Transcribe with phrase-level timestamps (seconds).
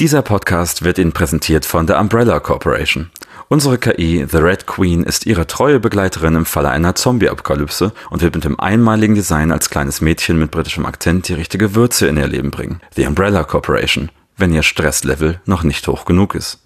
[0.00, 3.10] Dieser Podcast wird Ihnen präsentiert von der Umbrella Corporation.
[3.48, 8.34] Unsere KI, The Red Queen, ist Ihre treue Begleiterin im Falle einer Zombie-Apokalypse und wird
[8.34, 12.28] mit dem einmaligen Design als kleines Mädchen mit britischem Akzent die richtige Würze in Ihr
[12.28, 12.80] Leben bringen.
[12.96, 16.60] The Umbrella Corporation, wenn Ihr Stresslevel noch nicht hoch genug ist.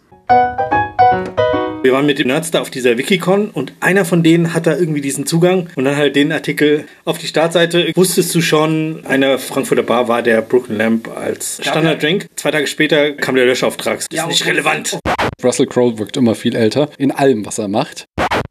[1.85, 4.75] Wir waren mit den Nerds da auf dieser Wikicon und einer von denen hat da
[4.75, 7.93] irgendwie diesen Zugang und dann halt den Artikel auf die Startseite.
[7.95, 12.27] Wusstest du schon, eine Frankfurter Bar war der Brooklyn Lamp als Standarddrink.
[12.37, 13.99] Zwei Tage später kam der Löschauftrag.
[14.09, 14.99] Das ist nicht relevant.
[15.43, 18.07] Russell Crowe wirkt immer viel älter in allem, was er macht.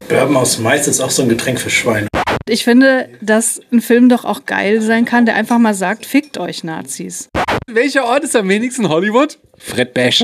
[0.08, 2.06] Bourbon aus Mais ist auch so ein Getränk für Schweine.
[2.48, 6.38] Ich finde, dass ein Film doch auch geil sein kann, der einfach mal sagt, fickt
[6.38, 7.30] euch Nazis.
[7.66, 9.38] Welcher Ort ist am wenigsten Hollywood?
[9.58, 10.22] Fred Bash.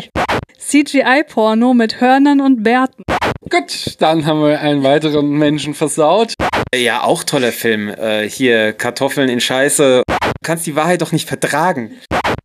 [0.58, 3.02] CGI-Porno mit Hörnern und Bärten.
[3.48, 6.34] Gut, dann haben wir einen weiteren Menschen versaut.
[6.74, 7.88] Ja, auch toller Film.
[7.88, 10.02] Äh, hier Kartoffeln in Scheiße.
[10.06, 11.92] Du kannst die Wahrheit doch nicht vertragen.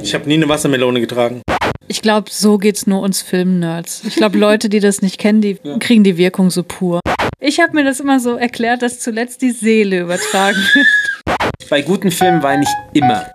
[0.01, 1.41] Ich habe nie eine Wassermelone getragen.
[1.87, 4.03] Ich glaube, so geht's nur uns Filmnerds.
[4.07, 6.99] Ich glaube, Leute, die das nicht kennen, die kriegen die Wirkung so pur.
[7.39, 10.87] Ich habe mir das immer so erklärt, dass zuletzt die Seele übertragen wird.
[11.69, 13.27] Bei guten Filmen weine ich immer.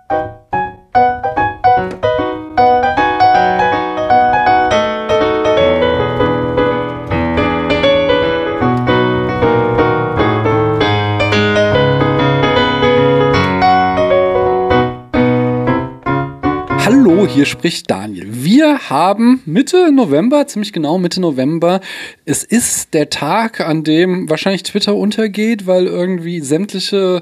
[17.11, 18.25] Hallo, hier spricht Daniel.
[18.29, 21.81] Wir haben Mitte November, ziemlich genau Mitte November.
[22.23, 27.21] Es ist der Tag, an dem wahrscheinlich Twitter untergeht, weil irgendwie sämtliche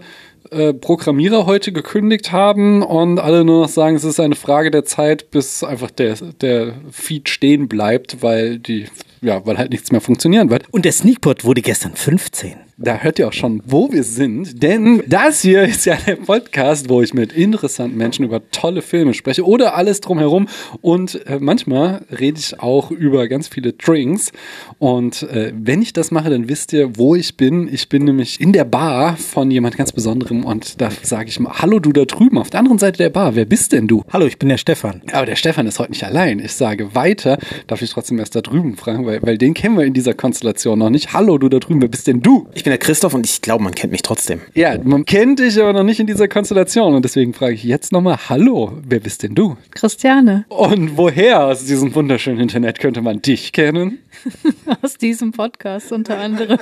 [0.51, 4.85] äh, Programmierer heute gekündigt haben und alle nur noch sagen, es ist eine Frage der
[4.85, 8.85] Zeit, bis einfach der, der Feed stehen bleibt, weil die,
[9.21, 10.65] ja, weil halt nichts mehr funktionieren wird.
[10.69, 12.68] Und der Sneakpot wurde gestern 15.
[12.81, 16.87] Da hört ihr auch schon, wo wir sind, denn das hier ist ja der Podcast,
[16.87, 20.47] wo ich mit interessanten Menschen über tolle Filme spreche oder alles drumherum
[20.79, 24.31] und äh, manchmal rede ich auch über ganz viele Drinks
[24.77, 27.67] und äh, wenn ich das mache, dann wisst ihr, wo ich bin.
[27.69, 31.55] Ich bin nämlich in der Bar von jemand ganz Besonderem und da sage ich mal,
[31.55, 34.05] hallo du da drüben auf der anderen Seite der Bar, wer bist denn du?
[34.13, 35.01] Hallo, ich bin der Stefan.
[35.11, 36.39] Aber der Stefan ist heute nicht allein.
[36.39, 39.83] Ich sage weiter, darf ich trotzdem erst da drüben fragen, weil, weil den kennen wir
[39.83, 41.11] in dieser Konstellation noch nicht.
[41.11, 42.47] Hallo du da drüben, wer bist denn du?
[42.53, 44.41] Ich bin der Christoph und ich glaube, man kennt mich trotzdem.
[44.53, 47.91] Ja, man kennt dich aber noch nicht in dieser Konstellation und deswegen frage ich jetzt
[47.91, 49.57] nochmal, hallo, wer bist denn du?
[49.71, 53.99] Christiane, Und woher aus diesem wunderschönen Internet könnte man dich kennen?
[54.81, 56.59] aus diesem Podcast unter anderem.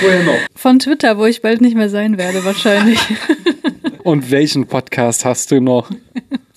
[0.00, 0.38] Woher noch?
[0.54, 2.98] Von Twitter, wo ich bald nicht mehr sein werde, wahrscheinlich.
[4.02, 5.90] Und welchen Podcast hast du noch?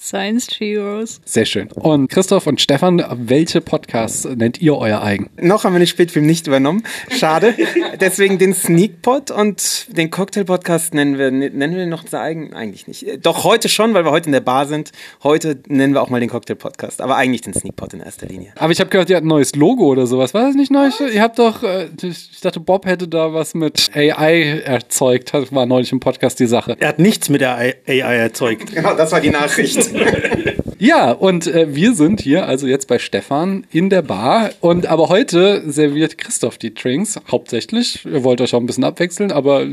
[0.03, 1.21] Science Heroes.
[1.23, 1.71] Sehr schön.
[1.71, 5.29] Und Christoph und Stefan, welche Podcasts nennt ihr euer eigen?
[5.39, 6.83] Noch haben wir den Spätfilm nicht übernommen.
[7.09, 7.53] Schade.
[8.01, 12.53] Deswegen den Sneakpot und den Cocktail-Podcast nennen wir, nennen wir den noch zu eigen?
[12.53, 13.25] Eigentlich nicht.
[13.25, 14.91] Doch heute schon, weil wir heute in der Bar sind.
[15.23, 16.99] Heute nennen wir auch mal den Cocktail-Podcast.
[16.99, 18.51] Aber eigentlich den Sneakpot in erster Linie.
[18.57, 20.33] Aber ich habe gehört, ihr habt ein neues Logo oder sowas.
[20.33, 20.89] War das nicht neu?
[21.13, 25.33] Ihr habt doch, äh, ich dachte, Bob hätte da was mit AI erzeugt.
[25.33, 26.75] Das war neulich im Podcast die Sache.
[26.77, 28.75] Er hat nichts mit der AI erzeugt.
[28.75, 29.92] Genau, das war die Nachricht.
[30.83, 34.49] Ja, und äh, wir sind hier also jetzt bei Stefan in der Bar.
[34.59, 38.03] Und aber heute serviert Christoph die Drinks hauptsächlich.
[38.03, 39.65] Ihr wollt euch auch ein bisschen abwechseln, aber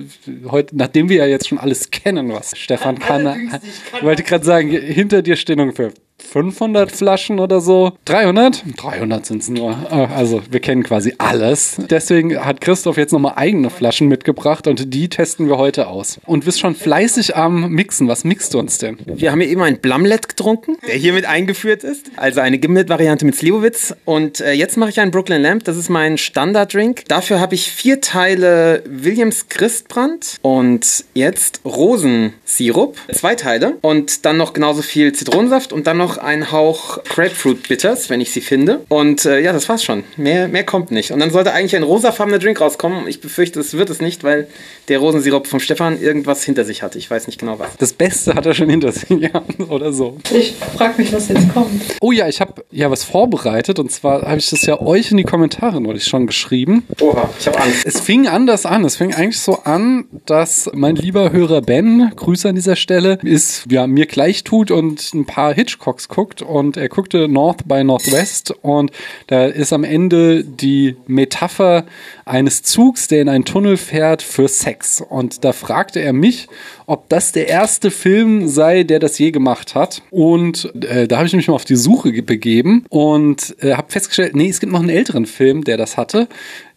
[0.49, 3.51] heute, nachdem wir ja jetzt schon alles kennen, was Stefan kann,
[3.97, 5.91] ich wollte gerade sagen, hinter dir stehen ungefähr
[6.33, 7.93] 500 Flaschen oder so.
[8.05, 8.63] 300?
[8.77, 9.73] 300 sind es nur.
[9.91, 11.77] Äh, Also wir kennen quasi alles.
[11.91, 16.21] Deswegen hat Christoph jetzt nochmal eigene Flaschen mitgebracht und die testen wir heute aus.
[16.27, 18.07] Und bist schon fleißig am Mixen.
[18.09, 18.99] Was mixt du uns denn?
[19.07, 22.11] Wir haben hier eben ein Blumlet getrunken, der hiermit eingeführt ist.
[22.17, 23.95] Also eine Gimlet-Variante mit Slivovitz.
[24.05, 25.65] Und äh, jetzt mache ich einen Brooklyn Lamp.
[25.65, 27.05] Das ist mein Standarddrink.
[27.09, 32.97] Dafür habe ich vier Teile Williams Christbrand und jetzt Rosensirup.
[33.13, 33.77] Zwei Teile.
[33.81, 38.33] Und dann noch genauso viel Zitronensaft und dann noch ein Hauch Grapefruit Bitters, wenn ich
[38.33, 38.85] sie finde.
[38.89, 40.05] Und äh, ja, das war's schon.
[40.17, 41.11] Mehr, mehr kommt nicht.
[41.11, 43.07] Und dann sollte eigentlich ein rosafarbener Drink rauskommen.
[43.09, 44.49] Ich befürchte, es wird es nicht, weil
[44.89, 46.99] der Rosensirup vom Stefan irgendwas hinter sich hatte.
[46.99, 47.77] Ich weiß nicht genau was.
[47.79, 50.19] Das Beste hat er schon hinter sich, ja, oder so.
[50.33, 51.83] Ich frage mich, was jetzt kommt.
[52.01, 55.17] Oh ja, ich habe ja was vorbereitet und zwar habe ich das ja euch in
[55.17, 56.87] die Kommentare neulich schon geschrieben.
[57.01, 57.87] Oha, ich habe Angst.
[57.87, 58.85] Es fing anders an.
[58.85, 63.67] Es fing eigentlich so an, dass mein lieber Hörer Ben, Grüße an dieser Stelle, ist
[63.71, 68.53] ja mir gleich tut und ein paar Hitchcocks guckt und er guckte North by Northwest
[68.63, 68.91] und
[69.29, 71.87] da ist am Ende die Metapher
[72.27, 75.01] eines Zugs, der in einen Tunnel fährt für Sex.
[75.01, 76.49] Und da fragte er mich,
[76.87, 80.03] ob das der erste Film sei, der das je gemacht hat.
[80.11, 83.91] Und äh, da habe ich mich mal auf die Suche ge- begeben und äh, habe
[83.91, 86.29] festgestellt, nee, es gibt noch einen älteren Film, der das hatte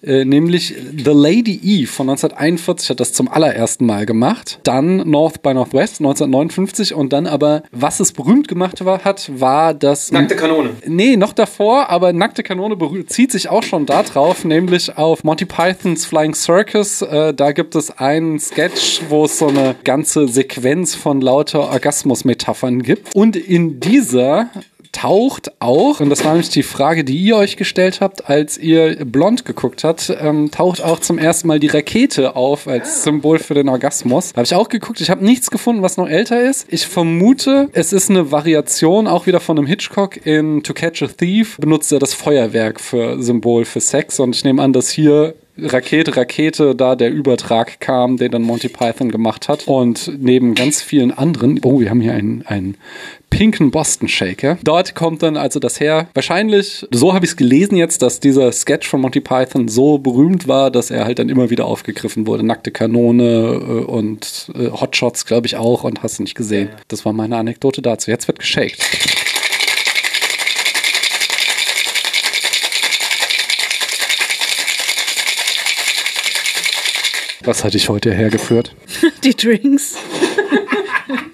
[0.04, 4.60] äh, nämlich The Lady Eve von 1941 hat das zum allerersten Mal gemacht.
[4.64, 9.74] Dann North by Northwest 1959 und dann aber, was es berühmt gemacht war, hat, war
[9.74, 10.12] das...
[10.12, 10.72] Nackte Kanone.
[10.86, 12.78] Nee, noch davor, aber Nackte Kanone
[13.08, 17.02] zieht sich auch schon da drauf, nämlich auf Monty Pythons Flying Circus.
[17.02, 22.82] Äh, da gibt es einen Sketch, wo es so eine ganze Sequenz von lauter Orgasmus-Metaphern
[22.84, 23.16] gibt.
[23.16, 24.50] Und in dieser
[24.94, 29.04] taucht auch, und das war nämlich die Frage, die ihr euch gestellt habt, als ihr
[29.04, 33.56] Blond geguckt habt, ähm, taucht auch zum ersten Mal die Rakete auf als Symbol für
[33.56, 34.32] den Orgasmus.
[34.34, 35.02] Habe ich auch geguckt.
[35.02, 36.68] Ich habe nichts gefunden, was noch älter ist.
[36.70, 40.26] Ich vermute, es ist eine Variation auch wieder von einem Hitchcock.
[40.26, 44.20] In To Catch a Thief benutzt er das Feuerwerk für Symbol für Sex.
[44.20, 48.70] Und ich nehme an, dass hier Rakete, Rakete, da der Übertrag kam, den dann Monty
[48.70, 49.68] Python gemacht hat.
[49.68, 52.78] Und neben ganz vielen anderen, oh, wir haben hier einen, einen
[53.34, 54.60] pinken Boston Shaker.
[54.64, 56.08] Dort kommt dann also das her.
[56.14, 60.48] Wahrscheinlich, so habe ich es gelesen jetzt, dass dieser Sketch von Monty Python so berühmt
[60.48, 62.44] war, dass er halt dann immer wieder aufgegriffen wurde.
[62.44, 66.70] Nackte Kanone äh, und äh, Hotshots, glaube ich, auch und hast du nicht gesehen.
[66.90, 68.12] Das war meine Anekdote dazu.
[68.12, 68.80] Jetzt wird geshaked.
[77.42, 78.76] Was hat dich heute hergeführt?
[79.24, 79.98] Die Drinks.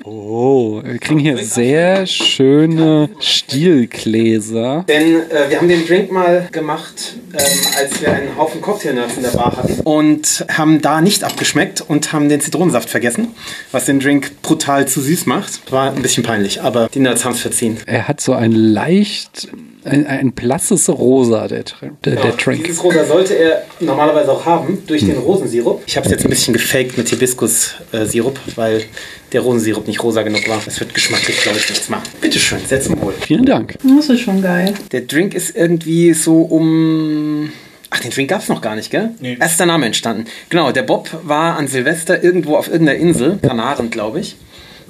[0.03, 4.85] Oh, wir kriegen hier sehr schöne Stielgläser.
[4.87, 7.45] Denn äh, wir haben den Drink mal gemacht, ähm,
[7.77, 9.79] als wir einen Haufen Cocktailnerds in der Bar hatten.
[9.81, 13.29] Und haben da nicht abgeschmeckt und haben den Zitronensaft vergessen,
[13.71, 15.71] was den Drink brutal zu süß macht.
[15.71, 17.77] War ein bisschen peinlich, aber die Nerds haben es verziehen.
[17.85, 19.49] Er hat so ein leicht,
[19.83, 21.63] ein, ein blasses Rosa, der,
[22.05, 22.63] der, der Drink.
[22.63, 25.83] Dieses Rosa sollte er normalerweise auch haben durch den Rosensirup.
[25.85, 28.83] Ich habe es jetzt ein bisschen gefaked mit Hibiskus-Sirup, weil
[29.31, 30.61] der Rosensirup nicht rosa genug war.
[30.63, 32.03] Das wird geschmacklich, glaube ich, nichts machen.
[32.21, 33.13] Bitteschön, setz mal wohl.
[33.19, 33.77] Vielen Dank.
[33.83, 34.73] Das ist schon geil.
[34.91, 37.51] Der Drink ist irgendwie so um.
[37.91, 39.11] Ach, den Drink gab es noch gar nicht, gell?
[39.19, 39.37] Nee.
[39.39, 40.25] Erst ist der Name entstanden.
[40.49, 44.35] Genau, der Bob war an Silvester irgendwo auf irgendeiner Insel, Kanaren, glaube ich.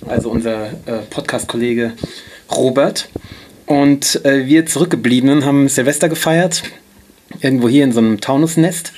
[0.07, 1.93] Also unser äh, Podcast-Kollege
[2.51, 3.09] Robert.
[3.65, 6.63] Und äh, wir Zurückgebliebenen haben Silvester gefeiert.
[7.41, 8.91] Irgendwo hier in so einem Taunusnest.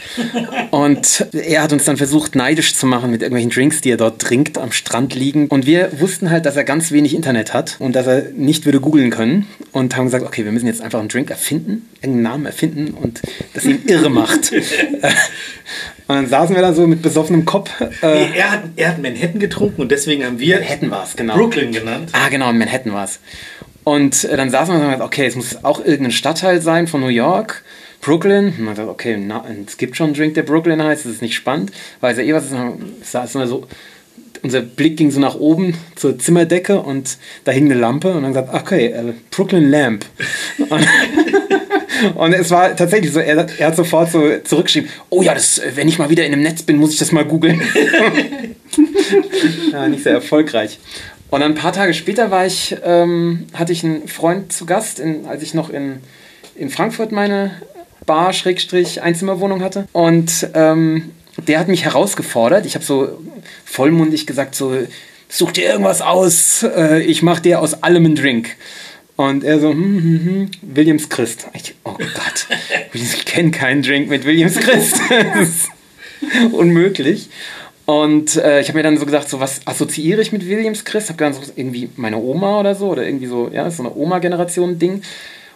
[0.71, 4.21] Und er hat uns dann versucht, neidisch zu machen mit irgendwelchen Drinks, die er dort
[4.21, 5.47] trinkt, am Strand liegen.
[5.47, 8.79] Und wir wussten halt, dass er ganz wenig Internet hat und dass er nicht würde
[8.79, 9.47] googeln können.
[9.73, 13.21] Und haben gesagt, okay, wir müssen jetzt einfach einen Drink erfinden, irgendeinen Namen erfinden und
[13.53, 14.51] das ihn irre macht.
[14.51, 14.61] und
[16.07, 17.69] dann saßen wir da so mit besoffenem Kopf.
[17.79, 21.15] Äh, Nee, er, hat, er hat Manhattan getrunken und deswegen haben wir Manhattan war es,
[21.15, 21.35] genau.
[21.35, 22.09] Brooklyn genannt.
[22.13, 23.19] Ah, genau, in Manhattan war es.
[23.83, 26.87] Und äh, dann saßen wir und haben gesagt, okay, es muss auch irgendein Stadtteil sein
[26.87, 27.63] von New York.
[28.01, 28.53] Brooklyn.
[28.57, 31.35] Man gesagt, okay, na, es gibt schon einen Drink, der Brooklyn heißt, das ist nicht
[31.35, 31.71] spannend.
[32.01, 33.49] Weiß ja eh, was ist.
[33.49, 33.67] So,
[34.43, 38.33] unser Blick ging so nach oben zur Zimmerdecke und da hing eine Lampe und dann
[38.33, 40.05] gesagt, okay, äh, Brooklyn Lamp.
[40.57, 40.87] Und,
[42.15, 45.87] und es war tatsächlich so, er, er hat sofort so zurückgeschrieben, oh ja, das, wenn
[45.87, 47.61] ich mal wieder in einem Netz bin, muss ich das mal googeln.
[49.71, 50.79] ja, nicht sehr erfolgreich.
[51.29, 55.25] Und ein paar Tage später war ich, ähm, hatte ich einen Freund zu Gast, in,
[55.27, 55.99] als ich noch in,
[56.55, 57.51] in Frankfurt meine
[58.11, 59.87] Bar, Schrägstrich, Einzimmerwohnung hatte.
[59.93, 61.11] Und ähm,
[61.47, 62.65] der hat mich herausgefordert.
[62.65, 63.07] Ich habe so
[63.63, 64.77] vollmundig gesagt, so,
[65.29, 68.57] such dir irgendwas aus, äh, ich mach dir aus allem einen Drink.
[69.15, 71.47] Und er so, hm, hm, hm, Williams Christ.
[71.53, 72.47] Ich, oh Gott,
[72.93, 74.99] ich kenne keinen Drink mit Williams Christ.
[75.09, 75.69] Das ist
[76.51, 77.29] unmöglich.
[77.85, 81.07] Und äh, ich habe mir dann so gesagt, so was assoziiere ich mit Williams Christ?
[81.07, 84.95] Habe gedacht, so irgendwie meine Oma oder so oder irgendwie so, ja, so eine Oma-Generation-Ding.
[84.95, 85.03] Und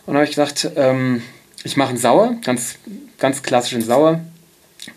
[0.05, 1.21] dann habe ich gedacht, ähm,
[1.65, 2.75] ich mache einen Sauer, ganz,
[3.19, 4.21] ganz klassischen Sauer,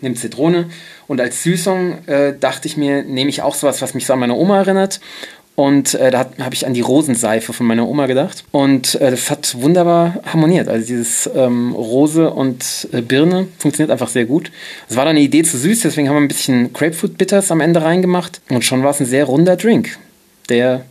[0.00, 0.66] nehme Zitrone
[1.08, 4.20] und als Süßung äh, dachte ich mir, nehme ich auch sowas, was mich so an
[4.20, 5.00] meine Oma erinnert.
[5.54, 8.44] Und äh, da habe ich an die Rosenseife von meiner Oma gedacht.
[8.52, 10.68] Und äh, das hat wunderbar harmoniert.
[10.68, 14.52] Also dieses ähm, Rose und äh, Birne funktioniert einfach sehr gut.
[14.88, 17.60] Es war dann eine Idee zu süß, deswegen haben wir ein bisschen Grapefruit Bitters am
[17.60, 18.40] Ende reingemacht.
[18.50, 19.98] Und schon war es ein sehr runder Drink,
[20.48, 20.84] der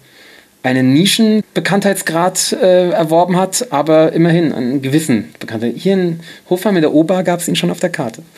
[0.68, 5.76] einen Nischenbekanntheitsgrad äh, erworben hat, aber immerhin einen gewissen Bekanntheit.
[5.78, 6.20] Hier in
[6.50, 8.22] Hofheim in der Ober gab es ihn schon auf der Karte.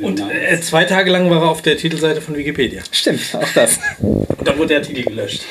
[0.00, 2.80] Und äh, zwei Tage lang war er auf der Titelseite von Wikipedia.
[2.90, 3.78] Stimmt, auch das.
[4.00, 5.42] Und dann wurde der Titel gelöscht.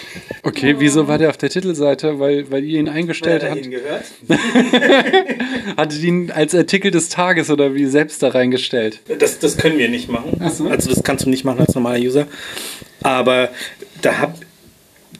[0.41, 2.19] Okay, wieso war der auf der Titelseite?
[2.19, 3.69] Weil, weil ihr ihn eingestellt habt?
[3.69, 4.05] gehört?
[5.77, 9.01] Hattet ihn als Artikel des Tages oder wie selbst da reingestellt?
[9.19, 10.41] Das, das können wir nicht machen.
[10.41, 12.25] Also das kannst du nicht machen als normaler User.
[13.03, 13.49] Aber
[14.01, 14.35] da hab,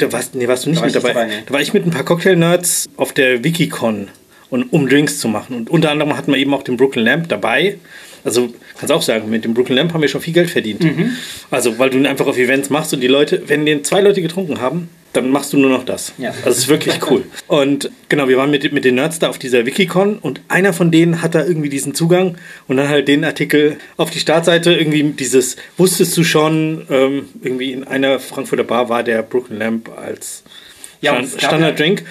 [0.01, 1.13] da warst, nee, warst du nicht Da mit dabei.
[1.13, 1.33] dabei, nee.
[1.45, 4.09] Da war ich mit ein paar Cocktail-Nerds auf der Wikicon,
[4.49, 5.55] und, um Drinks zu machen.
[5.55, 7.77] Und unter anderem hatten wir eben auch den Brooklyn Lamp dabei.
[8.23, 10.83] Also kannst auch sagen, mit dem Brooklyn Lamp haben wir schon viel Geld verdient.
[10.83, 11.13] Mhm.
[11.49, 14.21] Also weil du ihn einfach auf Events machst und die Leute, wenn den zwei Leute
[14.21, 16.13] getrunken haben, dann machst du nur noch das.
[16.17, 16.29] Ja.
[16.29, 17.23] Also es ist wirklich cool.
[17.47, 20.91] Und genau, wir waren mit, mit den Nerds da auf dieser Wikicon und einer von
[20.91, 22.37] denen hat da irgendwie diesen Zugang
[22.67, 27.71] und dann halt den Artikel auf die Startseite irgendwie dieses, wusstest du schon, ähm, irgendwie
[27.71, 30.43] in einer Frankfurter Bar war der Brooklyn Lamp als
[31.01, 32.03] Ja, Standarddrink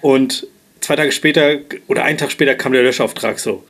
[0.00, 0.46] und
[0.80, 3.64] zwei Tage später oder einen Tag später kam der Löschauftrag so.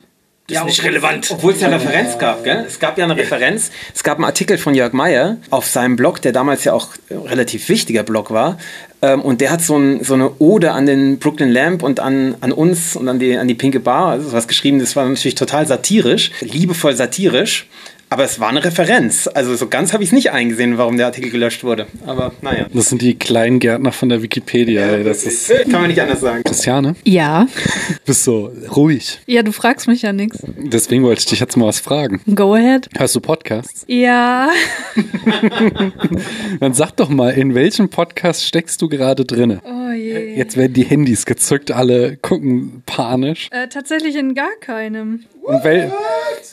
[0.51, 1.31] Ist nicht obwohl- relevant.
[1.31, 2.65] Obwohl es ja Referenz gab, gell?
[2.67, 3.71] Es gab ja eine Referenz.
[3.93, 7.15] Es gab einen Artikel von Jörg Meyer auf seinem Blog, der damals ja auch äh,
[7.15, 8.57] relativ wichtiger Blog war.
[9.01, 12.35] Ähm, und der hat so, ein, so eine Ode an den Brooklyn Lamp und an,
[12.41, 14.79] an uns und an die, an die Pinke Bar, also was geschrieben.
[14.79, 17.67] Das war natürlich total satirisch, liebevoll satirisch.
[18.11, 19.29] Aber es war eine Referenz.
[19.33, 21.87] Also so ganz habe ich es nicht eingesehen, warum der Artikel gelöscht wurde.
[22.05, 22.65] Aber naja.
[22.73, 24.81] Das sind die Kleingärtner von der Wikipedia.
[24.85, 25.05] ey.
[25.05, 26.43] Das ist Kann man nicht anders sagen.
[26.43, 26.97] Christiane.
[27.05, 27.47] Ja.
[28.05, 29.21] Bist so ruhig.
[29.27, 30.39] Ja, du fragst mich ja nichts.
[30.57, 32.19] Deswegen wollte ich dich jetzt mal was fragen.
[32.35, 32.89] Go ahead.
[32.97, 33.85] Hörst du Podcasts?
[33.87, 34.49] Ja.
[36.59, 39.61] Dann sag doch mal, in welchem Podcast steckst du gerade drinne?
[39.63, 40.35] Oh je.
[40.35, 43.47] Jetzt werden die Handys gezückt, alle gucken panisch.
[43.51, 45.23] Äh, tatsächlich in gar keinem.
[45.43, 45.91] Und wel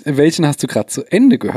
[0.05, 1.48] welchen hast du gerade zu Ende gehört?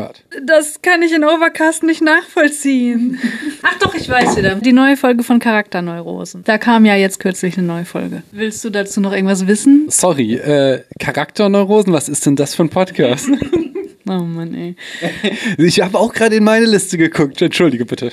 [0.46, 3.20] Das kann ich in Overcast nicht nachvollziehen.
[3.62, 4.56] Ach doch, ich weiß wieder.
[4.56, 6.44] Die neue Folge von Charakterneurosen.
[6.44, 8.24] Da kam ja jetzt kürzlich eine neue Folge.
[8.32, 9.86] Willst du dazu noch irgendwas wissen?
[9.90, 13.30] Sorry, äh, Charakterneurosen, was ist denn das für ein Podcast?
[14.14, 14.76] Oh Mann, ey.
[15.58, 17.42] ich habe auch gerade in meine Liste geguckt.
[17.42, 18.12] Entschuldige bitte.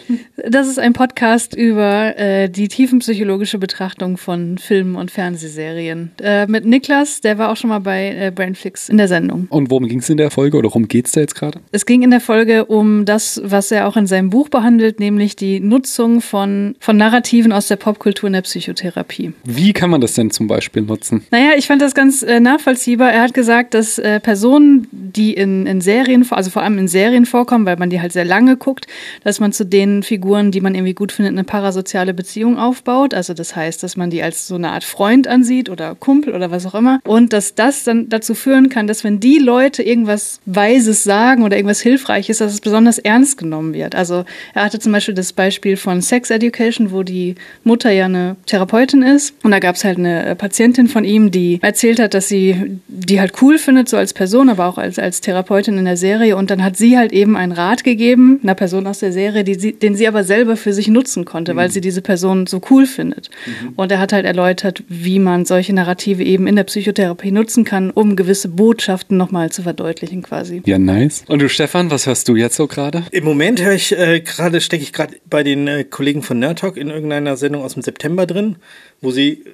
[0.48, 6.12] Das ist ein Podcast über äh, die tiefenpsychologische Betrachtung von Filmen und Fernsehserien.
[6.22, 9.48] Äh, mit Niklas, der war auch schon mal bei äh, Brainflix in der Sendung.
[9.50, 11.58] Und worum ging es in der Folge oder worum geht's da jetzt gerade?
[11.72, 15.34] Es ging in der Folge um das, was er auch in seinem Buch behandelt, nämlich
[15.34, 19.32] die Nutzung von, von Narrativen aus der Popkultur in der Psychotherapie.
[19.44, 21.26] Wie kann man das denn zum Beispiel nutzen?
[21.32, 23.10] Naja, ich fand das ganz äh, nachvollziehbar.
[23.10, 27.24] Er hat gesagt, dass äh, Personen, die in, in Serien, also vor allem in Serien
[27.24, 28.86] vorkommen, weil man die halt sehr lange guckt,
[29.24, 33.14] dass man zu den Figuren, die man irgendwie gut findet, eine parasoziale Beziehung aufbaut.
[33.14, 36.50] Also das heißt, dass man die als so eine Art Freund ansieht oder Kumpel oder
[36.50, 37.00] was auch immer.
[37.04, 41.56] Und dass das dann dazu führen kann, dass wenn die Leute irgendwas Weises sagen oder
[41.56, 43.94] irgendwas Hilfreiches, dass es besonders ernst genommen wird.
[43.94, 48.36] Also er hatte zum Beispiel das Beispiel von Sex Education, wo die Mutter ja eine
[48.44, 49.34] Therapeutin ist.
[49.42, 52.78] Und da gab es halt eine äh, Patientin von ihm, die erzählt hat, dass sie
[52.88, 56.36] die halt cool findet, so als Person, aber auch als, als Therapeutin in der Serie.
[56.36, 59.54] Und dann hat sie halt eben einen Rat gegeben, einer Person aus der Serie, die
[59.54, 62.86] sie, den sie aber selber für sich nutzen konnte, weil sie diese Person so cool
[62.86, 63.30] findet.
[63.76, 67.90] Und er hat halt erläutert, wie man solche Narrative eben in der Psychotherapie nutzen kann,
[67.90, 70.62] um gewisse Botschaften nochmal zu verdeutlichen quasi.
[70.64, 71.24] Ja, nice.
[71.26, 73.04] Und du, Stefan, was hörst du jetzt so gerade?
[73.10, 76.60] Im Moment höre ich äh, gerade, stecke ich gerade bei den äh, Kollegen von Nerd
[76.60, 78.56] Talk in irgendeiner Sendung aus dem September drin,
[79.00, 79.44] wo sie äh,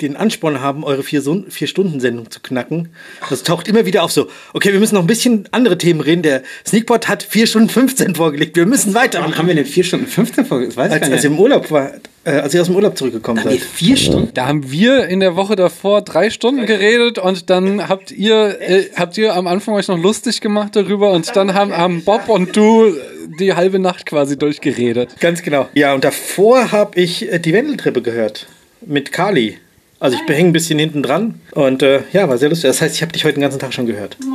[0.00, 2.88] den Ansporn haben, eure vier, Sun- vier Stunden Sendung zu knacken.
[3.30, 6.22] Das taucht immer wieder auf so, okay, wir müssen noch ein bisschen andere Themen reden.
[6.22, 8.56] Der Sneakbot hat vier Stunden 15 vorgelegt.
[8.56, 9.36] Wir müssen Wann weitermachen.
[9.38, 10.66] haben wir denn 4 Stunden 15 Folge?
[10.66, 11.24] Das weiß ich Als, gar als nicht.
[11.24, 11.90] ihr im Urlaub war,
[12.24, 13.58] äh, als ihr aus dem Urlaub zurückgekommen seid.
[13.60, 14.30] 4 Stunden?
[14.34, 18.84] Da haben wir in der Woche davor drei Stunden geredet und dann habt ihr, äh,
[18.94, 22.56] habt ihr am Anfang euch noch lustig gemacht darüber und dann haben, haben Bob und
[22.56, 22.94] du
[23.40, 25.16] die halbe Nacht quasi durchgeredet.
[25.20, 25.68] Ganz genau.
[25.74, 28.46] Ja, und davor habe ich äh, die Wendeltreppe gehört.
[28.86, 29.58] Mit Kali.
[30.00, 31.40] Also ich hänge ein bisschen hinten dran.
[31.52, 32.68] Und äh, ja, war sehr lustig.
[32.68, 34.16] Das heißt, ich habe dich heute den ganzen Tag schon gehört.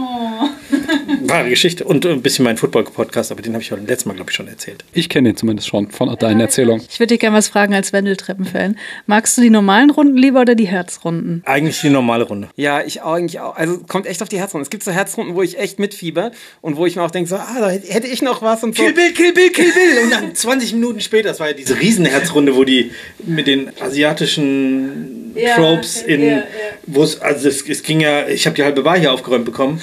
[1.22, 1.86] Wahre Geschichte.
[1.86, 4.36] Und äh, ein bisschen mein Football-Podcast, aber den habe ich heute letztes Mal, glaube ich,
[4.36, 4.84] schon erzählt.
[4.92, 6.86] Ich kenne den zumindest schon von deinen Erzählungen.
[6.90, 8.78] Ich würde dich gerne was fragen als Wendeltreppenfan.
[9.06, 11.44] Magst du die normalen Runden lieber oder die Herzrunden?
[11.46, 12.50] Eigentlich die normale Runde.
[12.58, 13.56] Ja, ich eigentlich auch.
[13.56, 14.64] Also kommt echt auf die Herzrunden.
[14.64, 17.38] Es gibt so Herzrunden, wo ich echt mitfieber und wo ich mir auch denke, so,
[17.38, 18.84] ah, da hätte ich noch was und so.
[18.84, 20.04] Kill Bill, Kill Bill, Kill Bill.
[20.04, 22.92] Und dann 20 Minuten später, das war ja diese Riesenherzrunde, wo die
[23.26, 26.44] mit den asiatischen Ja, Tropes in, ja, ja.
[26.88, 29.82] wo es, also es, es ging ja, ich habe die halbe Bar hier aufgeräumt bekommen.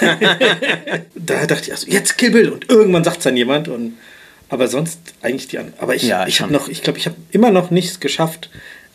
[1.14, 3.96] da dachte ich, also jetzt Kill Bill und irgendwann sagt es dann jemand und
[4.48, 5.78] aber sonst eigentlich die anderen.
[5.80, 8.50] Aber ich, Ja, ich habe noch, ich glaube, ich habe immer noch nichts geschafft,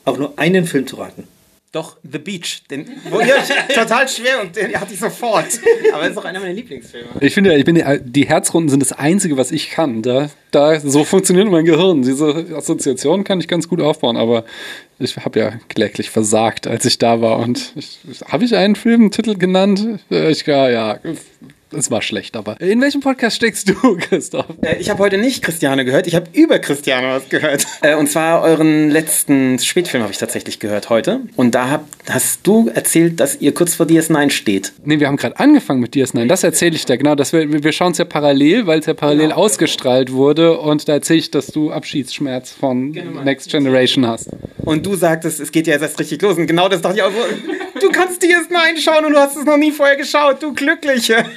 [0.06, 1.28] auch nur einen Film zu raten.
[1.72, 2.64] Doch, The Beach.
[2.70, 3.36] Den wo, ja,
[3.74, 5.48] total schwer und den hatte ich sofort.
[5.94, 7.10] Aber es ist auch einer meiner Lieblingsfilme.
[7.22, 10.02] Ich finde, ich bin die, die Herzrunden sind das Einzige, was ich kann.
[10.02, 12.02] Da, da so funktioniert mein Gehirn.
[12.02, 14.44] Diese Assoziation kann ich ganz gut aufbauen, aber
[15.00, 17.40] ich habe ja kläglich versagt, als ich da war.
[17.40, 20.00] Und ich, habe ich einen Filmtitel genannt?
[20.12, 21.00] Äh, Ich ja, ja,
[21.74, 24.46] es war schlecht, aber in welchem Podcast steckst du, Christoph?
[24.62, 27.66] Äh, Ich habe heute nicht Christiane gehört, ich habe über Christiane was gehört.
[27.82, 31.22] Äh, Und zwar euren letzten Spätfilm habe ich tatsächlich gehört heute.
[31.36, 34.74] Und da hab, hast du erzählt, dass ihr kurz vor DS9 steht.
[34.84, 36.28] Nee, wir haben gerade angefangen mit DS9.
[36.28, 37.16] Das erzähle ich dir genau.
[37.16, 40.60] Das wir wir schauen es ja parallel, weil es ja parallel ausgestrahlt wurde.
[40.60, 42.92] Und da erzähle ich, dass du Abschiedsschmerz von
[43.24, 44.30] Next Generation hast.
[44.60, 46.38] Und du sagtest, es geht ja jetzt erst richtig los.
[46.38, 47.18] Und genau das dachte ich auch so.
[47.82, 51.26] Du kannst DS9 schauen und du hast es noch nie vorher geschaut, du Glückliche.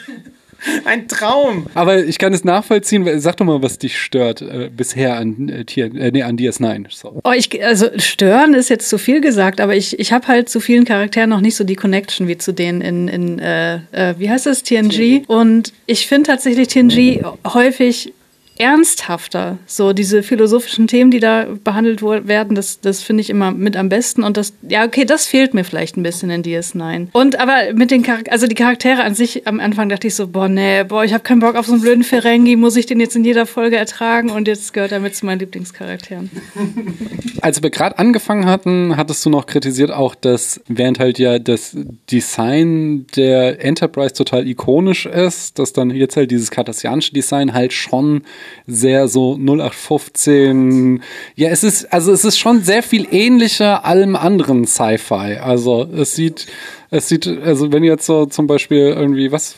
[0.87, 1.67] Ein Traum.
[1.75, 3.21] Aber ich kann es nachvollziehen.
[3.21, 6.87] Sag doch mal, was dich stört äh, bisher an, äh, äh, nee, an DS9.
[6.89, 7.21] So.
[7.23, 10.61] Oh, ich, also stören ist jetzt zu viel gesagt, aber ich, ich habe halt zu
[10.61, 14.31] vielen Charakteren noch nicht so die Connection wie zu denen in, in äh, äh, wie
[14.31, 15.25] heißt das, TNG.
[15.27, 18.15] Und ich finde tatsächlich TNG häufig
[18.59, 19.59] ernsthafter.
[19.67, 23.89] So diese philosophischen Themen, die da behandelt werden, das, das finde ich immer mit am
[23.89, 24.23] besten.
[24.23, 27.09] Und das, ja, okay, das fehlt mir vielleicht ein bisschen in DS9.
[27.13, 30.29] Und aber mit den Charakter also die Charaktere an sich, am Anfang dachte ich so,
[30.29, 33.01] boah, nee, boah, ich habe keinen Bock auf so einen blöden Ferengi, muss ich den
[33.01, 34.31] jetzt in jeder Folge ertragen?
[34.31, 36.31] Und jetzt gehört er mit zu meinen Lieblingscharakteren.
[37.41, 41.77] Als wir gerade angefangen hatten, hattest du noch kritisiert auch, dass während halt ja das
[42.11, 48.23] Design der Enterprise total ikonisch ist, dass dann jetzt halt dieses kartesianische Design halt schon
[48.67, 51.03] sehr so 0815.
[51.37, 55.37] Ja, es ist, also es ist schon sehr viel ähnlicher allem anderen Sci-Fi.
[55.37, 56.47] Also es sieht,
[56.95, 59.57] es sieht, also wenn ihr jetzt so zum Beispiel irgendwie was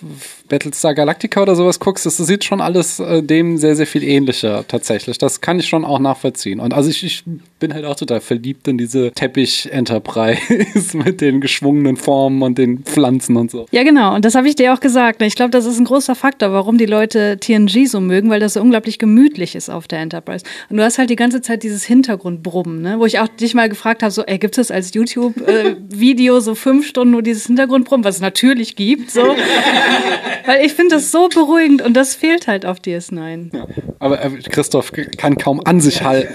[0.49, 4.65] Battlestar Galactica oder sowas guckst, das sieht schon alles äh, dem sehr, sehr viel ähnlicher
[4.67, 5.19] tatsächlich.
[5.19, 6.61] Das kann ich schon auch nachvollziehen.
[6.61, 7.25] Und also ich, ich
[7.59, 13.37] bin halt auch total verliebt in diese Teppich-Enterprise mit den geschwungenen Formen und den Pflanzen
[13.37, 13.67] und so.
[13.71, 14.15] Ja, genau.
[14.15, 15.21] Und das habe ich dir auch gesagt.
[15.21, 18.55] Ich glaube, das ist ein großer Faktor, warum die Leute TNG so mögen, weil das
[18.55, 20.45] so unglaublich gemütlich ist auf der Enterprise.
[20.71, 22.99] Und du hast halt die ganze Zeit dieses Hintergrundbrummen, ne?
[22.99, 26.55] wo ich auch dich mal gefragt habe, so, ey, gibt es als YouTube-Video äh, so
[26.55, 29.37] fünf Stunden dieses Hintergrundbrummen, was es natürlich gibt, so.
[30.47, 33.55] Weil ich finde das so beruhigend und das fehlt halt auf DS9.
[33.55, 33.67] Ja,
[33.99, 36.33] aber äh, Christoph kann kaum an sich halten.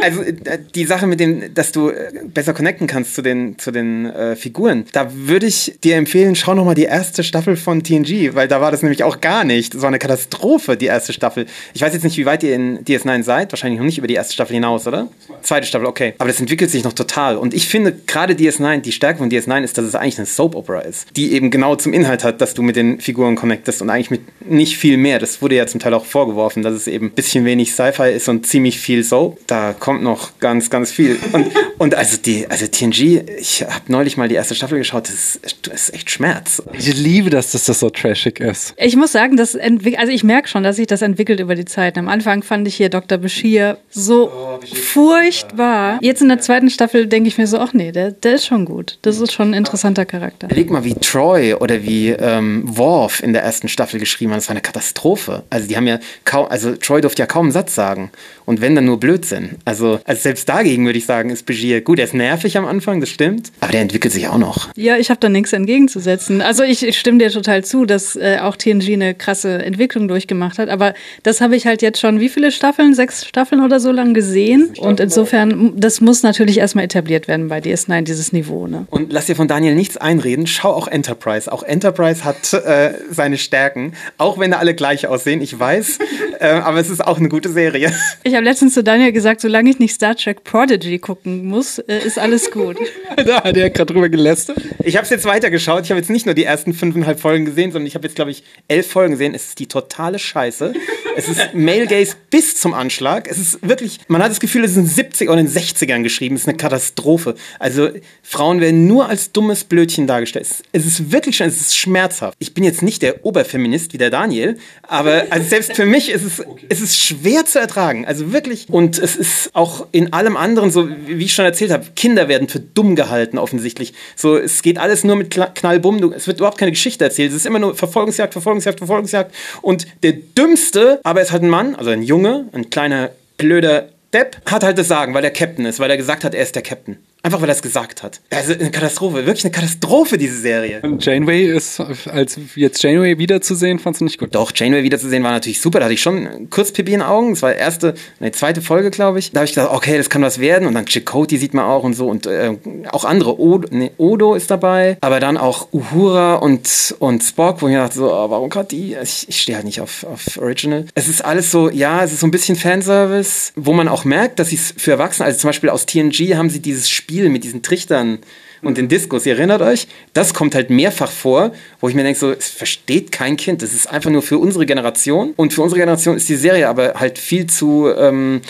[0.00, 3.70] Also äh, die Sache mit dem, dass du äh, besser connecten kannst zu den, zu
[3.70, 7.82] den äh, Figuren, da würde ich dir empfehlen, schau noch mal die erste Staffel von
[7.82, 9.74] TNG, weil da war das nämlich auch gar nicht.
[9.74, 11.46] So eine Katastrophe, die erste Staffel.
[11.74, 14.14] Ich weiß jetzt nicht, wie weit ihr in DS9 seid, wahrscheinlich noch nicht über die
[14.14, 15.08] erste Staffel hinaus, oder?
[15.42, 16.14] Zweite Staffel, okay.
[16.18, 17.36] Aber das entwickelt sich noch total.
[17.36, 20.80] Und ich finde gerade DS9, die Stärke von DS9 ist, dass es eigentlich eine Soap-Opera
[20.80, 24.10] ist, die eben genau zum Inhalt hat, dass du mit den Figuren connectest und eigentlich
[24.10, 25.18] mit nicht viel mehr.
[25.18, 28.28] Das wurde ja zum Teil auch vorgeworfen, dass es eben ein bisschen wenig Sci-Fi ist
[28.28, 29.36] und ziemlich viel so.
[29.46, 31.18] Da kommt noch ganz, ganz viel.
[31.32, 35.14] Und, und also die, also TNG, ich habe neulich mal die erste Staffel geschaut, das
[35.14, 36.62] ist, das ist echt Schmerz.
[36.72, 38.74] Ich liebe das, dass das so trashig ist.
[38.76, 41.98] Ich muss sagen, das also ich merke schon, dass sich das entwickelt über die Zeit.
[41.98, 43.18] Am Anfang fand ich hier Dr.
[43.18, 45.98] Bashir so oh, furchtbar.
[46.00, 48.64] Jetzt in der zweiten Staffel denke ich mir so, ach nee, der, der ist schon
[48.64, 48.98] gut.
[49.02, 50.48] Das ist schon ein interessanter Charakter.
[50.48, 54.38] Leg mal, wie Troy oder wie ähm, Worf in der ersten Staffel geschrieben haben.
[54.38, 55.44] Das war eine Katastrophe.
[55.50, 58.10] Also die haben ja kaum, also Troy durfte ja kaum einen Satz sagen.
[58.48, 59.56] Und wenn, dann nur Blödsinn.
[59.66, 61.98] Also, also selbst dagegen würde ich sagen, ist Begier gut.
[61.98, 63.52] Er ist nervig am Anfang, das stimmt.
[63.60, 64.70] Aber der entwickelt sich auch noch.
[64.74, 66.40] Ja, ich habe da nichts entgegenzusetzen.
[66.40, 70.56] Also ich, ich stimme dir total zu, dass äh, auch TNG eine krasse Entwicklung durchgemacht
[70.56, 70.70] hat.
[70.70, 72.94] Aber das habe ich halt jetzt schon, wie viele Staffeln?
[72.94, 74.70] Sechs Staffeln oder so lang gesehen.
[74.78, 78.66] Und insofern, das muss natürlich erstmal etabliert werden bei DS9, dieses Niveau.
[78.66, 78.86] Ne?
[78.88, 80.46] Und lass dir von Daniel nichts einreden.
[80.46, 81.52] Schau auch Enterprise.
[81.52, 83.92] Auch Enterprise hat äh, seine Stärken.
[84.16, 85.98] Auch wenn da alle gleich aussehen, ich weiß.
[86.40, 87.92] äh, aber es ist auch eine gute Serie.
[88.24, 91.98] Ich habe letztens zu Daniel gesagt, solange ich nicht Star Trek Prodigy gucken muss, äh,
[92.06, 92.76] ist alles gut.
[93.16, 94.58] da hat er gerade drüber gelästert.
[94.84, 95.84] Ich habe es jetzt weitergeschaut.
[95.84, 98.30] Ich habe jetzt nicht nur die ersten fünfeinhalb Folgen gesehen, sondern ich habe jetzt, glaube
[98.30, 99.34] ich, elf Folgen gesehen.
[99.34, 100.72] Es ist die totale Scheiße.
[101.16, 103.28] Es ist Male Gaze bis zum Anschlag.
[103.28, 105.52] Es ist wirklich, man hat das Gefühl, es ist in den 70 oder in den
[105.52, 106.36] 60ern geschrieben.
[106.36, 107.34] Es ist eine Katastrophe.
[107.58, 107.88] Also
[108.22, 110.46] Frauen werden nur als dummes Blödchen dargestellt.
[110.70, 112.36] Es ist wirklich, es ist schmerzhaft.
[112.38, 116.22] Ich bin jetzt nicht der Oberfeminist wie der Daniel, aber also selbst für mich ist
[116.22, 116.66] es, okay.
[116.68, 118.06] es ist schwer zu ertragen.
[118.06, 118.68] Also wirklich.
[118.70, 122.48] Und es ist auch in allem anderen, so wie ich schon erzählt habe, Kinder werden
[122.48, 123.94] für dumm gehalten offensichtlich.
[124.16, 126.12] So, es geht alles nur mit Knallbumm.
[126.12, 127.30] Es wird überhaupt keine Geschichte erzählt.
[127.30, 129.34] Es ist immer nur Verfolgungsjagd, Verfolgungsjagd, Verfolgungsjagd.
[129.62, 134.36] Und der dümmste, aber es hat ein Mann, also ein Junge, ein kleiner blöder Depp,
[134.46, 136.62] hat halt das Sagen, weil er Captain ist, weil er gesagt hat, er ist der
[136.62, 136.96] Captain.
[137.22, 138.20] Einfach weil er es gesagt hat.
[138.30, 140.80] Also eine Katastrophe, wirklich eine Katastrophe, diese Serie.
[140.82, 144.36] Und Janeway ist, als jetzt Janeway wiederzusehen, fandst du nicht gut?
[144.36, 145.80] Doch, Janeway wiederzusehen war natürlich super.
[145.80, 147.30] Da hatte ich schon kurz Pipi in den Augen.
[147.30, 149.32] Das war die erste, eine zweite Folge, glaube ich.
[149.32, 150.68] Da habe ich gedacht, okay, das kann was werden.
[150.68, 152.08] Und dann Chakotay sieht man auch und so.
[152.08, 152.56] Und äh,
[152.92, 153.38] auch andere.
[153.40, 154.96] Odo, nee, Odo ist dabei.
[155.00, 158.68] Aber dann auch Uhura und, und Spock, wo ich mir dachte, so, oh, warum gerade
[158.68, 158.96] die?
[159.02, 160.86] Ich, ich stehe halt nicht auf, auf Original.
[160.94, 164.38] Es ist alles so, ja, es ist so ein bisschen Fanservice, wo man auch merkt,
[164.38, 167.30] dass sie es für Erwachsene, also zum Beispiel aus TNG haben sie dieses Spiel Spiel
[167.30, 168.18] mit diesen Trichtern
[168.60, 172.18] und den Diskos, ihr erinnert euch, das kommt halt mehrfach vor, wo ich mir denke,
[172.18, 173.62] so, es versteht kein Kind.
[173.62, 175.32] Das ist einfach nur für unsere Generation.
[175.36, 178.42] Und für unsere Generation ist die Serie aber halt viel zu, ähm,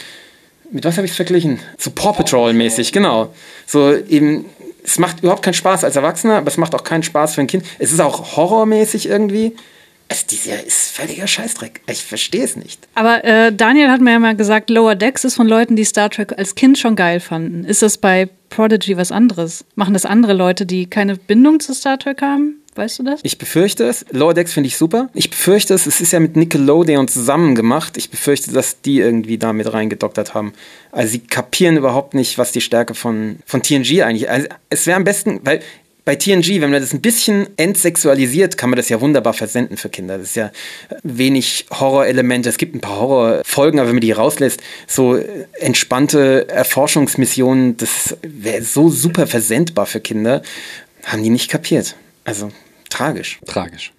[0.72, 1.60] mit was habe ich es verglichen?
[1.76, 3.32] Zu Paw Patrol mäßig, genau.
[3.64, 4.46] So eben,
[4.82, 7.46] es macht überhaupt keinen Spaß als Erwachsener, aber es macht auch keinen Spaß für ein
[7.46, 7.64] Kind.
[7.78, 9.54] Es ist auch horrormäßig irgendwie.
[10.08, 11.82] Es, die Serie ist völliger Scheißdreck.
[11.88, 12.88] Ich verstehe es nicht.
[12.96, 16.10] Aber äh, Daniel hat mir ja mal gesagt, Lower Decks ist von Leuten, die Star
[16.10, 17.64] Trek als Kind schon geil fanden.
[17.64, 19.64] Ist das bei Prodigy was anderes?
[19.74, 22.62] Machen das andere Leute, die keine Bindung zu Star Trek haben?
[22.78, 23.20] Weißt du das?
[23.24, 24.06] Ich befürchte es.
[24.12, 25.08] Lower Decks finde ich super.
[25.12, 25.86] Ich befürchte es.
[25.86, 27.96] Es ist ja mit Nickelodeon zusammen gemacht.
[27.96, 30.52] Ich befürchte, dass die irgendwie da mit reingedoktert haben.
[30.92, 34.30] Also sie kapieren überhaupt nicht, was die Stärke von, von TNG eigentlich.
[34.30, 35.60] Also es wäre am besten, weil
[36.08, 39.90] bei TNG, wenn man das ein bisschen entsexualisiert, kann man das ja wunderbar versenden für
[39.90, 40.16] Kinder.
[40.16, 40.50] Das ist ja
[41.02, 42.48] wenig Horrorelemente.
[42.48, 45.22] Es gibt ein paar Horrorfolgen, aber wenn man die rauslässt, so
[45.60, 50.40] entspannte Erforschungsmissionen, das wäre so super versendbar für Kinder.
[51.04, 51.94] Haben die nicht kapiert.
[52.24, 52.52] Also
[52.90, 53.38] Tragisch.
[53.46, 53.92] Tragisch.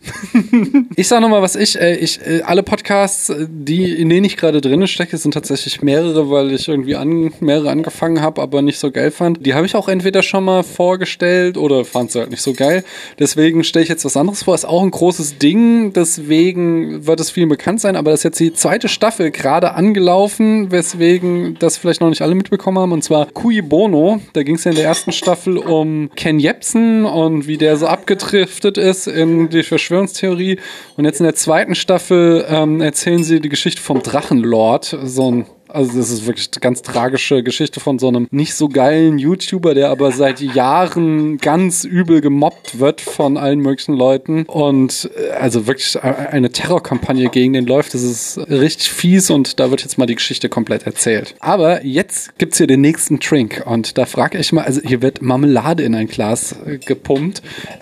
[0.95, 4.36] ich sage nochmal, was ich, äh, ich, äh, alle Podcasts, äh, die, in denen ich
[4.36, 8.80] gerade drin stecke, sind tatsächlich mehrere, weil ich irgendwie an, mehrere angefangen habe, aber nicht
[8.80, 9.45] so geil fand.
[9.45, 12.84] Die habe ich auch entweder schon mal vorgestellt oder fand sie halt nicht so geil.
[13.19, 14.56] Deswegen stelle ich jetzt was anderes vor.
[14.56, 18.39] Ist auch ein großes Ding, deswegen wird es vielen bekannt sein, aber das ist jetzt
[18.39, 23.28] die zweite Staffel gerade angelaufen, weswegen das vielleicht noch nicht alle mitbekommen haben, und zwar
[23.28, 24.19] Cui Bono.
[24.34, 27.86] Da ging es ja in der ersten Staffel um Ken Jebsen und wie der so
[27.86, 30.59] abgetriftet ist in die Verschwörungstheorie.
[30.97, 35.45] Und jetzt in der zweiten Staffel ähm, erzählen sie die Geschichte vom Drachenlord, so ein
[35.69, 39.73] also das ist wirklich eine ganz tragische Geschichte von so einem nicht so geilen YouTuber,
[39.73, 45.67] der aber seit Jahren ganz übel gemobbt wird von allen möglichen Leuten und äh, also
[45.67, 47.93] wirklich eine Terrorkampagne gegen den läuft.
[47.93, 51.36] Das ist richtig fies und da wird jetzt mal die Geschichte komplett erzählt.
[51.39, 55.21] Aber jetzt gibt's hier den nächsten Drink und da frage ich mal, also hier wird
[55.21, 57.41] Marmelade in ein Glas äh, gepumpt.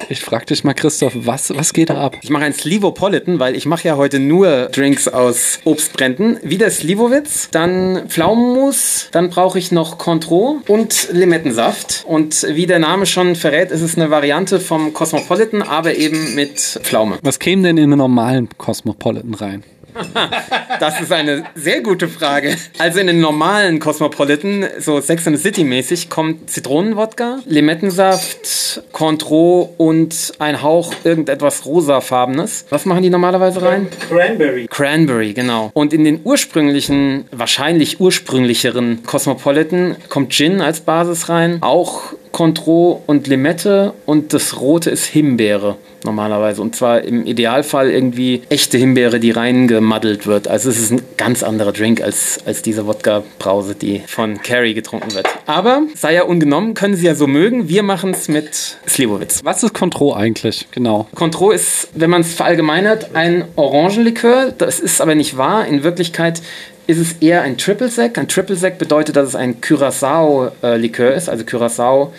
[0.09, 2.17] Ich frage dich mal, Christoph, was, was geht da ab?
[2.21, 6.39] Ich mache ein Slivopolitan, weil ich mache ja heute nur Drinks aus Obstbränden.
[6.43, 7.76] Wieder Slivovitz, dann
[8.07, 12.03] Pflaumenmus, dann brauche ich noch Contro und Limettensaft.
[12.07, 16.59] Und wie der Name schon verrät, ist es eine Variante vom Cosmopolitan, aber eben mit
[16.59, 17.17] Pflaume.
[17.23, 19.63] Was käme denn in einen normalen Cosmopolitan rein?
[20.79, 22.55] das ist eine sehr gute Frage.
[22.77, 29.73] Also in den normalen Cosmopolitan, so Sex and the City mäßig, kommt Zitronenwodka, Limettensaft, Cointreau
[29.77, 32.65] und ein Hauch irgendetwas rosafarbenes.
[32.69, 33.87] Was machen die normalerweise rein?
[34.09, 34.67] Cranberry.
[34.67, 35.71] Cranberry, genau.
[35.73, 43.25] Und in den ursprünglichen, wahrscheinlich ursprünglicheren Cosmopolitan kommt Gin als Basis rein, auch Cointreau und
[43.25, 46.61] Limette und das rote ist Himbeere normalerweise.
[46.61, 50.47] Und zwar im Idealfall irgendwie echte Himbeere, die reingemaddelt wird.
[50.47, 55.15] Also es ist ein ganz anderer Drink als, als diese Wodka-Brause, die von Carrie getrunken
[55.15, 55.27] wird.
[55.47, 57.69] Aber sei ja ungenommen, können Sie ja so mögen.
[57.69, 59.41] Wir machen es mit Slivovitz.
[59.43, 60.67] Was ist Contro eigentlich?
[60.69, 61.07] Genau.
[61.15, 64.53] Contro ist, wenn man es verallgemeinert, ein Orangenlikör.
[64.55, 65.65] Das ist aber nicht wahr.
[65.65, 66.43] In Wirklichkeit
[66.87, 68.17] ist es eher ein Triple Sec.
[68.17, 71.29] Ein Triple Sec bedeutet, dass es ein Curacao-Likör ist.
[71.29, 72.13] Also Curacao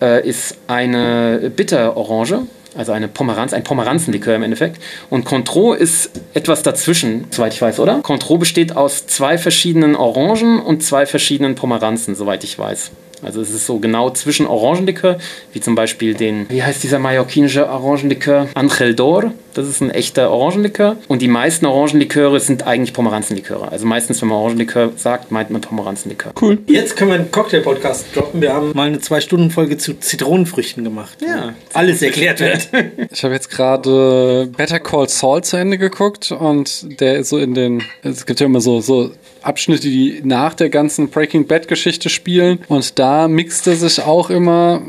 [0.00, 4.80] äh, ist eine Bitterorange, also eine Pomeranz, ein Pomeranzenlikör im Endeffekt.
[5.08, 8.00] Und Contro ist etwas dazwischen, soweit ich weiß, oder?
[8.02, 12.90] Contro besteht aus zwei verschiedenen Orangen und zwei verschiedenen Pomeranzen, soweit ich weiß.
[13.22, 15.18] Also es ist so genau zwischen Orangenlikör,
[15.52, 18.48] wie zum Beispiel den, wie heißt dieser mallorquinische Orangenlikör?
[18.54, 19.32] Angel d'Or.
[19.54, 20.96] Das ist ein echter Orangenlikör.
[21.08, 23.70] Und die meisten Orangenliköre sind eigentlich Pomeranzenliköre.
[23.70, 26.32] Also meistens, wenn man Orangenlikör sagt, meint man Pomeranzenlikör.
[26.40, 26.58] Cool.
[26.66, 28.40] Jetzt können wir einen Cocktail-Podcast droppen.
[28.40, 31.18] Wir haben mal eine Zwei-Stunden-Folge zu Zitronenfrüchten gemacht.
[31.20, 31.54] Ja.
[31.72, 32.68] Alles erklärt wird.
[33.12, 37.54] Ich habe jetzt gerade Better Call Saul zu Ende geguckt und der ist so in
[37.54, 39.10] den, es gibt ja immer so, so
[39.42, 42.60] Abschnitte, die nach der ganzen Breaking Bad Geschichte spielen.
[42.68, 44.82] Und da mixt er sich auch immer,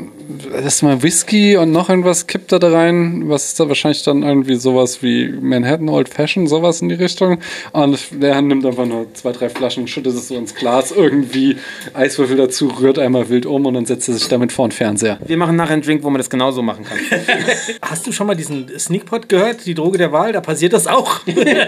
[0.52, 4.02] das ist mal Whisky und noch irgendwas kippt er da rein, was ist da wahrscheinlich
[4.02, 7.38] dann irgendwie sowas wie Manhattan Old Fashion, sowas in die Richtung.
[7.72, 11.56] Und der nimmt einfach nur zwei, drei Flaschen, schüttet es so ins Glas, irgendwie
[11.94, 15.18] Eiswürfel dazu, rührt einmal wild um und dann setzt er sich damit vor den Fernseher.
[15.26, 16.98] Wir machen nachher einen Drink, wo man das genauso machen kann.
[17.82, 20.32] Hast du schon mal diesen Sneakpot gehört, die Droge der Wahl?
[20.32, 21.20] Da passiert das auch.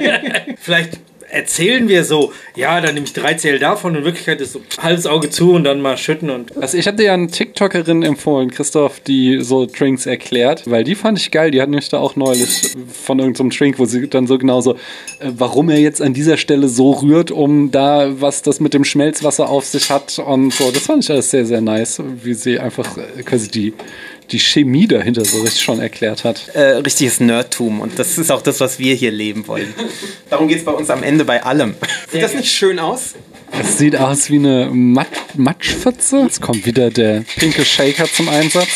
[0.59, 0.99] Vielleicht
[1.35, 3.95] erzählen wir so, ja, dann nehme ich drei Zähl davon.
[3.95, 6.57] In Wirklichkeit ist so halbes Auge zu und dann mal schütten und.
[6.57, 11.19] Also ich hatte ja eine TikTokerin empfohlen, Christoph, die so Drinks erklärt, weil die fand
[11.19, 11.51] ich geil.
[11.51, 14.75] Die hat nämlich da auch neulich von irgendeinem so Drink, wo sie dann so genauso,
[14.75, 18.85] äh, warum er jetzt an dieser Stelle so rührt, um da, was das mit dem
[18.85, 20.71] Schmelzwasser auf sich hat und so.
[20.71, 23.73] Das fand ich alles sehr, sehr nice, wie sie einfach äh, quasi die
[24.31, 26.49] die Chemie dahinter so richtig schon erklärt hat.
[26.55, 29.75] Äh, richtiges Nerdtum und das ist auch das, was wir hier leben wollen.
[30.31, 31.75] Darum geht es bei uns am Ende bei allem.
[32.11, 33.15] Sieht das nicht schön aus?
[33.61, 36.23] Es sieht aus wie eine Mat Matschpfütze.
[36.23, 38.69] Jetzt kommt wieder der pinke Shaker zum Einsatz.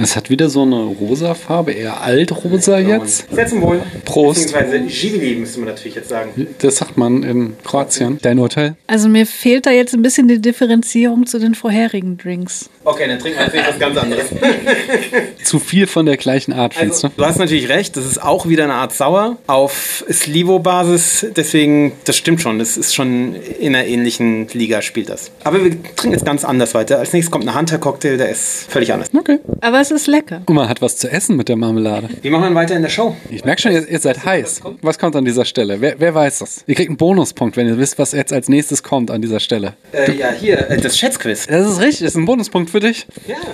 [0.00, 3.26] Es hat wieder so eine rosa Farbe, eher altrosa jetzt.
[3.32, 3.80] Sehr zum Wohl.
[4.04, 4.52] Prost.
[4.52, 6.46] Beziehungsweise Givili müsste man natürlich jetzt sagen.
[6.60, 8.18] Das sagt man in Kroatien.
[8.22, 8.76] Dein Urteil?
[8.86, 12.70] Also mir fehlt da jetzt ein bisschen die Differenzierung zu den vorherigen Drinks.
[12.84, 14.26] Okay, dann trinken wir natürlich was ganz anderes.
[15.44, 17.22] Zu viel von der gleichen Art, findest Also, du?
[17.22, 22.16] du hast natürlich recht, das ist auch wieder eine Art Sauer auf Slivo-Basis, deswegen, das
[22.16, 25.30] stimmt schon, das ist schon in einer ähnlichen Liga spielt das.
[25.44, 26.98] Aber wir trinken jetzt ganz anders weiter.
[26.98, 29.08] Als nächstes kommt ein Hunter-Cocktail, der ist völlig anders.
[29.16, 29.38] Okay.
[29.60, 30.42] Aber das ist lecker.
[30.46, 32.08] Und man hat was zu essen mit der Marmelade.
[32.22, 33.16] Wie machen wir weiter in der Show?
[33.30, 34.62] Ich merke schon, ihr, ihr seid heiß.
[34.82, 35.80] Was kommt an dieser Stelle?
[35.80, 36.64] Wer, wer weiß das?
[36.66, 39.74] Ihr kriegt einen Bonuspunkt, wenn ihr wisst, was jetzt als nächstes kommt an dieser Stelle.
[39.92, 41.46] Äh, ja, hier, äh, das Schätzquiz.
[41.46, 43.06] Das ist richtig, das ist ein Bonuspunkt für dich.
[43.26, 43.36] Ja.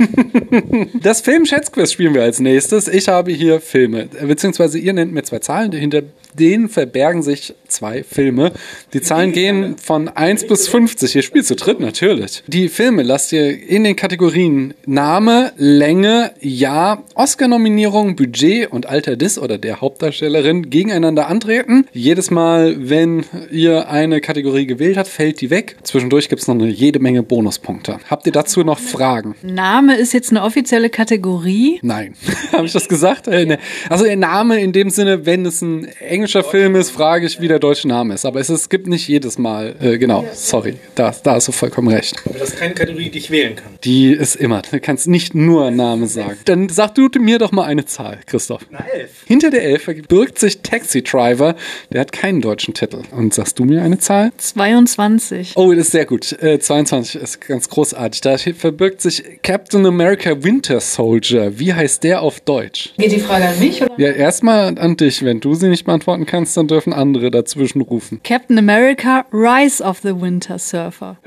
[0.94, 2.88] Das Film-Schätzquiz spielen wir als nächstes.
[2.88, 6.02] Ich habe hier Filme, beziehungsweise ihr nennt mir zwei Zahlen, hinter
[6.38, 8.52] denen verbergen sich zwei Filme.
[8.92, 11.14] Die Zahlen gehen von 1 bis 50.
[11.16, 12.42] Ihr spielt zu dritt, natürlich.
[12.46, 19.38] Die Filme lasst ihr in den Kategorien Name, Länge, Jahr, Oscar-Nominierung, Budget und Alter des
[19.38, 21.87] oder der Hauptdarstellerin gegeneinander antreten.
[21.92, 25.76] Jedes Mal, wenn ihr eine Kategorie gewählt habt, fällt die weg.
[25.82, 27.98] Zwischendurch gibt es noch eine jede Menge Bonuspunkte.
[28.08, 29.34] Habt ihr dazu noch Fragen?
[29.42, 31.78] Name ist jetzt eine offizielle Kategorie.
[31.82, 32.14] Nein.
[32.52, 33.28] Habe ich das gesagt?
[33.28, 33.58] Äh, ne.
[33.88, 37.48] Also der Name in dem Sinne, wenn es ein englischer Film ist, frage ich, wie
[37.48, 38.24] der deutsche Name ist.
[38.24, 41.88] Aber es, es gibt nicht jedes Mal, äh, genau, sorry, da, da hast du vollkommen
[41.88, 42.16] recht.
[42.24, 43.74] Aber das ist keine Kategorie, die ich wählen kann.
[43.84, 45.70] Die ist immer, du kannst nicht nur
[46.04, 46.38] Name sagen.
[46.44, 48.66] Dann sag du mir doch mal eine Zahl, Christoph.
[48.70, 49.10] Na, elf.
[49.26, 51.54] Hinter der Elf verbirgt sich Taxi Driver,
[51.90, 53.02] der hat keinen deutschen Titel.
[53.10, 54.32] Und sagst du mir eine Zahl?
[54.36, 55.52] 22.
[55.56, 56.32] Oh, das ist sehr gut.
[56.42, 58.20] Äh, 22 ist ganz großartig.
[58.20, 61.58] Da verbirgt sich Captain America Winter Soldier.
[61.58, 62.92] Wie heißt der auf Deutsch?
[62.98, 63.82] Geht die Frage an mich?
[63.82, 63.98] Oder?
[63.98, 65.24] Ja, erstmal an dich.
[65.24, 68.20] Wenn du sie nicht beantworten kannst, dann dürfen andere dazwischen rufen.
[68.22, 71.18] Captain America, Rise of the Winter Surfer.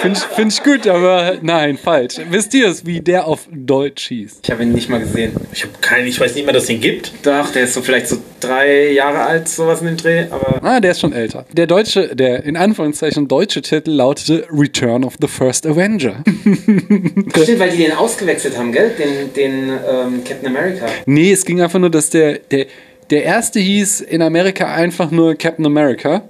[0.00, 2.05] Finde ich, find ich gut, aber nein, falsch.
[2.30, 4.40] Wisst ihr es, wie der auf Deutsch hieß?
[4.42, 5.32] Ich habe ihn nicht mal gesehen.
[5.52, 7.12] Ich habe keinen, ich weiß nicht mehr, dass es den gibt.
[7.22, 10.62] Doch, der ist so vielleicht so drei Jahre alt, sowas in dem Dreh, aber.
[10.62, 11.46] Ah, der ist schon älter.
[11.52, 16.22] Der deutsche, der in Anführungszeichen deutsche Titel lautete Return of the First Avenger.
[17.42, 18.90] Stimmt, weil die den ausgewechselt haben, gell?
[18.98, 20.86] Den, den ähm, Captain America.
[21.06, 22.66] nee, es ging einfach nur, dass der, der,
[23.10, 26.28] der erste hieß in Amerika einfach nur Captain America.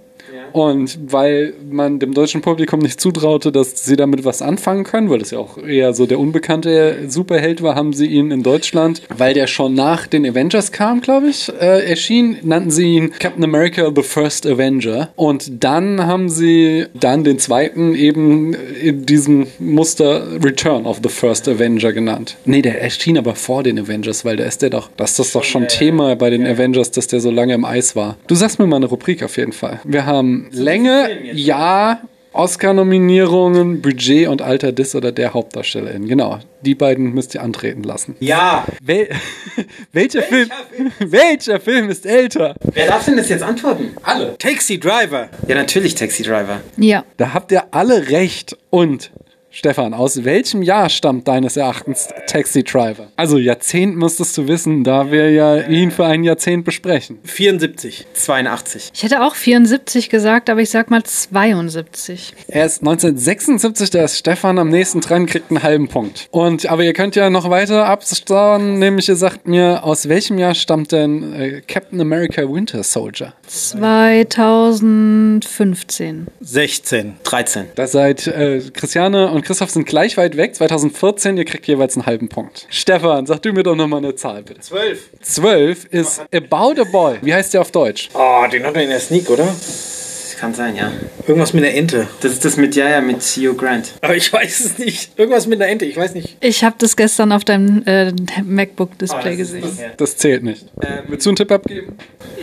[0.56, 5.18] Und weil man dem deutschen Publikum nicht zutraute, dass sie damit was anfangen können, weil
[5.18, 9.34] das ja auch eher so der unbekannte Superheld war, haben sie ihn in Deutschland, weil
[9.34, 13.92] der schon nach den Avengers kam, glaube ich, äh, erschien, nannten sie ihn Captain America
[13.94, 15.10] The First Avenger.
[15.14, 21.50] Und dann haben sie dann den zweiten eben in diesem Muster Return of the First
[21.50, 22.38] Avenger genannt.
[22.46, 25.44] Nee, der erschien aber vor den Avengers, weil der ist der doch, das ist doch
[25.44, 28.16] schon Thema bei den Avengers, dass der so lange im Eis war.
[28.26, 29.80] Du sagst mir mal eine Rubrik auf jeden Fall.
[29.84, 32.00] Wir haben Länge, Jahr,
[32.36, 36.06] Oscar-Nominierungen, Budget und Alter des oder der Hauptdarstellerin.
[36.06, 38.14] Genau, die beiden müsst ihr antreten lassen.
[38.20, 38.66] Ja.
[38.82, 39.08] Wel
[39.92, 40.50] welcher, Film,
[40.98, 42.54] welcher Film ist älter?
[42.72, 43.96] Wer darf denn das jetzt antworten?
[44.02, 44.36] Alle.
[44.38, 45.30] Taxi Driver.
[45.48, 46.60] Ja, natürlich Taxi Driver.
[46.76, 47.04] Ja.
[47.16, 48.56] Da habt ihr alle recht.
[48.70, 49.10] Und
[49.56, 53.08] Stefan, aus welchem Jahr stammt deines Erachtens Taxi Driver?
[53.16, 57.20] Also Jahrzehnt müsstest du wissen, da wir ja ihn für ein Jahrzehnt besprechen.
[57.24, 58.06] 74.
[58.12, 58.90] 82.
[58.92, 62.34] Ich hätte auch 74 gesagt, aber ich sag mal 72.
[62.48, 66.28] Er ist 1976, da ist Stefan am nächsten dran, kriegt einen halben Punkt.
[66.32, 70.54] Und aber ihr könnt ja noch weiter abstauen, nämlich ihr sagt mir, aus welchem Jahr
[70.54, 73.32] stammt denn äh, Captain America Winter Soldier?
[73.46, 76.26] 2015.
[76.42, 77.16] 16.
[77.24, 77.64] 13.
[77.74, 80.56] Da seid äh, Christiane und Christoph sind gleich weit weg.
[80.56, 82.66] 2014, ihr kriegt jeweils einen halben Punkt.
[82.68, 84.60] Stefan, sag du mir doch nochmal eine Zahl, bitte.
[84.60, 84.98] 12.
[85.22, 87.18] 12 ist About a Boy.
[87.22, 88.08] Wie heißt der auf Deutsch?
[88.14, 89.44] Oh, den hat er in der Sneak, oder?
[89.44, 90.90] Das kann sein, ja.
[91.28, 92.08] Irgendwas mit einer Ente.
[92.22, 93.92] Das ist das mit, ja, ja, mit Hugh Grant.
[94.00, 95.16] Aber ich weiß es nicht.
[95.16, 96.36] Irgendwas mit einer Ente, ich weiß nicht.
[96.40, 98.12] Ich habe das gestern auf deinem äh,
[98.44, 99.62] MacBook-Display gesehen.
[99.96, 100.66] Das zählt nicht.
[100.82, 101.96] Ähm, Willst du einen Tipp abgeben?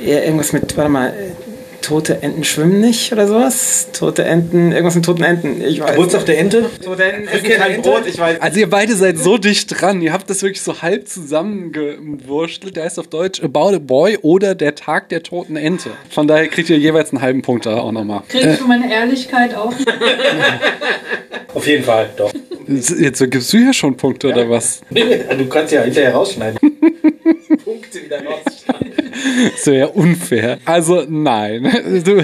[0.06, 1.32] Ja, irgendwas mit, warte mal, äh,
[1.84, 3.90] tote Enten schwimmen nicht oder sowas?
[3.94, 5.62] Tote Enten, irgendwas mit toten Enten.
[5.62, 5.92] Ich weiß.
[5.92, 6.70] Geburtstag der Ente?
[6.84, 7.90] Tote Enten essen kein Ente?
[7.90, 8.42] Brot, ich weiß.
[8.42, 10.02] Also ihr beide seid so dicht dran.
[10.02, 12.76] Ihr habt das wirklich so halb zusammengewurstelt.
[12.76, 15.92] Der heißt auf Deutsch About a Boy oder Der Tag der toten Ente.
[16.10, 18.24] Von daher kriegt ihr jeweils einen halben Punkt da auch nochmal.
[18.30, 19.74] Krieg ich für meine Ehrlichkeit auch?
[21.54, 22.34] Auf jeden Fall, doch.
[22.68, 24.82] Jetzt gibst du ja schon Punkte oder was?
[24.90, 26.60] Du kannst ja hinterher rausschneiden.
[27.74, 28.44] Punkte wieder raus.
[29.52, 30.60] Das wäre ja unfair.
[30.66, 31.72] Also nein.
[32.04, 32.22] Du,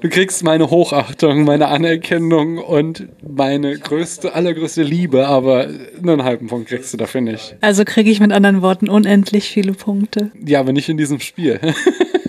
[0.00, 5.68] du kriegst meine Hochachtung, meine Anerkennung und meine größte, allergrößte Liebe, aber
[6.00, 7.56] nur einen halben Punkt kriegst du dafür nicht.
[7.60, 10.30] Also kriege ich mit anderen Worten unendlich viele Punkte.
[10.44, 11.60] Ja, aber nicht in diesem Spiel.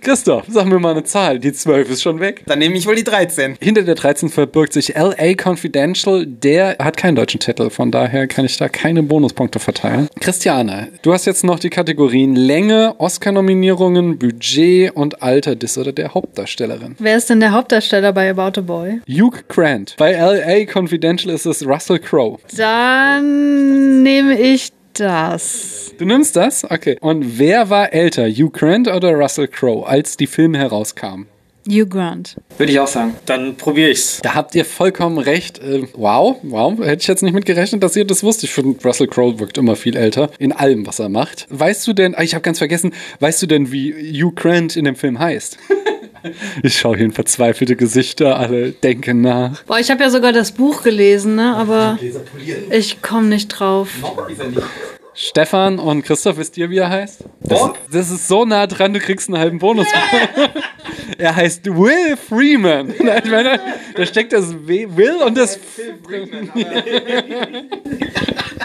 [0.00, 1.38] Christoph, sag mir mal eine Zahl.
[1.38, 2.42] Die 12 ist schon weg.
[2.46, 3.56] Dann nehme ich wohl die 13.
[3.60, 6.26] Hinter der 13 verbirgt sich LA Confidential.
[6.26, 10.08] Der hat keinen deutschen Titel, von daher kann ich da keine Bonuspunkte verteilen.
[10.20, 16.14] Christiane, du hast jetzt noch die Kategorien Länge, Oscar-Nominierungen, Budget und Alter des oder der
[16.14, 16.96] Hauptdarstellerin.
[16.98, 19.00] Wer ist denn der Hauptdarsteller bei About a Boy?
[19.08, 19.94] Hugh Grant.
[19.98, 22.38] Bei LA Confidential ist es Russell Crowe.
[22.56, 25.92] Dann nehme ich das.
[25.98, 26.64] Du nimmst das?
[26.64, 26.96] Okay.
[27.00, 31.26] Und wer war älter, Hugh Grant oder Russell Crowe, als die Filme herauskamen?
[31.68, 32.36] Hugh Grant.
[32.58, 33.14] Würde ich auch sagen.
[33.26, 34.20] Dann probiere ich's.
[34.22, 35.58] Da habt ihr vollkommen recht.
[35.58, 38.42] Äh, wow, wow, hätte ich jetzt nicht mitgerechnet, dass ihr das wusst.
[38.44, 41.46] Ich finde, Russell Crowe wirkt immer viel älter in allem, was er macht.
[41.50, 44.84] Weißt du denn, ah, ich habe ganz vergessen, weißt du denn, wie Hugh Grant in
[44.84, 45.58] dem Film heißt?
[46.62, 49.62] Ich schaue hier in verzweifelte Gesichter, alle denken nach.
[49.64, 51.54] Boah, ich habe ja sogar das Buch gelesen, ne?
[51.56, 51.98] aber
[52.70, 53.88] ich komme nicht drauf.
[55.14, 57.24] Stefan und Christoph, wisst ihr, wie er heißt?
[57.40, 59.86] Das, das ist so nah dran, du kriegst einen halben Bonus.
[61.18, 62.94] er heißt Will Freeman.
[63.00, 63.60] Ich meine,
[63.96, 65.58] da steckt das W, Will und das.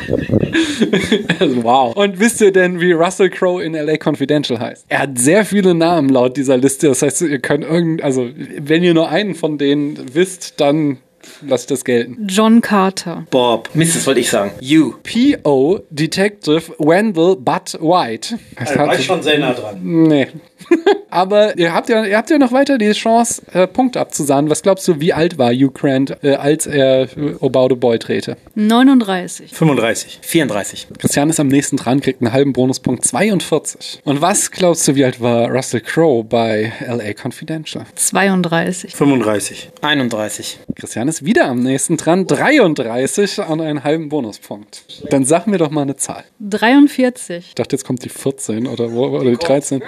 [1.39, 1.95] Also, wow.
[1.95, 4.85] Und wisst ihr denn, wie Russell Crowe in LA Confidential heißt?
[4.89, 6.87] Er hat sehr viele Namen laut dieser Liste.
[6.87, 10.97] Das heißt, ihr könnt irgend, also, wenn ihr nur einen von denen wisst, dann
[11.41, 12.27] lasst das gelten.
[12.27, 13.25] John Carter.
[13.31, 13.69] Bob.
[13.73, 14.51] Mist, das wollte ich sagen.
[14.59, 14.93] You.
[15.03, 15.79] P.O.
[15.89, 18.37] Detective Wendell Butt White.
[18.55, 19.79] Er war schon sehr nah dran.
[19.81, 20.27] Nee.
[21.15, 24.49] Aber ihr habt ja, ihr habt ja noch weiter die Chance, äh, Punkte abzusahnen.
[24.49, 27.97] Was glaubst du, wie alt war Hugh Grant, äh, als er äh, About a Boy
[27.99, 28.35] drehte?
[28.55, 29.51] 39.
[29.53, 30.19] 35.
[30.21, 30.87] 34.
[30.99, 34.01] Christian ist am nächsten dran, kriegt einen halben Bonuspunkt 42.
[34.03, 37.85] Und was glaubst du, wie alt war Russell Crowe bei LA Confidential?
[37.95, 38.93] 32.
[38.95, 39.69] 35.
[39.81, 40.59] 31.
[40.75, 44.83] Christian ist wieder am nächsten dran, 33 und einen halben Bonuspunkt.
[45.09, 46.23] Dann sag mir doch mal eine Zahl.
[46.39, 47.45] 43.
[47.49, 49.81] Ich dachte, jetzt kommt die 14 oder, wo- oder die 13.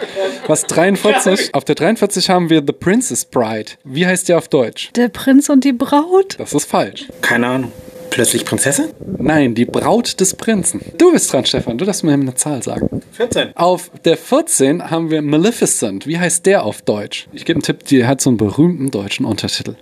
[0.47, 1.16] Was 43?
[1.53, 3.71] Auf der 43 haben wir The Princess Bride.
[3.83, 4.91] Wie heißt der auf Deutsch?
[4.95, 6.35] Der Prinz und die Braut.
[6.37, 7.07] Das ist falsch.
[7.21, 7.71] Keine Ahnung.
[8.17, 8.85] Plötzlich Prinzessin?
[9.19, 10.81] Nein, die Braut des Prinzen.
[10.97, 11.77] Du bist dran, Stefan.
[11.77, 13.03] Du darfst mir eine Zahl sagen.
[13.11, 13.55] 14.
[13.55, 16.07] Auf der 14 haben wir Maleficent.
[16.07, 17.27] Wie heißt der auf Deutsch?
[17.31, 19.75] Ich gebe einen Tipp, die hat so einen berühmten deutschen Untertitel.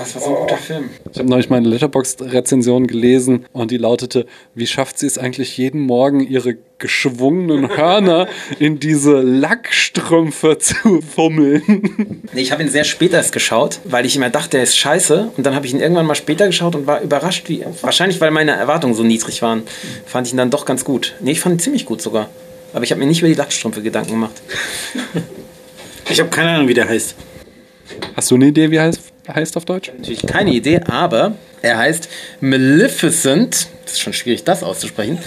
[0.00, 0.90] Das war so ein guter Film.
[1.12, 5.82] Ich habe neulich meine Letterboxd-Rezension gelesen und die lautete, wie schafft sie es eigentlich jeden
[5.82, 8.28] Morgen, ihre geschwungenen Hörner
[8.60, 12.22] in diese Lackstrümpfe zu fummeln?
[12.34, 15.32] Ich habe ihn sehr spät erst geschaut, weil ich immer dachte, er ist scheiße.
[15.36, 17.64] Und dann habe ich ihn irgendwann mal später geschaut und war überrascht, wie.
[17.82, 19.62] Wahrscheinlich, weil meine Erwartungen so niedrig waren,
[20.06, 21.14] fand ich ihn dann doch ganz gut.
[21.20, 22.28] Nee, ich fand ihn ziemlich gut sogar.
[22.72, 24.42] Aber ich habe mir nicht über die Lackstrümpfe Gedanken gemacht.
[26.10, 27.14] Ich habe keine Ahnung, wie der heißt.
[28.16, 29.92] Hast du eine Idee, wie er heißt, heißt auf Deutsch?
[29.94, 32.08] Natürlich keine Idee, aber er heißt
[32.40, 33.68] Maleficent.
[33.84, 35.18] Das ist schon schwierig, das auszusprechen.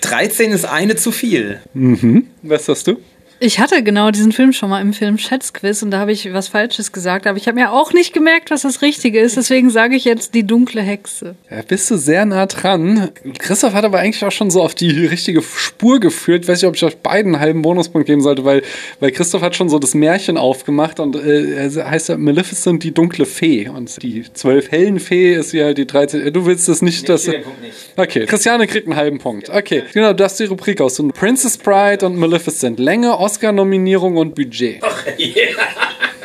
[0.00, 1.60] 13 ist eine zu viel.
[2.42, 2.98] Was hast du?
[3.40, 6.48] Ich hatte genau diesen Film schon mal im Film Schätzquiz und da habe ich was
[6.48, 9.36] Falsches gesagt, aber ich habe mir auch nicht gemerkt, was das Richtige ist.
[9.36, 11.34] Deswegen sage ich jetzt die dunkle Hexe.
[11.50, 13.10] Ja, bist du sehr nah dran.
[13.38, 16.44] Christoph hat aber eigentlich auch schon so auf die richtige Spur geführt.
[16.44, 18.62] Ich weiß nicht, ob ich euch beiden einen halben Bonuspunkt geben sollte, weil,
[19.00, 22.92] weil Christoph hat schon so das Märchen aufgemacht und äh, er heißt ja Maleficent, die
[22.92, 23.68] dunkle Fee.
[23.68, 26.32] Und die zwölf hellen Fee ist ja die 13.
[26.32, 27.24] Du willst das nicht, dass.
[27.24, 27.74] den Punkt nicht.
[27.96, 29.50] Okay, Christiane kriegt einen halben Punkt.
[29.50, 31.00] Okay, genau, du hast die Rubrik aus.
[31.00, 32.78] Und Princess Bride und Maleficent.
[32.78, 34.82] Länge, Oscar-Nominierung und Budget.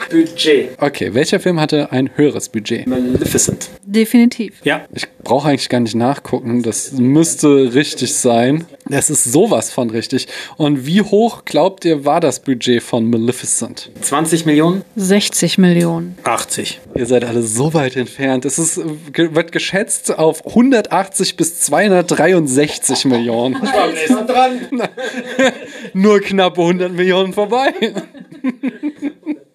[0.10, 0.72] Budget.
[0.80, 2.88] Okay, welcher Film hatte ein höheres Budget?
[2.88, 3.70] Maleficent.
[3.84, 4.56] Definitiv.
[4.64, 4.86] Ja.
[4.94, 6.64] Ich brauche eigentlich gar nicht nachgucken.
[6.64, 8.66] Das müsste richtig sein.
[8.88, 10.28] Das ist sowas von richtig.
[10.58, 13.92] Und wie hoch glaubt ihr war das Budget von Maleficent?
[14.02, 14.84] 20 Millionen?
[14.96, 16.18] 60 Millionen.
[16.24, 16.80] 80.
[16.96, 18.46] Ihr seid alle so weit entfernt.
[18.46, 18.82] Es ist,
[19.16, 23.56] wird geschätzt auf 180 bis 263 Millionen.
[23.56, 24.60] Am nächsten dran.
[25.94, 27.74] Nur knappe 100 Millionen vorbei.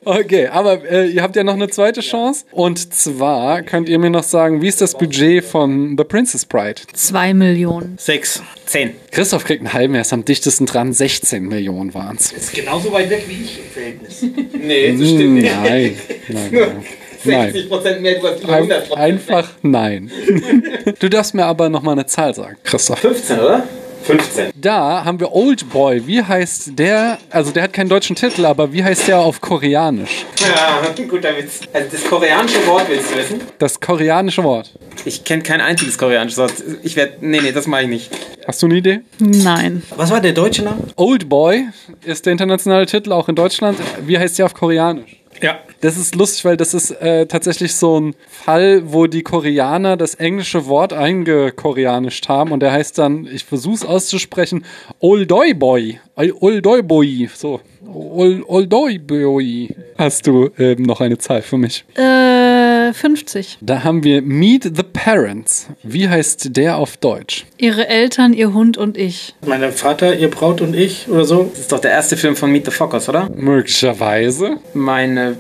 [0.05, 2.45] Okay, aber äh, ihr habt ja noch eine zweite Chance.
[2.53, 6.83] Und zwar könnt ihr mir noch sagen, wie ist das Budget von The Princess Bride?
[6.93, 7.97] 2 Millionen.
[7.99, 8.43] 6.
[8.67, 8.95] 10.
[9.11, 10.93] Christoph kriegt einen halben, er ist am dichtesten dran.
[10.93, 12.33] 16 Millionen waren es.
[12.33, 14.25] Ist genauso weit weg wie ich im Verhältnis.
[14.65, 15.97] Nee, das Nein,
[16.29, 16.85] nein, nein.
[17.25, 17.69] Nein.
[17.69, 20.11] Prozent mehr, du hast über Ein, einfach nein.
[20.99, 22.99] Du darfst mir aber noch mal eine Zahl sagen, Christoph.
[22.99, 23.65] 15, oder?
[24.05, 24.53] 15.
[24.55, 26.07] Da haben wir Old Boy.
[26.07, 27.19] Wie heißt der?
[27.31, 30.27] Also der hat keinen deutschen Titel, aber wie heißt der auf Koreanisch?
[30.41, 31.61] Ja, guter Witz.
[31.73, 33.41] Also das koreanische Wort willst du wissen?
[33.59, 34.73] Das koreanische Wort.
[35.05, 36.53] Ich kenne kein einziges koreanisches Wort.
[36.83, 37.15] Ich werde.
[37.21, 38.11] Nee, nee, das mache ich nicht.
[38.47, 39.01] Hast du eine Idee?
[39.19, 39.83] Nein.
[39.97, 40.79] Was war der deutsche Name?
[40.97, 41.65] Old Boy
[42.05, 43.79] ist der internationale Titel auch in Deutschland.
[44.07, 45.24] Wie heißt der auf Koreanisch?
[45.45, 45.59] Ja.
[45.83, 50.15] Das ist lustig, weil das ist äh, tatsächlich so ein Fall, wo die Koreaner das
[50.15, 54.65] englische Wort eingekoreanischt haben und der heißt dann, ich versuche es auszusprechen,
[55.01, 56.01] Oldoy Boy.
[56.17, 57.29] Oldoy Boy.
[57.35, 57.61] So.
[57.87, 59.69] Ol- Oldoy Boy.
[59.99, 61.85] Hast du ähm, noch eine Zahl für mich?
[61.97, 63.59] Äh, 50.
[63.61, 65.67] Da haben wir Meet the Parents.
[65.83, 67.45] Wie heißt der auf Deutsch?
[67.59, 69.35] Ihre Eltern, ihr Hund und ich.
[69.47, 71.51] Mein Vater, ihr Braut und ich oder so.
[71.51, 73.29] Das ist doch der erste Film von Meet the Fockers, oder?
[73.29, 74.57] Möglicherweise.
[74.73, 75.37] Meine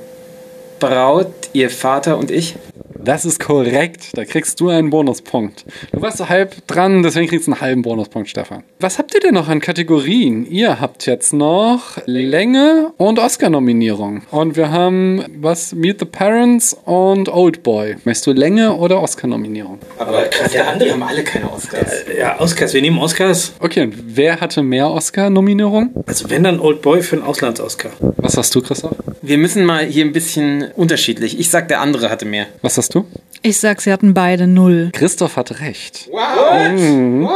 [0.80, 2.56] Braut, ihr Vater und ich.
[2.98, 4.10] Das ist korrekt.
[4.14, 5.64] Da kriegst du einen Bonuspunkt.
[5.92, 8.62] Du warst so halb dran, deswegen kriegst du einen halben Bonuspunkt, Stefan.
[8.80, 10.46] Was habt ihr denn noch an Kategorien?
[10.46, 14.22] Ihr habt jetzt noch Länge und Oscar-Nominierung.
[14.30, 15.74] Und wir haben was?
[15.74, 17.96] Meet the Parents und Old Boy.
[18.04, 19.78] Möchtest du Länge oder Oscar-Nominierung?
[19.98, 22.04] Aber der andere haben alle keine Oscars.
[22.18, 22.74] Ja, Oscars.
[22.74, 23.52] Wir nehmen Oscars.
[23.60, 25.90] Okay, und wer hatte mehr Oscar-Nominierung?
[26.06, 27.90] Also wenn dann Old Boy für einen Auslands-Oscar.
[28.16, 28.94] Was hast du, Christoph?
[29.22, 31.38] Wir müssen mal hier ein bisschen unterschiedlich.
[31.38, 32.46] Ich sag, der andere hatte mehr.
[32.60, 33.06] Was hast du?
[33.46, 34.88] Ich sag, sie hatten beide null.
[34.94, 36.08] Christoph hat recht.
[36.10, 37.28] Mhm.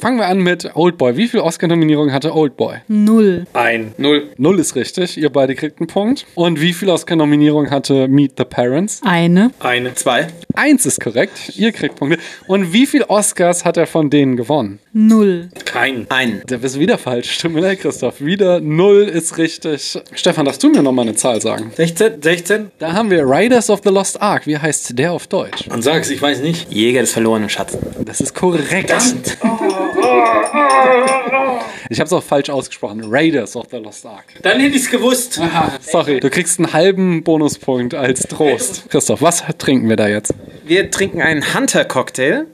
[0.00, 1.16] Fangen wir an mit Old Boy.
[1.16, 2.76] Wie viel Oscar-Nominierungen hatte Old Boy?
[2.86, 3.44] Null.
[3.54, 3.92] Ein.
[3.96, 4.28] Null.
[4.36, 5.16] Null ist richtig.
[5.16, 6.26] Ihr beide kriegt einen Punkt.
[6.36, 9.00] Und wie viel Oscar-Nominierungen hatte Meet the Parents?
[9.04, 9.50] Eine.
[9.58, 9.94] Eine.
[9.94, 10.28] Zwei.
[10.58, 11.52] Eins ist korrekt.
[11.54, 12.18] Ihr kriegt Punkte.
[12.48, 14.80] Und wie viel Oscars hat er von denen gewonnen?
[14.92, 15.50] Null.
[15.64, 16.06] Kein.
[16.08, 16.42] Ein.
[16.48, 17.38] Der ist wieder falsch.
[17.38, 18.20] Tut mir leid, Christoph.
[18.20, 19.96] Wieder null ist richtig.
[20.16, 21.70] Stefan, darfst du mir nochmal eine Zahl sagen?
[21.76, 22.22] 16?
[22.22, 22.70] 16?
[22.80, 24.48] Da haben wir Riders of the Lost Ark.
[24.48, 25.68] Wie heißt der auf Deutsch?
[25.68, 26.72] Man sag's, ich weiß nicht.
[26.72, 27.78] Jäger des verlorenen Schatzes.
[28.04, 28.92] Das ist korrekt.
[31.90, 33.02] Ich habe es auch falsch ausgesprochen.
[33.04, 34.26] Raiders of the Lost Ark.
[34.42, 35.40] Dann hätte ich's gewusst.
[35.80, 38.90] Sorry, du kriegst einen halben Bonuspunkt als Trost.
[38.90, 40.34] Christoph, was trinken wir da jetzt?
[40.64, 42.46] Wir trinken einen Hunter-Cocktail.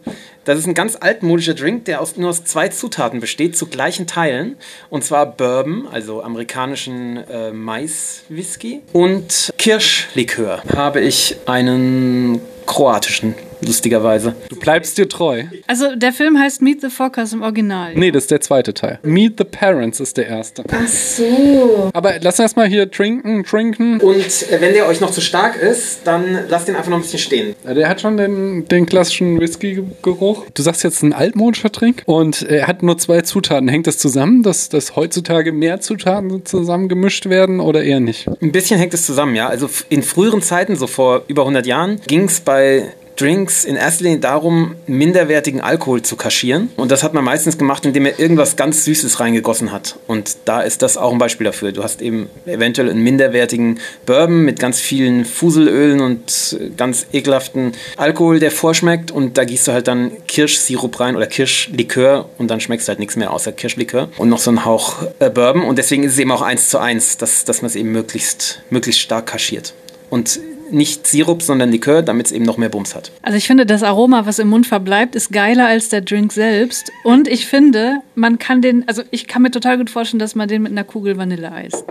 [0.44, 4.06] Das ist ein ganz altmodischer Drink, der aus, nur aus zwei Zutaten besteht, zu gleichen
[4.06, 4.56] Teilen.
[4.90, 10.62] Und zwar Bourbon, also amerikanischen äh, Mais-Whisky, und Kirschlikör.
[10.76, 13.34] Habe ich einen kroatischen,
[13.64, 14.34] lustigerweise.
[14.48, 15.44] Du bleibst dir treu.
[15.66, 17.94] Also der Film heißt Meet the Fockers im Original.
[17.94, 18.98] Nee, das ist der zweite Teil.
[19.02, 20.64] Meet the Parents ist der erste.
[20.70, 21.90] Ach so.
[21.92, 24.00] Aber lass erst mal hier trinken, trinken.
[24.00, 27.02] Und äh, wenn der euch noch zu stark ist, dann lasst den einfach noch ein
[27.02, 27.54] bisschen stehen.
[27.64, 30.46] Der hat schon den, den klassischen Whisky-Geruch.
[30.54, 33.68] Du sagst jetzt ein altmodischer Trink und er hat nur zwei Zutaten.
[33.68, 38.28] Hängt das zusammen, dass, dass heutzutage mehr Zutaten zusammengemischt werden oder eher nicht?
[38.40, 39.48] Ein bisschen hängt es zusammen, ja.
[39.48, 44.04] Also in früheren Zeiten, so vor über 100 Jahren, ging es bei Drinks in erster
[44.04, 46.70] Linie darum, minderwertigen Alkohol zu kaschieren.
[46.76, 49.96] Und das hat man meistens gemacht, indem er irgendwas ganz Süßes reingegossen hat.
[50.06, 51.72] Und da ist das auch ein Beispiel dafür.
[51.72, 58.40] Du hast eben eventuell einen minderwertigen Bourbon mit ganz vielen Fuselölen und ganz ekelhaften Alkohol,
[58.40, 59.10] der vorschmeckt.
[59.10, 62.98] Und da gießt du halt dann Kirschsirup rein oder Kirschlikör und dann schmeckst du halt
[62.98, 64.08] nichts mehr außer Kirschlikör.
[64.16, 65.62] Und noch so ein Hauch äh, Bourbon.
[65.62, 68.62] Und deswegen ist es eben auch eins zu eins, dass, dass man es eben möglichst,
[68.70, 69.74] möglichst stark kaschiert.
[70.10, 70.40] Und
[70.70, 73.12] nicht Sirup, sondern Likör, damit es eben noch mehr Bums hat.
[73.22, 76.90] Also ich finde, das Aroma, was im Mund verbleibt, ist geiler als der Drink selbst.
[77.02, 80.48] Und ich finde, man kann den, also ich kann mir total gut vorstellen, dass man
[80.48, 81.84] den mit einer Kugel Vanilleeis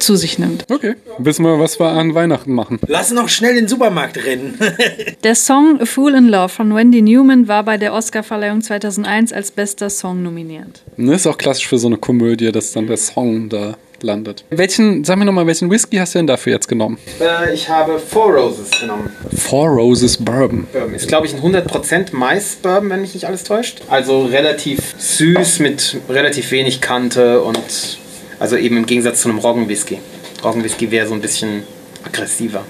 [0.00, 0.64] zu sich nimmt.
[0.70, 0.94] Okay.
[1.18, 2.78] Wissen wir, was wir an Weihnachten machen.
[2.86, 4.58] Lass noch schnell in den Supermarkt rennen.
[5.24, 9.50] Der Song A Fool in Love von Wendy Newman war bei der Oscarverleihung 2001 als
[9.50, 10.82] bester Song nominiert.
[10.96, 14.44] Ne, ist auch klassisch für so eine Komödie, dass dann der Song da landet.
[14.50, 16.98] Welchen, sag mir nochmal, welchen Whisky hast du denn dafür jetzt genommen?
[17.20, 19.10] Äh, ich habe Four Roses genommen.
[19.36, 20.66] Four Roses Bourbon.
[20.72, 20.94] Bourbon.
[20.94, 23.82] Ist, glaube ich, ein 100% Mais-Bourbon, wenn mich nicht alles täuscht.
[23.88, 27.98] Also relativ süß mit relativ wenig Kante und
[28.38, 29.98] also eben im Gegensatz zu einem Roggenwhisky.
[30.42, 31.64] Roggenwhisky wäre so ein bisschen
[32.04, 32.64] aggressiver.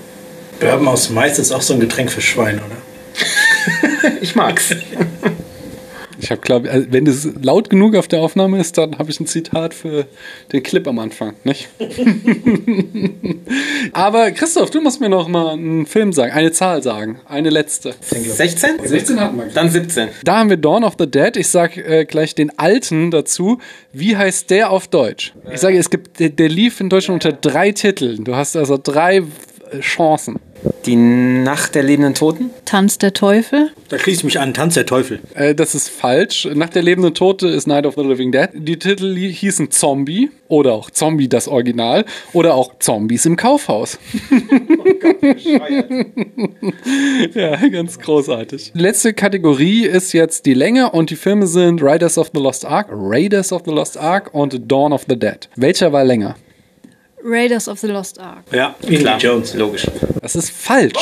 [0.58, 2.76] Bourbon aus Mais ist auch so ein Getränk für Schweine, oder?
[4.22, 4.70] Ich mag's.
[6.20, 9.20] Ich habe, glaube also wenn es laut genug auf der Aufnahme ist, dann habe ich
[9.20, 10.06] ein Zitat für
[10.52, 11.68] den Clip am Anfang, nicht?
[13.92, 17.94] Aber Christoph, du musst mir noch mal einen Film sagen, eine Zahl sagen, eine letzte.
[18.00, 18.80] 16?
[18.84, 19.46] 16 hatten wir.
[19.46, 20.08] Dann 17.
[20.24, 21.36] Da haben wir Dawn of the Dead.
[21.36, 23.58] Ich sag äh, gleich den alten dazu.
[23.92, 25.32] Wie heißt der auf Deutsch?
[25.52, 28.24] Ich sage, es gibt der, der lief in Deutschland unter drei Titeln.
[28.24, 29.22] Du hast also drei
[29.80, 30.40] Chancen.
[30.84, 32.50] Die Nacht der lebenden Toten?
[32.64, 33.70] Tanz der Teufel.
[33.88, 34.52] Da schließe ich mich an.
[34.52, 35.20] Tanz der Teufel.
[35.34, 36.48] Äh, das ist falsch.
[36.54, 38.48] Nach der lebenden Tote ist Night of the Living Dead.
[38.54, 43.98] Die Titel hießen Zombie oder auch Zombie das Original oder auch Zombies im Kaufhaus.
[47.34, 48.72] ja, ganz großartig.
[48.74, 52.88] Letzte Kategorie ist jetzt die Länge und die Filme sind Riders of the Lost Ark,
[52.90, 55.48] Raiders of the Lost Ark und Dawn of the Dead.
[55.56, 56.36] Welcher war länger?
[57.24, 58.44] Raiders of the Lost Ark.
[58.52, 59.54] Ja, Indiana Jones.
[59.54, 59.86] Logisch.
[60.22, 60.92] Das ist falsch.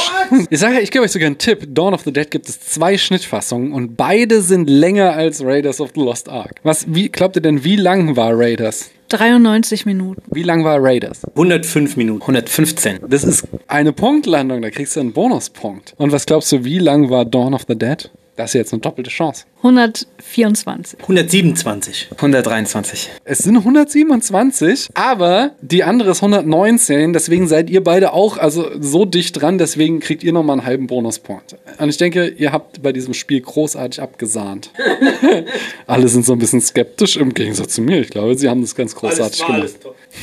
[0.51, 1.67] Ich sage, ich gebe euch sogar einen Tipp.
[1.69, 5.91] Dawn of the Dead gibt es zwei Schnittfassungen und beide sind länger als Raiders of
[5.95, 6.61] the Lost Ark.
[6.63, 8.91] Was, wie, glaubt ihr denn, wie lang war Raiders?
[9.09, 10.23] 93 Minuten.
[10.31, 11.25] Wie lang war Raiders?
[11.31, 12.21] 105 Minuten.
[12.21, 13.01] 115.
[13.09, 15.95] Das ist eine Punktlandung, da kriegst du einen Bonuspunkt.
[15.97, 18.11] Und was glaubst du, wie lang war Dawn of the Dead?
[18.39, 19.47] Das ist jetzt eine doppelte Chance.
[19.57, 21.01] 124.
[21.01, 22.09] 127.
[22.13, 23.11] 123.
[23.25, 29.05] Es sind 127, aber die andere ist 119, deswegen seid ihr beide auch also so
[29.05, 31.57] dicht dran, deswegen kriegt ihr nochmal einen halben Bonuspunkt.
[31.79, 34.71] Und ich denke, ihr habt bei diesem Spiel großartig abgesahnt.
[35.89, 37.99] Alle sind so ein bisschen skeptisch im Gegensatz zu mir.
[38.03, 39.75] Ich glaube, sie haben das ganz großartig gemacht.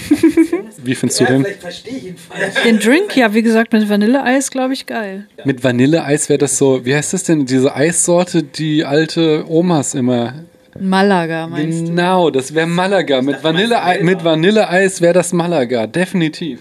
[0.85, 1.43] wie findest du den?
[1.43, 2.63] Vielleicht verstehe ich ihn falsch.
[2.63, 5.27] Den Drink, ja, wie gesagt, mit Vanilleeis, glaube ich, geil.
[5.43, 10.33] Mit Vanilleeis wäre das so, wie heißt das denn, diese Eissorte, die alte Omas immer.
[10.79, 11.85] Malaga, meinst du?
[11.85, 13.21] Genau, das wäre Malaga.
[13.21, 16.59] Mit Vanilleeis, mit Vanilleeis wäre das Malaga, definitiv.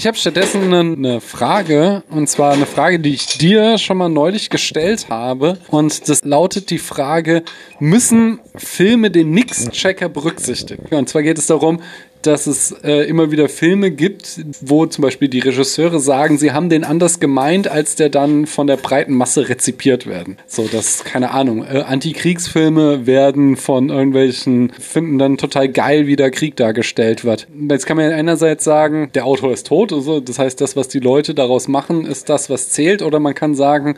[0.00, 4.08] Ich habe stattdessen eine, eine Frage, und zwar eine Frage, die ich dir schon mal
[4.08, 5.58] neulich gestellt habe.
[5.70, 7.42] Und das lautet die Frage,
[7.80, 10.86] müssen Filme den Nix-Checker berücksichtigen?
[10.94, 11.82] Und zwar geht es darum,
[12.22, 16.68] dass es äh, immer wieder Filme gibt, wo zum Beispiel die Regisseure sagen, sie haben
[16.68, 20.36] den anders gemeint, als der dann von der breiten Masse rezipiert werden.
[20.46, 26.30] So, dass, keine Ahnung, äh, Antikriegsfilme werden von irgendwelchen, finden dann total geil, wie der
[26.30, 27.46] Krieg dargestellt wird.
[27.68, 30.88] Jetzt kann man ja einerseits sagen, der Autor ist tot, also das heißt, das, was
[30.88, 33.96] die Leute daraus machen, ist das, was zählt, oder man kann sagen,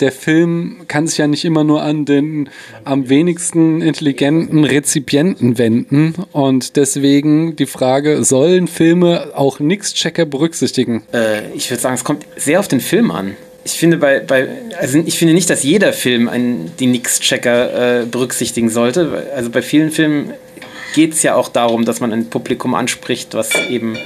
[0.00, 2.48] der Film kann sich ja nicht immer nur an den
[2.84, 6.14] am wenigsten intelligenten Rezipienten wenden.
[6.32, 11.02] Und deswegen die Frage, sollen Filme auch Nix-Checker berücksichtigen?
[11.12, 13.36] Äh, ich würde sagen, es kommt sehr auf den Film an.
[13.64, 18.06] Ich finde bei, bei also ich finde nicht, dass jeder Film einen, die Nix-Checker äh,
[18.06, 19.26] berücksichtigen sollte.
[19.34, 20.34] Also bei vielen Filmen
[20.94, 23.96] geht es ja auch darum, dass man ein Publikum anspricht, was eben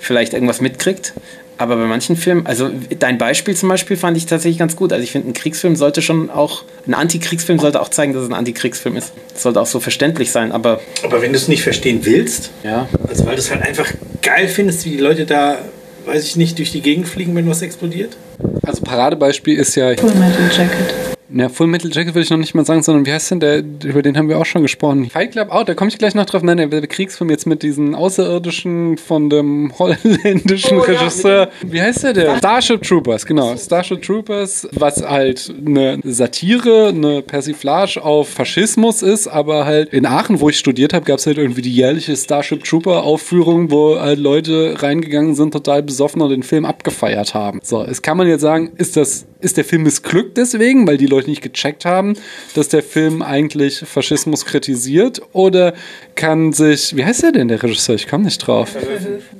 [0.00, 1.12] vielleicht irgendwas mitkriegt.
[1.56, 4.92] Aber bei manchen Filmen, also dein Beispiel zum Beispiel fand ich tatsächlich ganz gut.
[4.92, 8.28] Also ich finde, ein Kriegsfilm sollte schon auch, ein Antikriegsfilm sollte auch zeigen, dass es
[8.28, 9.12] ein Antikriegsfilm ist.
[9.32, 12.88] Das sollte auch so verständlich sein, aber Aber wenn du es nicht verstehen willst, ja.
[13.08, 13.90] also weil du es halt einfach
[14.22, 15.58] geil findest, wie die Leute da,
[16.06, 18.16] weiß ich nicht, durch die Gegend fliegen, wenn was explodiert.
[18.62, 20.94] Also Paradebeispiel ist ja, Full Metal Jacket.
[21.34, 23.58] Ja, Full Metal Jacket würde ich noch nicht mal sagen, sondern wie heißt denn der,
[23.84, 25.10] über den haben wir auch schon gesprochen.
[25.10, 26.42] Fight Club, oh, da komme ich gleich noch drauf.
[26.42, 31.50] Nein, der Kriegsfilm jetzt mit diesen Außerirdischen von dem holländischen Oh, ja, Regisseur.
[31.66, 32.38] wie heißt der denn?
[32.38, 33.56] Starship Troopers, genau.
[33.56, 40.40] Starship Troopers, was halt eine Satire, eine Persiflage auf Faschismus ist, aber halt in Aachen,
[40.40, 44.18] wo ich studiert habe, gab es halt irgendwie die jährliche Starship Trooper Aufführung, wo halt
[44.18, 47.60] Leute reingegangen sind, total besoffen und den Film abgefeiert haben.
[47.62, 51.06] So, es kann man jetzt sagen, ist das, ist der Film missglückt deswegen, weil die
[51.06, 52.14] Leute nicht gecheckt haben,
[52.54, 55.74] dass der Film eigentlich Faschismus kritisiert oder
[56.14, 57.94] kann sich, wie heißt der denn, der Regisseur?
[57.94, 58.76] Ich komme nicht drauf.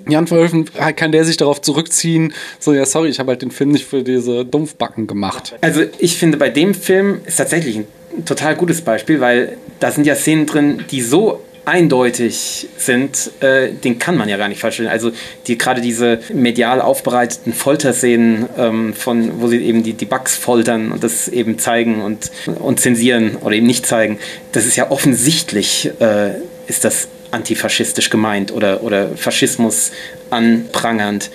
[0.09, 3.71] Jan Verhöfen, kann der sich darauf zurückziehen, so, ja, sorry, ich habe halt den Film
[3.71, 5.55] nicht für diese Dumpfbacken gemacht.
[5.61, 7.87] Also ich finde, bei dem Film ist tatsächlich ein
[8.25, 13.99] total gutes Beispiel, weil da sind ja Szenen drin, die so eindeutig sind, äh, den
[13.99, 14.91] kann man ja gar nicht falsch stellen.
[14.91, 15.13] Also
[15.47, 20.93] die, gerade diese medial aufbereiteten Folterszenen, ähm, von, wo sie eben die, die Bugs foltern
[20.93, 24.19] und das eben zeigen und, und zensieren oder eben nicht zeigen,
[24.53, 26.33] das ist ja offensichtlich, äh,
[26.67, 29.91] ist das antifaschistisch gemeint oder, oder Faschismus
[30.31, 31.31] anprangernd.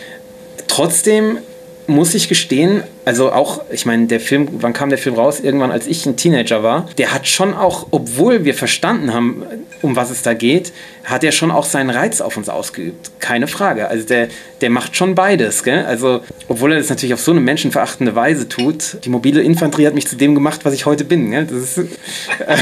[0.68, 1.40] Trotzdem
[1.90, 5.40] muss ich gestehen, also auch, ich meine, der Film, wann kam der Film raus?
[5.40, 6.88] Irgendwann, als ich ein Teenager war.
[6.98, 9.44] Der hat schon auch, obwohl wir verstanden haben,
[9.82, 10.72] um was es da geht,
[11.04, 13.12] hat er schon auch seinen Reiz auf uns ausgeübt.
[13.20, 13.88] Keine Frage.
[13.88, 14.28] Also der,
[14.62, 15.64] der macht schon beides.
[15.64, 15.86] Gell?
[15.86, 18.98] Also, obwohl er das natürlich auf so eine menschenverachtende Weise tut.
[19.04, 21.32] Die mobile Infanterie hat mich zu dem gemacht, was ich heute bin.
[21.32, 21.46] Gell?
[21.46, 21.78] Das ist,
[22.48, 22.58] äh,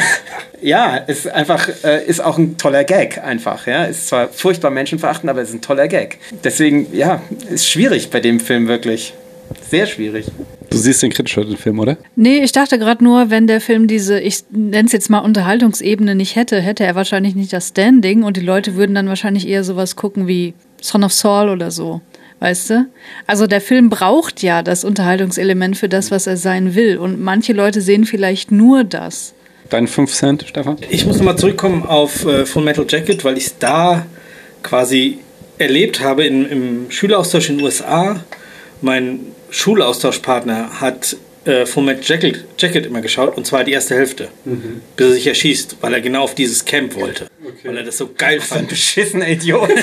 [0.62, 3.68] ja, ist einfach, äh, ist auch ein toller Gag einfach.
[3.68, 3.86] Ja?
[3.86, 6.18] Ist zwar furchtbar menschenverachtend, aber es ist ein toller Gag.
[6.44, 9.14] Deswegen, ja, ist schwierig bei dem Film wirklich.
[9.70, 10.26] Sehr schwierig.
[10.70, 11.98] Du siehst den kritischer, den Film, oder?
[12.16, 16.16] Nee, ich dachte gerade nur, wenn der Film diese, ich nenne es jetzt mal Unterhaltungsebene
[16.16, 19.64] nicht hätte, hätte er wahrscheinlich nicht das Standing und die Leute würden dann wahrscheinlich eher
[19.64, 22.02] sowas gucken wie Son of Saul oder so.
[22.40, 22.86] Weißt du?
[23.26, 26.98] Also der Film braucht ja das Unterhaltungselement für das, was er sein will.
[26.98, 29.34] Und manche Leute sehen vielleicht nur das.
[29.70, 30.78] Deine 5 Cent, Stefan?
[30.90, 34.06] Ich muss nochmal zurückkommen auf äh, Full Metal Jacket, weil ich es da
[34.64, 35.20] quasi
[35.58, 38.24] erlebt habe im, im Schüleraustausch in den USA.
[38.82, 44.28] Mein Schulaustauschpartner hat äh, Full Metal Jacket, Jacket immer geschaut und zwar die erste Hälfte,
[44.96, 47.28] bis er sich erschießt, weil er genau auf dieses Camp wollte.
[47.64, 48.70] Weil er das so geil fand.
[48.70, 49.70] Beschissener Idiot.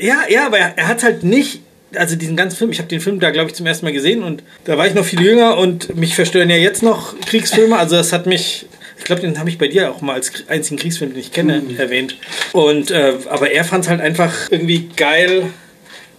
[0.00, 1.60] Ja, ja, aber er, er hat halt nicht,
[1.92, 4.22] also diesen ganzen Film, ich habe den Film da, glaube ich, zum ersten Mal gesehen
[4.22, 7.76] und da war ich noch viel jünger und mich verstören ja jetzt noch Kriegsfilme.
[7.76, 8.66] Also das hat mich,
[8.98, 11.62] ich glaube, den habe ich bei dir auch mal als einzigen Kriegsfilm, den ich kenne,
[11.78, 12.16] erwähnt.
[12.52, 15.44] Und äh, aber er fand es halt einfach irgendwie geil,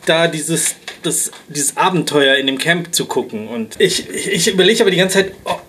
[0.05, 3.47] da dieses, das, dieses Abenteuer in dem Camp zu gucken.
[3.47, 5.61] Und ich, ich, ich überlege aber die ganze Zeit, ob,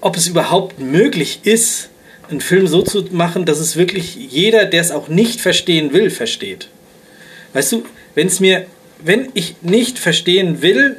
[0.00, 1.90] ob es überhaupt möglich ist,
[2.30, 6.10] einen Film so zu machen, dass es wirklich jeder, der es auch nicht verstehen will,
[6.10, 6.68] versteht.
[7.52, 7.84] Weißt du,
[8.14, 8.66] wenn es mir,
[9.02, 10.96] wenn ich nicht verstehen will,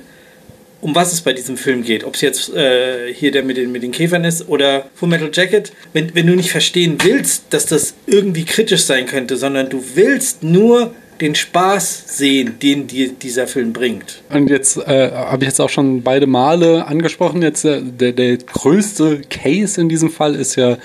[0.85, 3.71] um was es bei diesem Film geht, ob es jetzt äh, hier der mit den,
[3.71, 7.65] mit den Käfern ist oder Full Metal Jacket, wenn, wenn du nicht verstehen willst, dass
[7.65, 13.47] das irgendwie kritisch sein könnte, sondern du willst nur den Spaß sehen, den dir dieser
[13.47, 14.21] Film bringt.
[14.29, 17.41] Und jetzt äh, habe ich jetzt auch schon beide Male angesprochen.
[17.41, 20.77] Jetzt äh, der, der größte Case in diesem Fall ist ja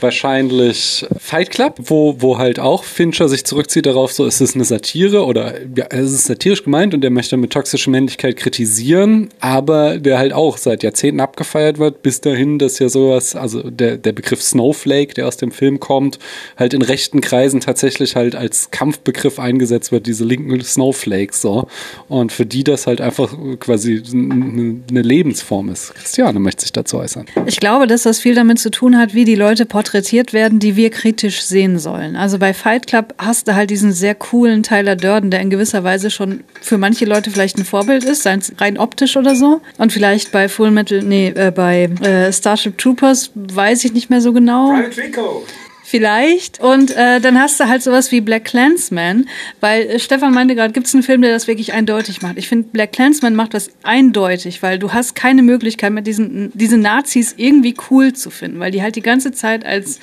[0.00, 4.64] wahrscheinlich Fight Club, wo, wo halt auch Fincher sich zurückzieht darauf, so ist es eine
[4.64, 9.98] Satire oder ja, es ist satirisch gemeint und der möchte mit toxischer Männlichkeit kritisieren, aber
[9.98, 14.12] der halt auch seit Jahrzehnten abgefeiert wird, bis dahin, dass ja sowas, also der, der
[14.12, 16.18] Begriff Snowflake, der aus dem Film kommt,
[16.56, 21.68] halt in rechten Kreisen tatsächlich halt als Kampfbegriff eingesetzt wird, diese linken Snowflakes so.
[22.08, 25.94] Und für die das halt einfach quasi eine Lebensform ist.
[25.94, 27.26] Christiane möchte sich dazu äußern.
[27.46, 30.76] Ich glaube, dass das viel damit zu tun hat, wie die Leute porträtiert werden, die
[30.76, 32.14] wir kritisch sehen sollen.
[32.14, 35.82] Also bei Fight Club hast du halt diesen sehr coolen Tyler Durden, der in gewisser
[35.82, 39.62] Weise schon für manche Leute vielleicht ein Vorbild ist, rein optisch oder so.
[39.78, 44.20] Und vielleicht bei Full Metal, nee, äh, bei äh, Starship Troopers weiß ich nicht mehr
[44.20, 44.72] so genau.
[44.72, 45.42] Private Rico
[45.88, 46.60] vielleicht.
[46.60, 49.26] Und äh, dann hast du halt sowas wie Black Clansman,
[49.60, 52.36] weil äh, Stefan meinte gerade, gibt es einen Film, der das wirklich eindeutig macht.
[52.36, 56.76] Ich finde, Black Clansman macht das eindeutig, weil du hast keine Möglichkeit mehr, diesen, diese
[56.76, 59.98] Nazis irgendwie cool zu finden, weil die halt die ganze Zeit als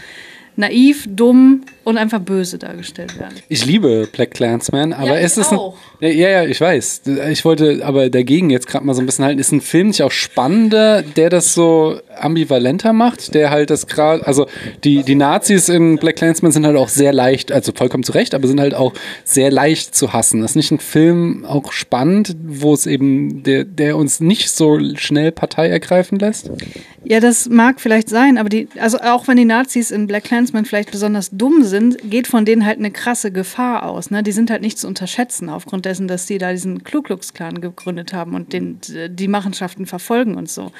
[0.55, 3.35] naiv, dumm und einfach böse dargestellt werden.
[3.47, 5.77] Ich liebe Black Clansman, aber ja, ist es auch.
[6.01, 7.03] Ein, ja, ja, ich weiß.
[7.29, 9.39] Ich wollte aber dagegen jetzt gerade mal so ein bisschen halten.
[9.39, 14.25] Ist ein Film nicht auch spannender, der das so ambivalenter macht, der halt das gerade,
[14.25, 14.47] also
[14.83, 18.33] die, die Nazis in Black Clansman sind halt auch sehr leicht, also vollkommen zu Recht,
[18.33, 20.41] aber sind halt auch sehr leicht zu hassen.
[20.41, 24.79] Das ist nicht ein Film auch spannend, wo es eben, der, der uns nicht so
[24.95, 26.49] schnell Partei ergreifen lässt?
[27.03, 30.65] Ja, das mag vielleicht sein, aber die, also auch wenn die Nazis in Black Clansman
[30.65, 31.74] vielleicht besonders dumm sind,
[32.09, 34.11] geht von denen halt eine krasse Gefahr aus.
[34.11, 34.23] Ne?
[34.23, 37.61] Die sind halt nicht zu unterschätzen aufgrund dessen, dass die da diesen Ku Klux Klan
[37.61, 40.71] gegründet haben und den, die Machenschaften verfolgen und so.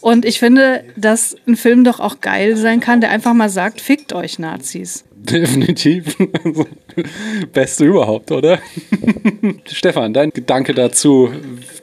[0.00, 3.80] Und ich finde, dass ein Film doch auch geil sein kann, der einfach mal sagt,
[3.80, 5.04] fickt euch Nazis.
[5.22, 6.16] Definitiv.
[6.44, 6.66] Also,
[7.52, 8.58] Beste überhaupt, oder?
[9.66, 11.30] Stefan, dein Gedanke dazu,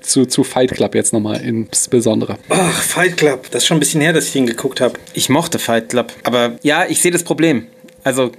[0.02, 2.38] zu, zu Fight Club jetzt nochmal insbesondere.
[2.50, 3.48] Ach, Fight Club.
[3.52, 5.00] Das ist schon ein bisschen her, dass ich ihn geguckt habe.
[5.14, 6.14] Ich mochte Fight Club.
[6.24, 7.68] Aber ja, ich sehe das Problem.
[8.08, 8.32] Also,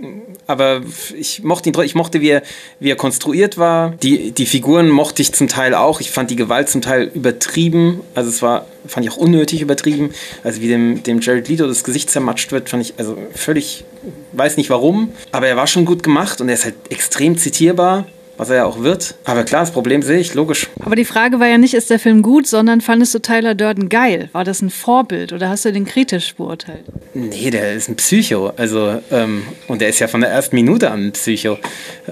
[0.47, 0.81] aber
[1.14, 2.43] ich mochte ihn, ich mochte, wie er,
[2.81, 3.91] wie er konstruiert war.
[4.03, 6.01] Die, die Figuren mochte ich zum Teil auch.
[6.01, 8.01] Ich fand die Gewalt zum Teil übertrieben.
[8.14, 10.14] Also es war, fand ich auch unnötig übertrieben.
[10.43, 13.85] Also wie dem, dem Jared Leto das Gesicht zermatscht wird, fand ich also völlig,
[14.33, 15.12] weiß nicht warum.
[15.33, 18.07] Aber er war schon gut gemacht und er ist halt extrem zitierbar
[18.39, 19.16] was er ja auch wird.
[19.24, 20.68] Aber klar, das Problem sehe ich, logisch.
[20.80, 23.89] Aber die Frage war ja nicht, ist der Film gut, sondern fandest du Tyler Durden
[23.89, 24.30] geil?
[24.32, 26.84] War das ein Vorbild oder hast du den kritisch beurteilt?
[27.14, 28.53] Nee, der ist ein Psycho.
[28.57, 31.59] Also, ähm, und der ist ja von der ersten Minute an ein Psycho.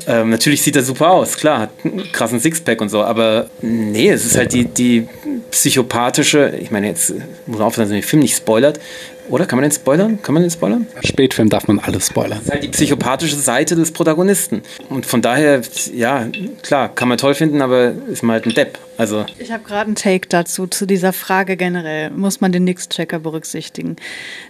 [0.09, 4.11] Ähm, natürlich sieht er super aus, klar, hat einen krassen Sixpack und so, aber nee,
[4.11, 5.09] es ist halt die, die
[5.53, 7.15] psychopathische, ich meine, jetzt
[7.47, 8.81] muss man aufpassen, dass man den Film nicht spoilert,
[9.29, 9.47] oder?
[9.47, 10.23] Kann man den spoilern?
[10.23, 10.87] Kann man den spoilern?
[11.05, 12.39] Spätfilm darf man alles spoilern.
[12.39, 14.63] Das ist halt die psychopathische Seite des Protagonisten.
[14.89, 15.63] Und von daher,
[15.93, 16.27] ja,
[16.63, 18.79] klar, kann man toll finden, aber ist man halt ein Depp.
[18.97, 22.11] Also ich habe gerade einen Take dazu, zu dieser Frage generell.
[22.11, 23.97] Muss man den Nix-Checker berücksichtigen?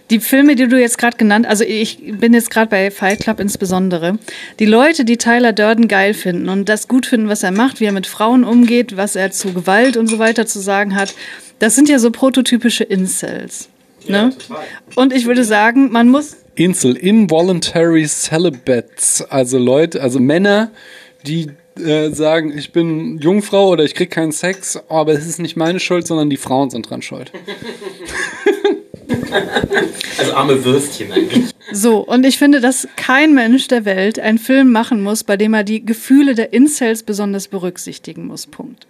[0.09, 3.39] Die Filme, die du jetzt gerade genannt also ich bin jetzt gerade bei Fight Club
[3.39, 4.17] insbesondere.
[4.59, 7.85] Die Leute, die Tyler Durden geil finden und das gut finden, was er macht, wie
[7.85, 11.13] er mit Frauen umgeht, was er zu Gewalt und so weiter zu sagen hat,
[11.59, 13.69] das sind ja so prototypische Incels.
[14.09, 14.33] Ne?
[14.95, 16.37] Und ich würde sagen, man muss.
[16.55, 20.71] Insel, involuntary celibates, also Leute, also Männer,
[21.25, 25.55] die äh, sagen, ich bin Jungfrau oder ich krieg keinen Sex, aber es ist nicht
[25.55, 27.31] meine Schuld, sondern die Frauen sind dran schuld.
[30.17, 31.51] also arme Würstchen eigentlich.
[31.71, 35.53] So, und ich finde, dass kein Mensch der Welt einen Film machen muss, bei dem
[35.53, 38.47] er die Gefühle der Incels besonders berücksichtigen muss.
[38.47, 38.87] Punkt.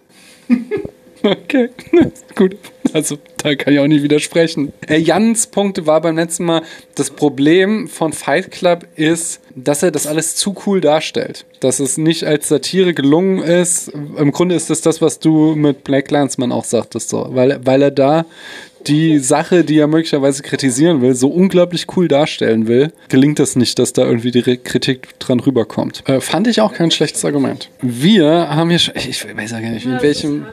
[1.22, 1.70] Okay,
[2.34, 2.56] gut.
[2.92, 4.72] Also da kann ich auch nicht widersprechen.
[4.86, 6.62] Äh, Jans Punkt war beim letzten Mal,
[6.94, 11.44] das Problem von Fight Club ist, dass er das alles zu cool darstellt.
[11.60, 13.88] Dass es nicht als Satire gelungen ist.
[13.88, 17.26] Im Grunde ist das das, was du mit Black Landsman auch sagtest, so.
[17.30, 18.24] Weil, weil er da
[18.86, 23.78] die Sache, die er möglicherweise kritisieren will, so unglaublich cool darstellen will, gelingt es nicht,
[23.78, 26.08] dass da irgendwie die Kritik dran rüberkommt.
[26.08, 27.68] Äh, fand ich auch kein schlechtes Argument.
[27.82, 30.46] Wir haben hier schon, ich weiß ja gar nicht, in welchem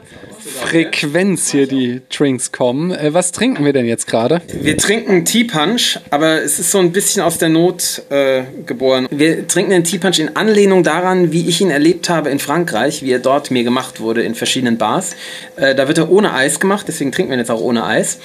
[0.46, 2.92] Frequenz hier die Drinks kommen.
[2.92, 4.40] Äh, was trinken wir denn jetzt gerade?
[4.52, 9.08] Wir trinken Tea Punch, aber es ist so ein bisschen aus der Not äh, geboren.
[9.10, 13.02] Wir trinken den Tea Punch in Anlehnung daran, wie ich ihn erlebt habe in Frankreich,
[13.02, 15.16] wie er dort mir gemacht wurde in verschiedenen Bars.
[15.56, 18.18] Äh, da wird er ohne Eis gemacht, deswegen trinken wir ihn jetzt auch ohne Eis.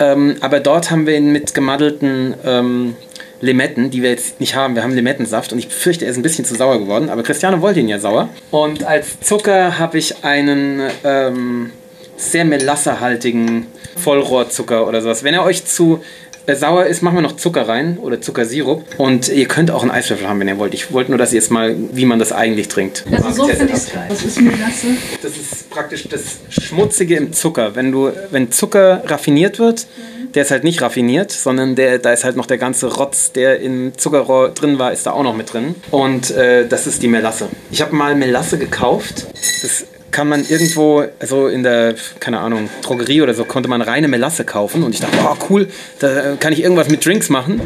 [0.00, 2.96] Ähm, aber dort haben wir ihn mit gemaddelten ähm,
[3.40, 4.74] Limetten, die wir jetzt nicht haben.
[4.74, 7.08] Wir haben Limettensaft und ich fürchte, er ist ein bisschen zu sauer geworden.
[7.08, 8.28] Aber Cristiano wollte ihn ja sauer.
[8.50, 11.70] Und als Zucker habe ich einen ähm,
[12.16, 13.66] sehr melassehaltigen
[13.96, 15.24] Vollrohrzucker oder sowas.
[15.24, 16.00] Wenn er euch zu
[16.44, 18.84] äh, sauer ist, machen wir noch Zucker rein oder Zuckersirup.
[18.98, 20.74] Und ihr könnt auch einen Eiswürfel haben, wenn ihr wollt.
[20.74, 23.04] Ich wollte nur, dass ihr jetzt mal, wie man das eigentlich trinkt.
[23.10, 24.86] Also so finde ich Was ist Melasse?
[25.22, 27.74] Das ist praktisch das Schmutzige im Zucker.
[27.74, 32.12] Wenn, du, wenn Zucker raffiniert wird, mhm Der ist halt nicht raffiniert, sondern der, da
[32.12, 35.34] ist halt noch der ganze Rotz, der im Zuckerrohr drin war, ist da auch noch
[35.34, 35.74] mit drin.
[35.90, 37.48] Und äh, das ist die Melasse.
[37.70, 39.26] Ich habe mal Melasse gekauft.
[39.62, 44.08] Das kann man irgendwo, also in der, keine Ahnung, Drogerie oder so, konnte man reine
[44.08, 44.82] Melasse kaufen.
[44.82, 45.68] Und ich dachte, oh cool,
[45.98, 47.60] da kann ich irgendwas mit Drinks machen.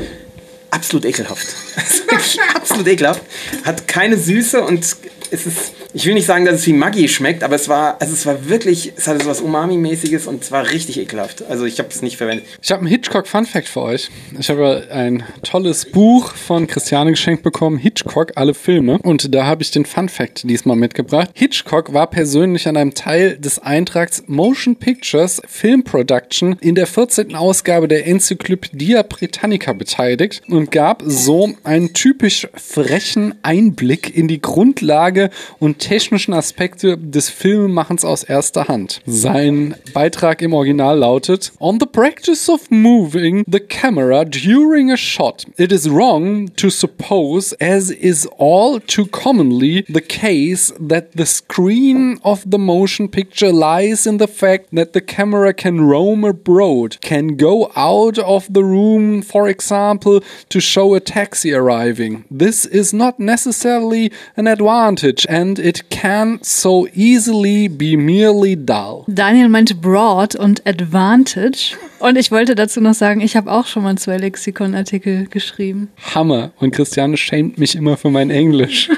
[0.71, 1.47] Absolut ekelhaft.
[2.55, 3.23] absolut ekelhaft.
[3.65, 4.85] Hat keine Süße und
[5.31, 8.13] es ist ich will nicht sagen, dass es wie Maggi schmeckt, aber es war, also
[8.13, 11.45] es war wirklich, es hatte so was Umami-mäßiges und es war richtig ekelhaft.
[11.49, 12.47] Also ich habe es nicht verwendet.
[12.61, 14.11] Ich habe einen Hitchcock-Fun-Fact für euch.
[14.37, 18.99] Ich habe ein tolles Buch von Christiane geschenkt bekommen, Hitchcock, alle Filme.
[18.99, 21.31] Und da habe ich den Fun-Fact diesmal mitgebracht.
[21.33, 27.37] Hitchcock war persönlich an einem Teil des Eintrags Motion Pictures Film Production in der 14.
[27.37, 35.31] Ausgabe der Enzyklopädie Britannica beteiligt und gab so einen typisch frechen Einblick in die Grundlage
[35.61, 39.03] und technischen Aspekte des Filmemachens aus erster Hand.
[39.05, 45.45] Sein Beitrag im Original lautet: On the practice of moving the camera during a shot,
[45.59, 52.19] it is wrong to suppose, as is all too commonly the case, that the screen
[52.25, 57.37] of the motion picture lies in the fact that the camera can roam abroad, can
[57.37, 62.25] go out of the room, for example, to show a taxi arriving.
[62.31, 69.05] This is not necessarily an advantage and it It can so easily be merely dull.
[69.09, 71.77] Daniel meinte broad und advantage.
[72.05, 75.89] Und ich wollte dazu noch sagen, ich habe auch schon mal zwei Lexikon-Artikel geschrieben.
[76.15, 76.53] Hammer.
[76.61, 78.91] Und Christiane schämt mich immer für mein Englisch.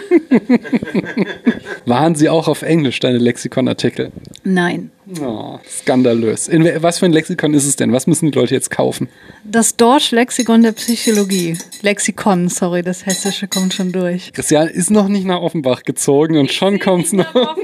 [1.87, 4.11] Waren sie auch auf Englisch, deine Lexikon-Artikel?
[4.43, 4.91] Nein.
[5.21, 6.49] Oh, skandalös.
[6.49, 7.93] In was für ein Lexikon ist es denn?
[7.93, 9.09] Was müssen die Leute jetzt kaufen?
[9.45, 11.57] Das Dorsch-Lexikon der Psychologie.
[11.83, 14.33] Lexikon, sorry, das Hessische kommt schon durch.
[14.33, 17.33] Christian ist noch nicht nach Offenbach gezogen und schon kommt es noch.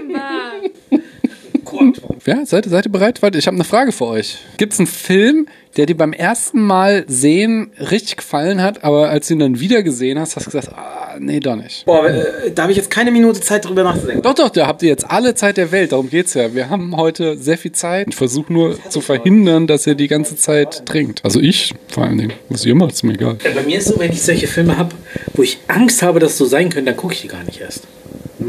[2.27, 3.21] Ja, seid, seid ihr bereit?
[3.21, 4.39] Warte, ich habe eine Frage für euch.
[4.57, 9.27] Gibt es einen Film, der dir beim ersten Mal sehen richtig gefallen hat, aber als
[9.27, 11.85] du ihn dann wieder gesehen hast, hast du gesagt, ah, nee, doch nicht.
[11.87, 14.23] Boah, äh, da habe ich jetzt keine Minute Zeit drüber nachzudenken.
[14.23, 16.55] Doch, doch, da habt ihr jetzt alle Zeit der Welt, darum geht's ja.
[16.55, 18.09] Wir haben heute sehr viel Zeit.
[18.11, 21.25] Ich versuche nur zu verhindern, dass ihr die ganze Zeit trinkt.
[21.25, 22.33] Also ich, vor allen Dingen.
[22.51, 23.39] Was ihr macht, ist mir egal.
[23.43, 24.91] Bei mir ist es so, wenn ich solche Filme habe,
[25.35, 27.83] wo ich Angst habe, dass so sein könnte, dann gucke ich die gar nicht erst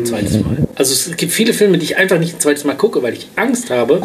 [0.01, 0.57] ein zweites Mal.
[0.75, 3.27] Also es gibt viele Filme, die ich einfach nicht ein zweites Mal gucke, weil ich
[3.35, 4.01] Angst habe,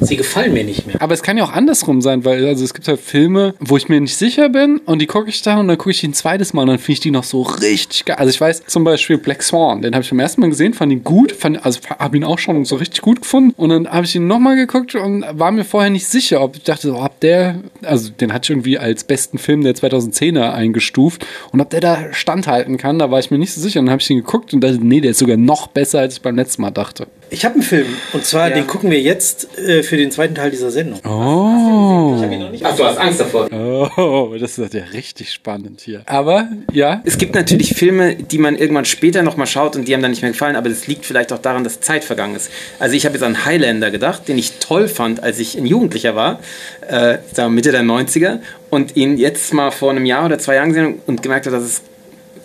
[0.00, 1.00] sie gefallen mir nicht mehr.
[1.00, 3.88] Aber es kann ja auch andersrum sein, weil also es gibt halt Filme, wo ich
[3.88, 6.14] mir nicht sicher bin und die gucke ich da und dann gucke ich die ein
[6.14, 8.16] zweites Mal und dann finde ich die noch so richtig geil.
[8.18, 10.92] Also ich weiß zum Beispiel Black Swan, den habe ich beim ersten Mal gesehen, fand
[10.92, 14.06] ihn gut, fand, also habe ihn auch schon so richtig gut gefunden und dann habe
[14.06, 17.60] ich ihn nochmal geguckt und war mir vorher nicht sicher, ob ich dachte, ob der,
[17.82, 22.12] also den hatte ich irgendwie als besten Film der 2010er eingestuft und ob der da
[22.12, 23.80] standhalten kann, da war ich mir nicht so sicher.
[23.80, 26.14] Und dann habe ich ihn geguckt und dachte, nee, der ist sogar noch besser, als
[26.14, 27.06] ich beim letzten Mal dachte.
[27.28, 28.54] Ich habe einen Film und zwar, ja.
[28.54, 31.00] den gucken wir jetzt äh, für den zweiten Teil dieser Sendung.
[31.04, 32.14] Oh.
[32.16, 32.64] Ich habe ihn noch nicht.
[32.64, 33.48] Ach, du hast Angst davor.
[33.96, 36.02] Oh, das ist ja richtig spannend hier.
[36.06, 37.02] Aber, ja.
[37.04, 40.22] Es gibt natürlich Filme, die man irgendwann später nochmal schaut und die einem dann nicht
[40.22, 42.50] mehr gefallen, aber das liegt vielleicht auch daran, dass Zeit vergangen ist.
[42.78, 46.14] Also ich habe jetzt an Highlander gedacht, den ich toll fand, als ich ein Jugendlicher
[46.14, 46.40] war,
[46.88, 47.18] äh,
[47.48, 48.38] Mitte der 90er
[48.70, 51.64] und ihn jetzt mal vor einem Jahr oder zwei Jahren gesehen und gemerkt habe, dass
[51.64, 51.82] es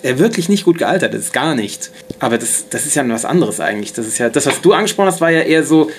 [0.03, 1.91] er wirklich nicht gut gealtert ist, gar nicht.
[2.19, 3.93] Aber das, das ist ja was anderes eigentlich.
[3.93, 5.89] Das ist ja, das, was du angesprochen hast, war ja eher so,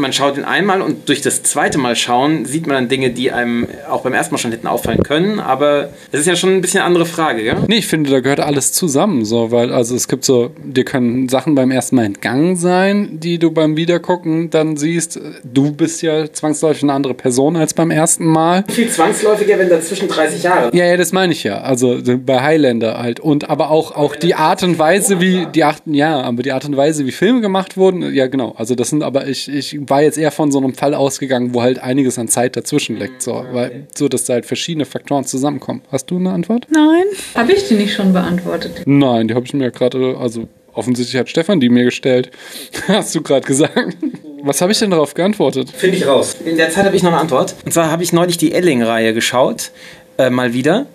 [0.00, 3.30] man schaut ihn einmal und durch das zweite Mal schauen sieht man dann Dinge, die
[3.30, 5.38] einem auch beim ersten Mal schon hätten auffallen können.
[5.38, 7.56] Aber es ist ja schon ein bisschen eine andere Frage, gell?
[7.68, 11.28] Nee, ich finde, da gehört alles zusammen, so, weil also es gibt so, dir können
[11.28, 15.20] Sachen beim ersten Mal entgangen sein, die du beim Wiedergucken dann siehst.
[15.44, 18.64] Du bist ja zwangsläufig eine andere Person als beim ersten Mal.
[18.68, 20.70] Viel zwangsläufiger, wenn dazwischen 30 Jahre.
[20.74, 21.60] Ja, ja, das meine ich ja.
[21.60, 23.20] Also bei Highlander halt.
[23.20, 26.64] Und aber auch, auch die Art und Weise, wie die achten, ja, aber die Art
[26.64, 28.54] und Weise, wie Filme gemacht wurden, ja genau.
[28.56, 31.62] Also das sind aber ich, ich war jetzt eher von so einem Fall ausgegangen, wo
[31.62, 33.22] halt einiges an Zeit dazwischen liegt.
[33.22, 35.82] So, weil, so dass da halt verschiedene Faktoren zusammenkommen.
[35.90, 36.66] Hast du eine Antwort?
[36.70, 37.04] Nein.
[37.34, 38.82] Habe ich die nicht schon beantwortet?
[38.86, 42.30] Nein, die habe ich mir gerade, also offensichtlich hat Stefan die mir gestellt.
[42.88, 43.96] Hast du gerade gesagt.
[44.42, 45.70] Was habe ich denn darauf geantwortet?
[45.70, 46.36] Finde ich raus.
[46.44, 47.54] In der Zeit habe ich noch eine Antwort.
[47.64, 49.70] Und zwar habe ich neulich die Elling-Reihe geschaut,
[50.16, 50.86] äh, mal wieder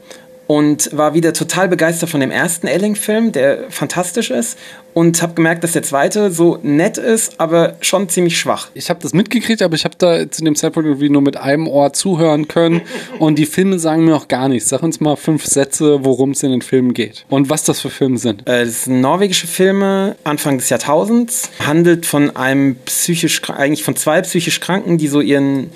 [0.48, 4.58] und war wieder total begeistert von dem ersten Elling-Film, der fantastisch ist
[4.96, 8.70] und habe gemerkt, dass der zweite so nett ist, aber schon ziemlich schwach.
[8.74, 11.68] Ich habe das mitgekriegt, aber ich habe da zu dem Zeitpunkt irgendwie nur mit einem
[11.68, 12.82] Ohr zuhören können
[13.20, 14.70] und die Filme sagen mir auch gar nichts.
[14.70, 17.90] Sag uns mal fünf Sätze, worum es in den Filmen geht und was das für
[17.90, 18.48] Filme sind.
[18.48, 24.22] Äh, das sind norwegische Filme, Anfang des Jahrtausends, handelt von einem psychisch, eigentlich von zwei
[24.22, 25.72] psychisch Kranken, die so ihren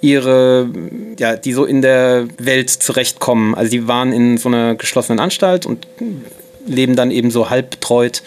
[0.00, 0.68] ihre,
[1.18, 3.54] ja, die so in der Welt zurechtkommen.
[3.54, 5.86] Also die waren in so einer geschlossenen Anstalt und
[6.66, 8.22] leben dann eben so halb betreut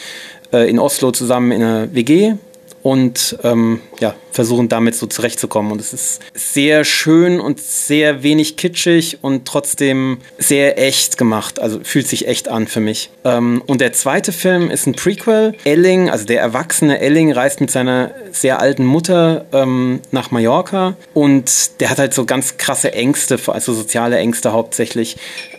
[0.52, 2.36] äh, in Oslo zusammen in einer WG
[2.84, 5.72] und ähm, ja, versuchen damit so zurechtzukommen.
[5.72, 11.60] Und es ist sehr schön und sehr wenig kitschig und trotzdem sehr echt gemacht.
[11.60, 13.10] Also fühlt sich echt an für mich.
[13.24, 15.56] Ähm, und der zweite Film ist ein Prequel.
[15.64, 21.80] Elling, also der erwachsene Elling, reist mit seiner sehr alten Mutter ähm, nach Mallorca und
[21.80, 25.16] der hat halt so ganz krasse Ängste, also soziale Ängste hauptsächlich,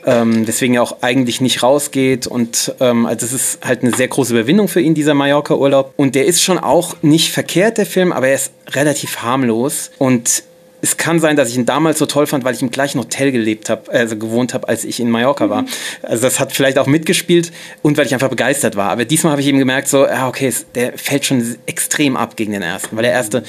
[0.07, 4.09] ähm, deswegen er auch eigentlich nicht rausgeht und ähm, also es ist halt eine sehr
[4.09, 5.93] große Überwindung für ihn, dieser Mallorca-Urlaub.
[5.97, 10.45] Und der ist schon auch nicht verkehrt, der Film, aber er ist relativ harmlos und
[10.85, 13.33] es kann sein, dass ich ihn damals so toll fand, weil ich im gleichen Hotel
[13.33, 15.65] gelebt habe, also gewohnt habe, als ich in Mallorca war.
[16.03, 18.91] Also das hat vielleicht auch mitgespielt und weil ich einfach begeistert war.
[18.91, 22.53] Aber diesmal habe ich eben gemerkt, so, ja, okay, der fällt schon extrem ab gegen
[22.53, 23.45] den ersten, weil der erste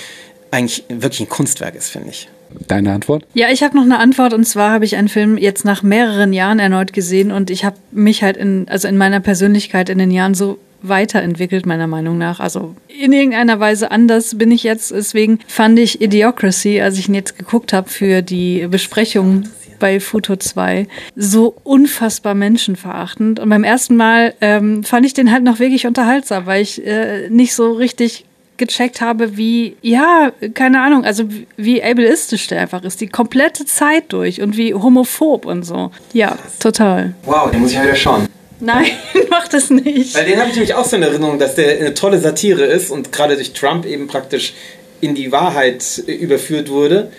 [0.50, 2.30] eigentlich wirklich ein Kunstwerk ist, finde ich.
[2.68, 3.26] Deine Antwort?
[3.34, 6.34] Ja, ich habe noch eine Antwort und zwar habe ich einen Film jetzt nach mehreren
[6.34, 10.12] Jahren erneut gesehen und ich habe mich halt in, also in meiner Persönlichkeit in den
[10.12, 12.40] Jahren so weiterentwickelt, meiner Meinung nach.
[12.40, 14.92] Also in irgendeiner Weise anders bin ich jetzt.
[14.92, 19.44] Deswegen fand ich Idiocracy, als ich ihn jetzt geguckt habe für die Besprechung
[19.80, 23.40] bei Futo 2, so unfassbar menschenverachtend.
[23.40, 27.30] Und beim ersten Mal ähm, fand ich den halt noch wirklich unterhaltsam, weil ich äh,
[27.30, 28.26] nicht so richtig
[28.58, 31.26] gecheckt habe, wie, ja, keine Ahnung, also
[31.58, 35.92] wie ableistisch der einfach ist, die komplette Zeit durch und wie homophob und so.
[36.14, 37.14] Ja, total.
[37.24, 38.28] Wow, den muss ich wieder schauen.
[38.60, 38.86] Nein,
[39.30, 40.16] mach das nicht.
[40.16, 42.92] Weil den habe ich nämlich auch so in Erinnerung, dass der eine tolle Satire ist
[42.92, 44.54] und gerade durch Trump eben praktisch
[45.02, 47.12] in die Wahrheit überführt wurde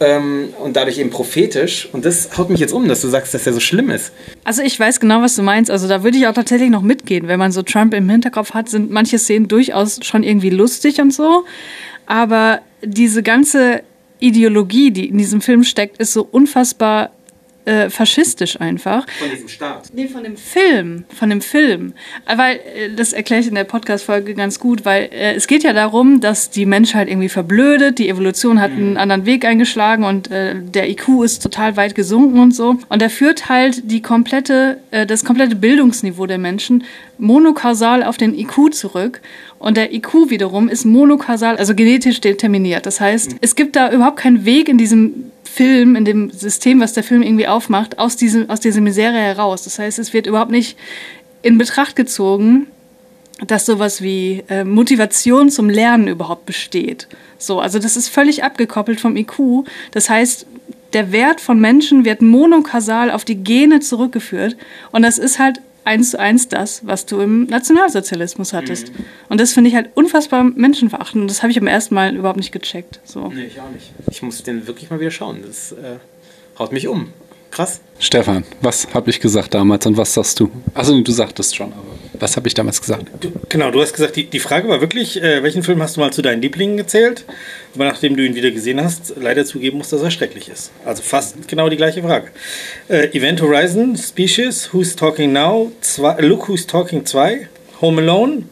[0.00, 1.88] ähm, und dadurch eben prophetisch.
[1.92, 4.12] Und das haut mich jetzt um, dass du sagst, dass der so schlimm ist.
[4.44, 5.70] Also ich weiß genau, was du meinst.
[5.70, 7.28] Also da würde ich auch tatsächlich noch mitgehen.
[7.28, 11.12] Wenn man so Trump im Hinterkopf hat, sind manche Szenen durchaus schon irgendwie lustig und
[11.12, 11.44] so.
[12.06, 13.82] Aber diese ganze
[14.20, 17.10] Ideologie, die in diesem Film steckt, ist so unfassbar
[17.66, 19.06] äh, faschistisch einfach.
[19.18, 19.90] Von diesem Staat.
[19.92, 21.04] Nee, von dem Film.
[21.12, 21.94] Von dem Film.
[22.32, 25.72] Weil, äh, das erkläre ich in der Podcast-Folge ganz gut, weil äh, es geht ja
[25.72, 30.54] darum, dass die Menschheit irgendwie verblödet, die Evolution hat einen anderen Weg eingeschlagen und äh,
[30.54, 32.78] der IQ ist total weit gesunken und so.
[32.88, 36.84] Und er führt halt die komplette, äh, das komplette Bildungsniveau der Menschen
[37.18, 39.20] monokausal auf den IQ zurück.
[39.58, 42.86] Und der IQ wiederum ist monokausal, also genetisch determiniert.
[42.86, 46.92] Das heißt, es gibt da überhaupt keinen Weg in diesem Film, in dem System, was
[46.92, 49.62] der Film irgendwie aufmacht, aus, diesem, aus dieser Misere heraus.
[49.62, 50.76] Das heißt, es wird überhaupt nicht
[51.40, 52.66] in Betracht gezogen,
[53.46, 57.08] dass sowas wie äh, Motivation zum Lernen überhaupt besteht.
[57.38, 59.64] So, also das ist völlig abgekoppelt vom IQ.
[59.92, 60.46] Das heißt,
[60.92, 64.56] der Wert von Menschen wird monokausal auf die Gene zurückgeführt.
[64.92, 68.92] Und das ist halt eins zu eins das, was du im Nationalsozialismus hattest.
[68.92, 69.04] Mhm.
[69.28, 71.22] Und das finde ich halt unfassbar menschenverachtend.
[71.22, 73.00] Und das habe ich beim ersten Mal überhaupt nicht gecheckt.
[73.04, 73.28] So.
[73.28, 73.92] Nee, ich auch nicht.
[74.10, 75.38] Ich muss den wirklich mal wieder schauen.
[75.46, 75.96] Das äh,
[76.58, 77.12] haut mich um.
[77.50, 77.80] Krass.
[77.98, 80.50] Stefan, was habe ich gesagt damals und was sagst du?
[80.74, 83.06] Also du sagtest schon, aber was habe ich damals gesagt?
[83.20, 86.00] Du, genau, du hast gesagt, die, die Frage war wirklich, äh, welchen Film hast du
[86.00, 87.24] mal zu deinen Lieblingen gezählt?
[87.74, 90.72] Aber nachdem du ihn wieder gesehen hast, leider zugeben musst, dass er schrecklich ist.
[90.84, 92.28] Also fast genau die gleiche Frage.
[92.88, 97.48] Äh, Event Horizon, Species, Who's Talking Now, zwei, Look Who's Talking 2,
[97.80, 98.44] Home Alone,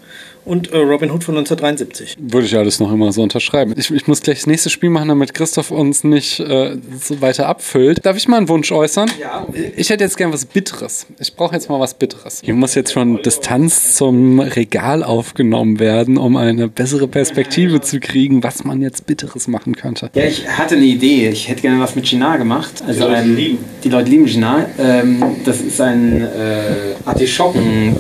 [0.45, 2.17] und äh, Robin Hood von 1973.
[2.19, 3.75] Würde ich alles noch immer so unterschreiben.
[3.77, 7.49] Ich, ich muss gleich das nächste Spiel machen, damit Christoph uns nicht äh, so weiter
[7.49, 8.05] abfüllt.
[8.05, 9.11] Darf ich mal einen Wunsch äußern?
[9.21, 9.47] Ja.
[9.77, 11.07] Ich hätte jetzt gern was Bitteres.
[11.19, 12.41] Ich brauche jetzt mal was Bitteres.
[12.45, 18.43] Hier muss jetzt schon Distanz zum Regal aufgenommen werden, um eine bessere Perspektive zu kriegen,
[18.43, 20.11] was man jetzt Bitteres machen könnte.
[20.15, 21.29] Ja, ich hatte eine Idee.
[21.29, 22.83] Ich hätte gerne was mit Ginard gemacht.
[22.87, 23.59] Also die Leute ein, lieben.
[23.83, 24.67] Die Leute lieben Ginard.
[24.79, 27.97] Ähm, das ist ein äh, Artischocken.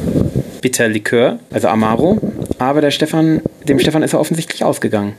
[0.64, 2.18] Bitterlikör, also Amaro.
[2.58, 5.14] Aber der Stefan, dem Stefan ist er offensichtlich ausgegangen.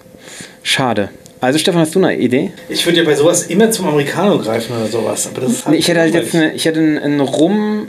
[0.63, 1.09] Schade.
[1.41, 2.51] Also Stefan, hast du eine Idee?
[2.69, 5.27] Ich würde ja bei sowas immer zum Americano greifen oder sowas.
[5.27, 7.87] Aber das ist Nee, ich hätte halt jetzt eine, ich hätte einen, einen Rum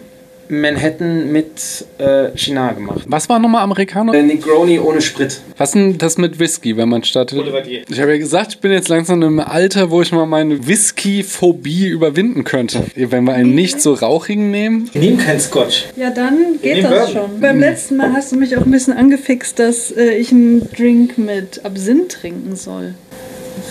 [0.49, 3.05] Manhattan mit äh, China gemacht.
[3.07, 4.15] Was war nochmal Amerikaner?
[4.15, 5.41] Äh, Negroni ohne Sprit.
[5.57, 7.39] Was denn das mit Whisky, wenn man startet?
[7.39, 7.83] Boulevardier.
[7.89, 11.87] Ich habe ja gesagt, ich bin jetzt langsam im Alter, wo ich mal meine Whisky-Phobie
[11.89, 12.85] überwinden könnte.
[12.95, 14.91] Wenn wir einen nicht so rauchigen nehmen.
[14.93, 15.87] Wir nehmen keinen Scotch.
[15.97, 17.31] Ja, dann geht das Bourbon.
[17.31, 17.41] schon.
[17.41, 21.19] Beim letzten Mal hast du mich auch ein bisschen angefixt, dass äh, ich einen Drink
[21.19, 22.95] mit Absinth trinken soll.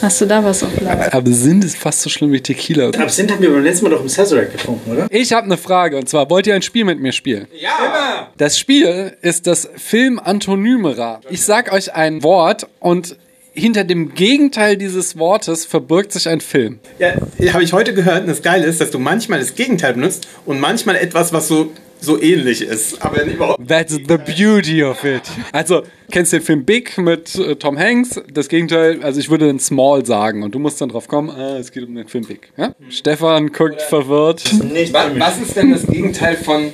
[0.02, 1.14] Hast du da was auf Lager?
[1.14, 2.90] Absinth ist fast so schlimm wie Tequila.
[2.90, 5.08] Absinth haben wir beim letzten Mal doch im Sazerac getrunken, oder?
[5.10, 7.48] Ich habe eine Frage und zwar, wollt ihr ein Spiel mit mir spielen?
[7.60, 8.30] Ja!
[8.38, 11.22] Das Spiel ist das Film-Antonymera.
[11.30, 13.18] Ich sag euch ein Wort und
[13.54, 16.80] hinter dem Gegenteil dieses Wortes verbirgt sich ein Film.
[17.00, 17.14] Ja,
[17.54, 20.60] habe ich heute gehört und das Geile ist, dass du manchmal das Gegenteil benutzt und
[20.60, 21.72] manchmal etwas, was so,
[22.06, 23.02] so ähnlich ist.
[23.02, 25.24] Aber überhaupt That's the beauty of it.
[25.52, 28.22] Also, kennst du den Film Big mit äh, Tom Hanks?
[28.32, 31.58] Das Gegenteil, also ich würde den Small sagen und du musst dann drauf kommen, ah,
[31.58, 32.52] es geht um den Film Big.
[32.58, 32.76] Ja?
[32.90, 34.44] Stefan guckt verwirrt.
[34.72, 36.74] Nicht was, was ist denn das Gegenteil von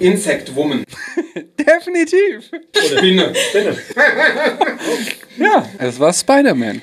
[0.00, 0.84] Insect Woman.
[1.58, 2.50] Definitiv.
[2.74, 3.32] Spinne.
[5.38, 6.82] Ja, es war Spider-Man.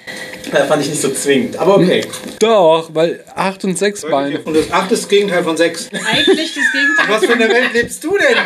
[0.49, 2.05] Das fand ich nicht so zwingend, aber okay.
[2.39, 4.39] Doch, weil 8 und 6 Beine.
[4.39, 5.89] Und das achte ist das Gegenteil von sechs.
[5.91, 7.05] Eigentlich das Gegenteil.
[7.09, 8.37] Was für eine Welt lebst du denn?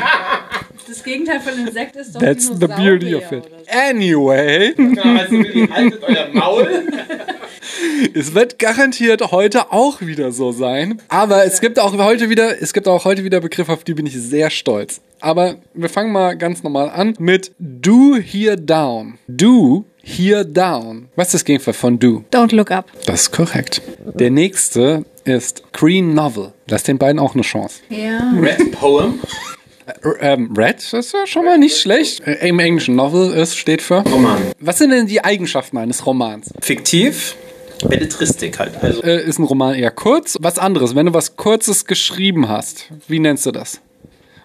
[0.89, 3.43] Das Gegenteil von Insekt ist doch That's the beauty of it.
[3.67, 6.67] Anyway, Also, Willi, haltet euer Maul.
[8.15, 10.99] es wird garantiert heute auch wieder so sein.
[11.07, 14.07] Aber es gibt auch heute wieder, es gibt auch heute wieder Begriffe, auf die bin
[14.07, 14.99] ich sehr stolz.
[15.19, 19.19] Aber wir fangen mal ganz normal an mit Do Here Down.
[19.27, 21.09] Do Here Down.
[21.15, 22.23] Was ist das Gegenteil von Do?
[22.31, 22.85] Don't look up.
[23.05, 23.83] Das ist korrekt.
[24.15, 26.53] Der nächste ist Green Novel.
[26.67, 27.81] Lass den beiden auch eine Chance.
[27.89, 28.33] Ja.
[28.41, 29.19] Red Poem.
[30.03, 32.25] Äh, ähm, Red ist ja schon mal nicht schlecht.
[32.25, 33.99] Äh, Im Englischen Novel ist, steht für.
[33.99, 34.37] Roman.
[34.59, 36.51] Was sind denn die Eigenschaften eines Romans?
[36.61, 37.35] Fiktiv.
[37.87, 38.81] Belletristik halt.
[38.81, 40.37] Also Äh, ist ein Roman eher kurz?
[40.41, 43.79] Was anderes, wenn du was Kurzes geschrieben hast, wie nennst du das?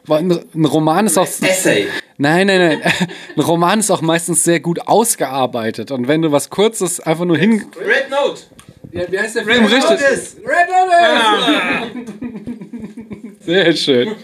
[0.06, 1.26] Weil Ein Roman ist auch.
[1.26, 1.86] Essay.
[2.18, 2.82] Nein, nein, nein.
[3.36, 5.90] Ein Roman ist auch meistens sehr gut ausgearbeitet.
[5.90, 7.64] Und wenn du was Kurzes einfach nur hin.
[7.78, 8.42] Red Note.
[8.92, 9.90] Ja, wie heißt der Film richtig?
[9.90, 12.04] Red Notice!
[13.44, 14.14] Sehr schön.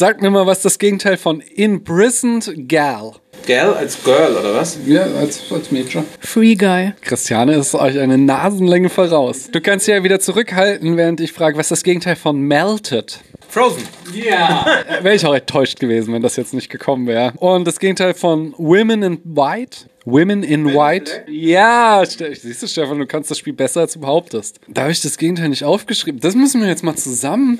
[0.00, 3.14] Sag mir mal, was das Gegenteil von Imprisoned Gal.
[3.46, 4.78] Girl als Girl oder was?
[4.86, 6.04] Ja, als, als Mädchen.
[6.20, 6.92] Free Guy.
[7.00, 9.50] Christiane ist euch eine Nasenlänge voraus.
[9.50, 13.18] Du kannst ja wieder zurückhalten, während ich frage, was ist das Gegenteil von Melted?
[13.48, 13.88] Frozen.
[14.14, 17.32] Äh, Wäre ich auch enttäuscht gewesen, wenn das jetzt nicht gekommen wäre.
[17.38, 19.88] Und das Gegenteil von Women in White?
[20.04, 21.24] Women in White?
[21.28, 24.60] Ja, siehst du, Stefan, du kannst das Spiel besser, als du behauptest.
[24.68, 26.20] Da habe ich das Gegenteil nicht aufgeschrieben.
[26.20, 27.58] Das müssen wir jetzt mal zusammen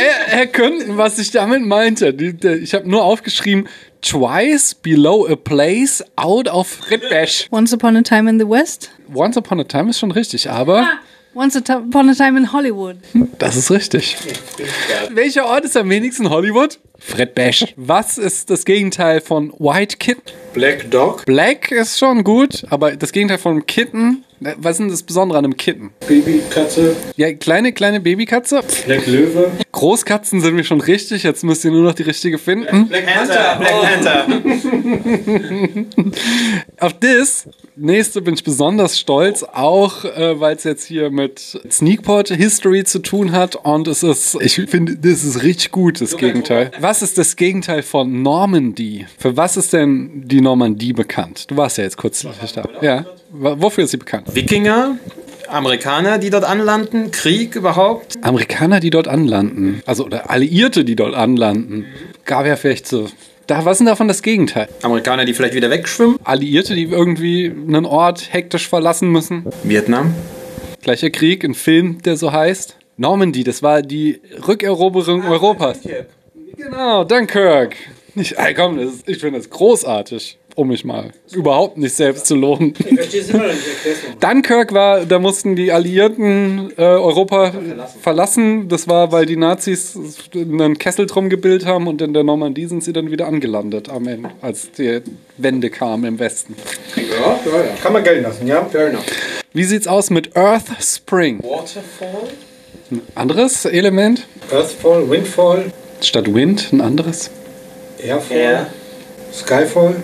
[0.00, 2.08] er, erkünden, was ich damit meinte.
[2.62, 3.68] Ich habe nur aufgeschrieben,
[4.02, 7.48] twice below a place out of Ritbash.
[7.50, 8.90] Once Upon a Time in the West.
[9.12, 10.86] Once upon a time ist schon richtig, aber
[11.34, 12.96] Once Upon a Time in Hollywood.
[13.38, 14.16] das ist richtig.
[15.10, 16.78] Welcher Ort ist am wenigsten Hollywood?
[16.98, 17.66] Fred Bash.
[17.76, 20.22] Was ist das Gegenteil von White Kitten?
[20.52, 25.02] Black Dog, Black ist schon gut, aber das Gegenteil von Kitten, was ist denn das
[25.02, 25.90] Besondere an einem Kitten?
[26.06, 28.62] Babykatze, Ja, kleine, kleine Babykatze.
[28.86, 32.88] Black Löwe, Großkatzen sind wir schon richtig, jetzt müsst ihr nur noch die richtige finden.
[32.88, 33.56] Black Panther.
[33.58, 34.26] Black Panther.
[36.80, 42.28] Auf das nächste bin ich besonders stolz, auch äh, weil es jetzt hier mit Sneakpot
[42.28, 46.70] History zu tun hat und es ist, ich finde, das ist richtig gut, das Gegenteil.
[46.80, 49.06] Was ist das Gegenteil von Normandy?
[49.18, 51.50] Für was ist denn die Normandie bekannt?
[51.50, 52.64] Du warst ja jetzt kurz da.
[52.80, 53.04] Ja.
[53.32, 54.34] Wofür ist sie bekannt?
[54.34, 54.96] Wikinger.
[55.48, 57.10] Amerikaner, die dort anlanden.
[57.10, 58.18] Krieg überhaupt.
[58.22, 59.82] Amerikaner, die dort anlanden.
[59.86, 61.86] Also, oder Alliierte, die dort anlanden.
[62.24, 63.08] Gab ja vielleicht so.
[63.46, 64.68] Da, was ist denn davon das Gegenteil?
[64.82, 66.16] Amerikaner, die vielleicht wieder wegschwimmen.
[66.22, 69.44] Alliierte, die irgendwie einen Ort hektisch verlassen müssen.
[69.64, 70.14] Vietnam.
[70.82, 72.76] Gleicher Krieg, ein Film, der so heißt.
[72.96, 75.80] Normandy, das war die Rückeroberung Europas.
[76.56, 77.74] Genau, Dunkirk.
[78.14, 82.74] Ich, komm, ist, ich finde das großartig, um mich mal überhaupt nicht selbst zu loben.
[82.78, 84.28] Ich verstehe es immer noch nicht, erklär's noch.
[84.28, 87.52] Dunkirk war, da mussten die Alliierten äh, Europa
[88.00, 88.68] verlassen.
[88.68, 89.98] Das war, weil die Nazis
[90.34, 94.06] einen Kessel drum gebildet haben und in der Normandie sind sie dann wieder angelandet am
[94.06, 95.00] Ende, als die
[95.36, 96.54] Wende kam im Westen.
[96.96, 97.64] Ja, ja, ja.
[97.82, 98.64] Kann man gelten lassen, ja?
[98.64, 99.04] Fair enough.
[99.52, 101.40] Wie sieht's aus mit Earth Spring?
[101.42, 102.28] Waterfall.
[103.14, 104.26] Anderes Element?
[104.50, 107.30] Earthfall, Windfall, Statt Wind ein anderes?
[108.02, 108.66] Airfall, Air.
[109.32, 109.96] Skyfall.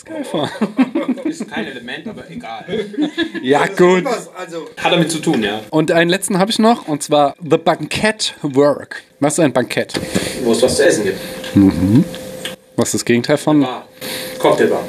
[0.00, 0.48] Skyfall.
[1.24, 2.64] Ist kein Element, aber egal.
[3.42, 4.04] Ja, gut.
[4.04, 5.60] Was, also, Hat damit zu tun, ja.
[5.70, 9.02] Und einen letzten habe ich noch, und zwar The Bankett Work.
[9.20, 9.94] Was ist ein Bankett?
[10.42, 11.18] Wo es was zu essen gibt.
[12.76, 13.86] Was ist das Gegenteil von, Bar.
[14.38, 14.82] Cocktailbar.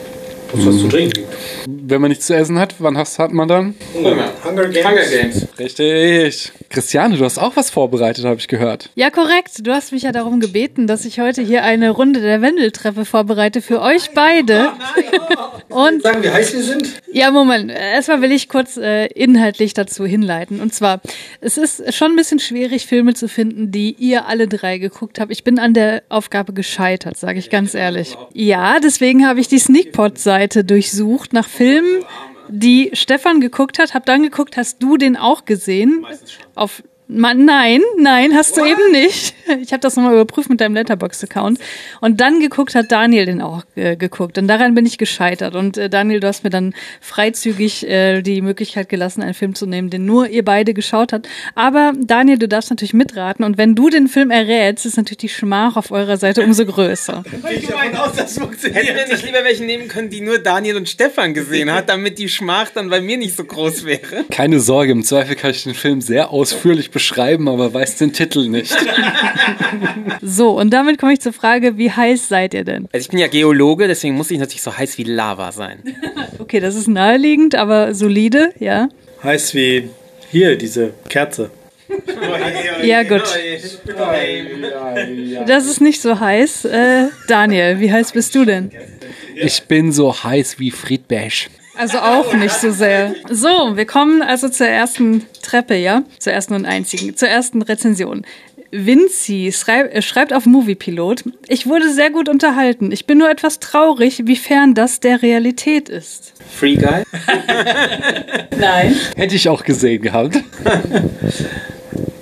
[0.54, 1.24] Muss was zu trinken.
[1.68, 3.76] wenn man nichts zu essen hat, wann hast, hat man dann?
[3.94, 4.30] Hunger.
[4.44, 4.88] Hunger Games.
[4.88, 5.48] Hunger Games.
[5.60, 6.52] Richtig.
[6.70, 8.90] Christiane, du hast auch was vorbereitet, habe ich gehört.
[8.96, 9.66] Ja, korrekt.
[9.66, 13.62] Du hast mich ja darum gebeten, dass ich heute hier eine Runde der Wendeltreppe vorbereite
[13.62, 14.72] für euch beide.
[15.70, 17.02] Und Sagen, wie heiß wir sind?
[17.12, 17.72] ja, Moment.
[17.72, 20.62] Erstmal will ich kurz äh, inhaltlich dazu hinleiten.
[20.62, 21.02] Und zwar,
[21.42, 25.32] es ist schon ein bisschen schwierig, Filme zu finden, die ihr alle drei geguckt habt.
[25.32, 28.16] Ich bin an der Aufgabe gescheitert, sage ich ganz ehrlich.
[28.34, 32.04] Ja, deswegen habe ich die Sneakpot-Seite durchsucht nach Filmen,
[32.48, 33.94] die Stefan geguckt hat.
[33.94, 36.06] Hab dann geguckt, hast du den auch gesehen?
[36.56, 39.34] Auf Ma nein, nein, hast du eben nicht.
[39.62, 41.58] Ich habe das nochmal überprüft mit deinem Letterbox-Account.
[42.02, 44.38] Und dann geguckt hat Daniel den auch äh, geguckt.
[44.38, 45.56] Und daran bin ich gescheitert.
[45.56, 49.66] Und äh, Daniel, du hast mir dann freizügig äh, die Möglichkeit gelassen, einen Film zu
[49.66, 51.30] nehmen, den nur ihr beide geschaut habt.
[51.56, 53.46] Aber Daniel, du darfst natürlich mitraten.
[53.46, 57.24] Und wenn du den Film errätst, ist natürlich die Schmach auf eurer Seite umso größer.
[57.50, 58.84] Ich davon aus, dass es funktioniert.
[58.84, 62.20] Hätten wir nicht lieber welche nehmen können, die nur Daniel und Stefan gesehen hat, damit
[62.20, 64.26] die Schmach dann bei mir nicht so groß wäre?
[64.30, 68.50] Keine Sorge, im Zweifel kann ich den Film sehr ausführlich beschreiben, aber weiß den Titel
[68.50, 68.76] nicht.
[70.24, 72.88] So, und damit komme ich zur Frage, wie heiß seid ihr denn?
[72.92, 75.84] Also ich bin ja Geologe, deswegen muss ich natürlich so heiß wie Lava sein.
[76.40, 78.90] Okay, das ist naheliegend, aber solide, ja.
[79.24, 79.90] Heißt wie
[80.30, 81.50] hier, diese Kerze.
[82.84, 83.24] Ja, gut.
[85.48, 86.66] Das ist nicht so heiß.
[86.66, 88.72] Äh, Daniel, wie heiß bist du denn?
[89.36, 91.50] Ich bin so heiß wie Friedberg.
[91.78, 93.16] Also auch nicht so sehr.
[93.30, 96.04] So, wir kommen also zur ersten Treppe, ja?
[96.20, 98.26] Zur ersten und einzigen, zur ersten Rezension.
[98.72, 102.92] Vinci schreib, äh, schreibt auf Moviepilot, ich wurde sehr gut unterhalten.
[102.92, 106.34] Ich bin nur etwas traurig, wie fern das der Realität ist.
[106.58, 107.04] Free Guy?
[108.60, 108.96] Nein.
[109.16, 110.44] Hätte ich auch gesehen gehabt.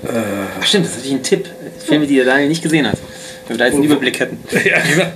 [0.07, 1.49] Ach stimmt, das ist natürlich ein Tipp.
[1.85, 2.97] Filme, die der Daniel nicht gesehen hat.
[3.47, 4.37] Wenn wir da jetzt einen Überblick hätten.
[4.65, 5.11] Ja, genau.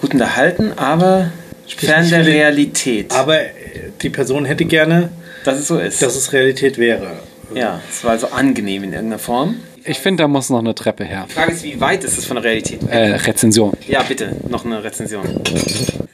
[0.00, 1.32] Gut unterhalten, aber
[1.66, 3.12] fern der Realität.
[3.12, 3.50] Aber äh,
[4.00, 5.10] die Person hätte gerne,
[5.44, 6.02] dass es so ist.
[6.02, 7.18] dass es Realität wäre.
[7.54, 9.56] ja, es war also angenehm in irgendeiner Form.
[9.84, 11.26] Ich finde, da muss noch eine Treppe her.
[11.28, 12.80] Die Frage ist, wie weit ist es von der Realität?
[12.88, 13.72] Äh, Rezension.
[13.86, 15.24] Ja, bitte, noch eine Rezension.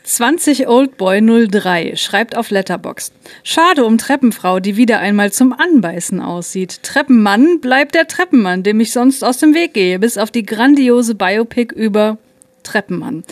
[0.04, 3.14] 20 Oldboy 03 schreibt auf Letterboxd.
[3.44, 6.82] Schade um Treppenfrau, die wieder einmal zum Anbeißen aussieht.
[6.82, 11.14] Treppenmann bleibt der Treppenmann, dem ich sonst aus dem Weg gehe, bis auf die grandiose
[11.14, 12.18] Biopic über
[12.62, 13.24] Treppenmann.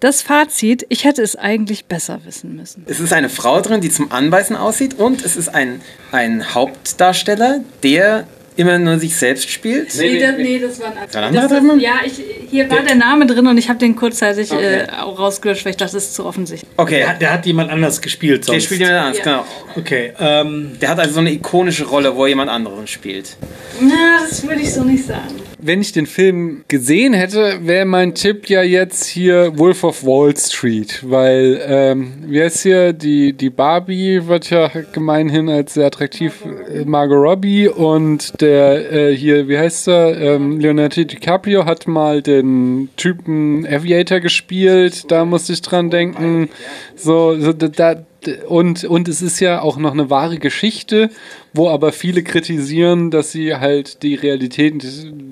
[0.00, 2.84] Das Fazit, ich hätte es eigentlich besser wissen müssen.
[2.88, 5.80] Es ist eine Frau drin, die zum Anbeißen aussieht und es ist ein,
[6.12, 8.26] ein Hauptdarsteller, der
[8.58, 9.94] immer nur sich selbst spielt.
[9.98, 11.78] Nee, das, nee, das war ein ein anderer Treppenmann?
[11.78, 12.12] Ja, ich,
[12.50, 14.84] hier war der Name drin und ich habe den kurzzeitig Okay.
[14.84, 16.70] äh, auch rausgelöscht, weil ich dachte, das ist zu offensichtlich.
[16.78, 18.54] Okay, Der, hat- der hat jemand anders gespielt sonst.
[18.56, 19.24] der spielt jemand anderes, Ja.
[19.24, 19.44] genau.
[19.76, 23.36] Okay, ähm, Der hat also so eine ikonische Rolle, wo er jemand anderen spielt.
[23.78, 25.34] Na, das würde ich so nicht sagen.
[25.58, 30.36] Wenn ich den Film gesehen hätte, wäre mein Tipp ja jetzt hier Wolf of Wall
[30.36, 36.44] Street, weil, ähm, wie heißt hier, die, die Barbie wird ja gemeinhin als sehr attraktiv,
[36.70, 42.20] äh, Margot Robbie und der äh, hier, wie heißt er, ähm, Leonardo DiCaprio hat mal
[42.20, 46.50] den Typen Aviator gespielt, da musste ich dran denken,
[46.96, 48.06] so, so da, da
[48.48, 51.10] und, und es ist ja auch noch eine wahre Geschichte,
[51.52, 54.74] wo aber viele kritisieren, dass sie halt die Realität,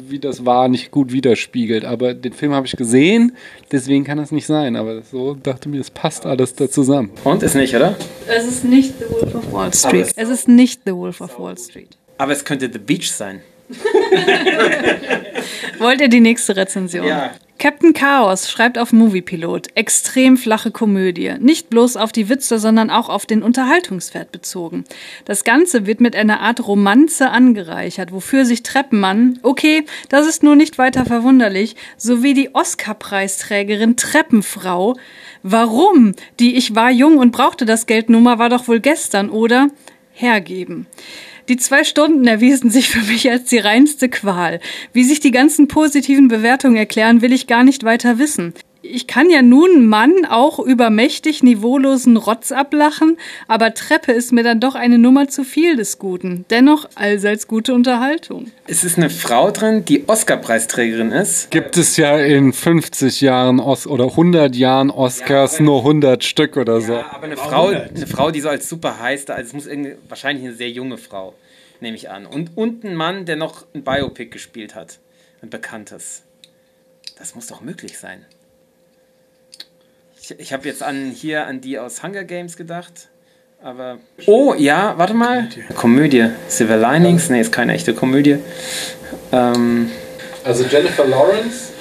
[0.08, 1.84] wie das war, nicht gut widerspiegelt.
[1.84, 3.36] Aber den Film habe ich gesehen,
[3.72, 4.76] deswegen kann das nicht sein.
[4.76, 7.10] Aber so dachte mir, es passt alles da zusammen.
[7.24, 7.96] Und ist nicht, oder?
[8.26, 10.06] Es ist nicht The Wolf of Wall Street.
[10.06, 11.96] es- Es ist nicht The Wolf of Wall Street.
[12.18, 13.40] Aber es könnte The Beach sein.
[15.78, 17.06] Wollt ihr die nächste Rezension?
[17.06, 17.32] Ja.
[17.58, 21.34] Captain Chaos schreibt auf Moviepilot, extrem flache Komödie.
[21.38, 24.84] Nicht bloß auf die Witze, sondern auch auf den Unterhaltungswert bezogen.
[25.24, 30.56] Das Ganze wird mit einer Art Romanze angereichert, wofür sich Treppenmann, okay, das ist nur
[30.56, 34.96] nicht weiter verwunderlich, sowie die Oscar-Preisträgerin Treppenfrau,
[35.42, 36.14] warum?
[36.40, 39.68] Die Ich war jung und brauchte das Geld Nummer war doch wohl gestern, oder?
[40.12, 40.86] Hergeben.
[41.48, 44.60] Die zwei Stunden erwiesen sich für mich als die reinste Qual.
[44.94, 48.54] Wie sich die ganzen positiven Bewertungen erklären, will ich gar nicht weiter wissen.
[48.86, 53.16] Ich kann ja nun Mann auch über mächtig niveaulosen Rotz ablachen,
[53.48, 56.44] aber Treppe ist mir dann doch eine Nummer zu viel des Guten.
[56.50, 58.50] Dennoch allseits gute Unterhaltung.
[58.66, 61.50] Es ist eine Frau drin, die Oscar-Preisträgerin ist.
[61.50, 66.82] Gibt es ja in 50 Jahren Os oder 100 Jahren Oscars nur 100 Stück oder
[66.82, 66.92] so.
[66.92, 69.92] Ja, aber eine Frau, eine Frau, die so als super heißt, also es muss irgendwie,
[70.10, 71.32] wahrscheinlich eine sehr junge Frau,
[71.80, 72.26] nehme ich an.
[72.26, 74.98] Und, und ein Mann, der noch ein Biopic gespielt hat.
[75.40, 76.22] Ein bekanntes.
[77.18, 78.26] Das muss doch möglich sein.
[80.24, 83.08] Ich, ich habe jetzt an hier an die aus Hunger Games gedacht.
[83.62, 83.98] Aber.
[84.24, 85.50] Oh, ja, warte mal.
[85.74, 86.30] Komödie.
[86.48, 87.28] Silver Linings?
[87.28, 88.38] Nee, ist keine echte Komödie.
[89.32, 89.90] Ähm,
[90.42, 91.73] Also Jennifer Lawrence?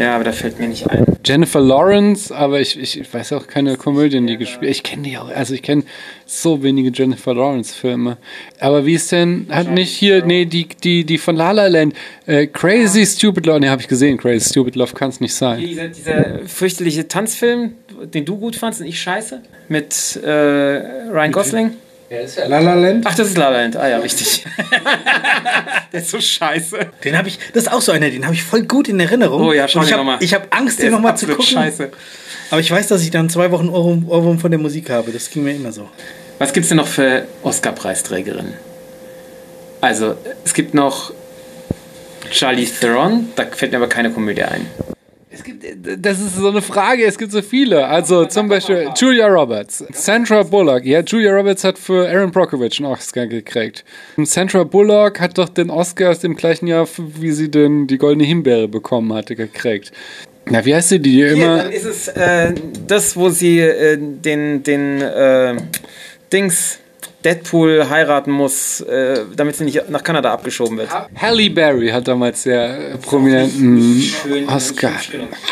[0.00, 1.04] Ja, aber da fällt mir nicht ein.
[1.24, 5.28] Jennifer Lawrence, aber ich, ich, weiß auch keine Komödien, die gespielt Ich kenne die auch,
[5.28, 5.82] also ich kenne
[6.24, 8.16] so wenige Jennifer Lawrence-Filme.
[8.58, 11.94] Aber wie ist denn, hat nicht hier, nee, die, die, die von La La Land,
[12.24, 15.60] äh, Crazy Stupid Love, nee, habe ich gesehen, Crazy Stupid Love kann es nicht sein.
[15.60, 17.74] Dieser, dieser fürchterliche Tanzfilm,
[18.14, 21.70] den du gut fandst und ich scheiße, mit äh, Ryan Gosling.
[22.10, 23.06] La La Land.
[23.06, 23.76] Ach, das ist La La Land.
[23.76, 24.44] Ah ja, richtig.
[25.92, 26.78] Der ist so scheiße.
[27.04, 29.42] Den habe ich, das ist auch so einer, den habe ich voll gut in Erinnerung.
[29.42, 30.18] Oh ja, schau dir hab- noch mal.
[30.20, 31.44] Ich habe Angst, Der den ist nochmal zu gucken.
[31.44, 31.90] scheiße.
[32.50, 35.12] Aber ich weiß, dass ich dann zwei Wochen Ohrwurm, Ohrwurm von der Musik habe.
[35.12, 35.88] Das ging mir immer so.
[36.38, 38.54] Was gibt's denn noch für Oscar-Preisträgerinnen?
[39.80, 41.12] Also, es gibt noch
[42.32, 44.66] Charlize Theron, da fällt mir aber keine Komödie ein.
[45.32, 45.64] Es gibt,
[46.04, 47.86] das ist so eine Frage, es gibt so viele.
[47.86, 50.84] Also zum Beispiel Julia Roberts, Sandra Bullock.
[50.84, 53.84] Ja, Julia Roberts hat für Aaron Brockovich einen Oscar gekriegt.
[54.16, 57.96] Und Sandra Bullock hat doch den Oscar aus dem gleichen Jahr, wie sie den, die
[57.96, 59.92] Goldene Himbeere bekommen hatte, gekriegt.
[60.50, 61.58] Ja, wie heißt sie, die Hier, immer...
[61.58, 62.52] dann ist es äh,
[62.88, 65.54] das, wo sie äh, den, den äh,
[66.32, 66.79] Dings,
[67.24, 70.88] Deadpool heiraten muss, äh, damit sie nicht nach Kanada abgeschoben wird.
[71.16, 74.02] Halle Berry hat damals sehr äh, prominenten
[74.46, 74.92] Oscar.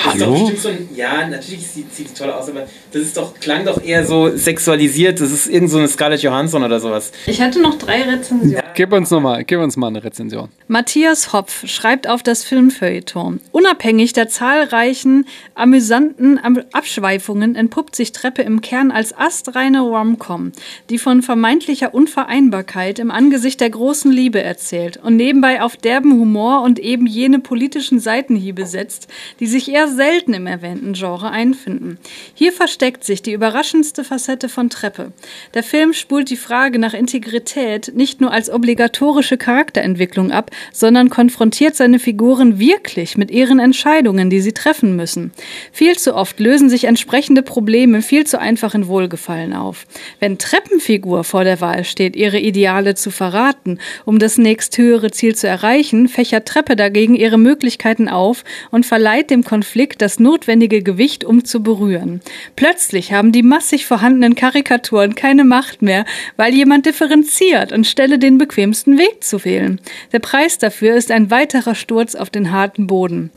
[0.04, 0.50] Hallo?
[0.56, 4.06] So ein, ja, natürlich sieht, sieht toll aus, aber das ist doch, klang doch eher
[4.06, 5.20] so sexualisiert.
[5.20, 7.12] Das ist irgend so eine Scarlett Johansson oder sowas.
[7.26, 8.62] Ich hatte noch drei Rezensionen.
[8.74, 10.48] Gib uns, noch mal, gib uns mal eine Rezension.
[10.68, 13.40] Matthias Hopf schreibt auf das Filmfeuilleton.
[13.52, 16.38] Unabhängig der zahlreichen amüsanten
[16.72, 20.52] Abschweifungen entpuppt sich Treppe im Kern als astreine Rom-Com,
[20.90, 26.62] die von vermeintlicher Unvereinbarkeit im Angesicht der großen Liebe erzählt und nebenbei auf derben Humor
[26.62, 29.08] und eben jene politischen Seitenhiebe setzt,
[29.40, 31.98] die sich eher selten im erwähnten Genre einfinden.
[32.34, 35.12] Hier versteckt sich die überraschendste Facette von Treppe.
[35.54, 41.76] Der Film spult die Frage nach Integrität nicht nur als obligatorische Charakterentwicklung ab, sondern konfrontiert
[41.76, 45.32] seine Figuren wirklich mit ihren Entscheidungen, die sie treffen müssen.
[45.72, 49.86] Viel zu oft lösen sich entsprechende Probleme viel zu einfach in Wohlgefallen auf.
[50.20, 55.46] Wenn Treppenfigur vor der Wahl steht, ihre Ideale zu verraten, um das nächsthöhere Ziel zu
[55.46, 61.44] erreichen, fächert Treppe dagegen ihre Möglichkeiten auf und verleiht dem Konflikt das notwendige Gewicht, um
[61.44, 62.20] zu berühren.
[62.56, 66.04] Plötzlich haben die massig vorhandenen Karikaturen keine Macht mehr,
[66.36, 69.80] weil jemand differenziert anstelle den bequemsten Weg zu wählen.
[70.12, 73.30] Der Preis dafür ist ein weiterer Sturz auf den harten Boden.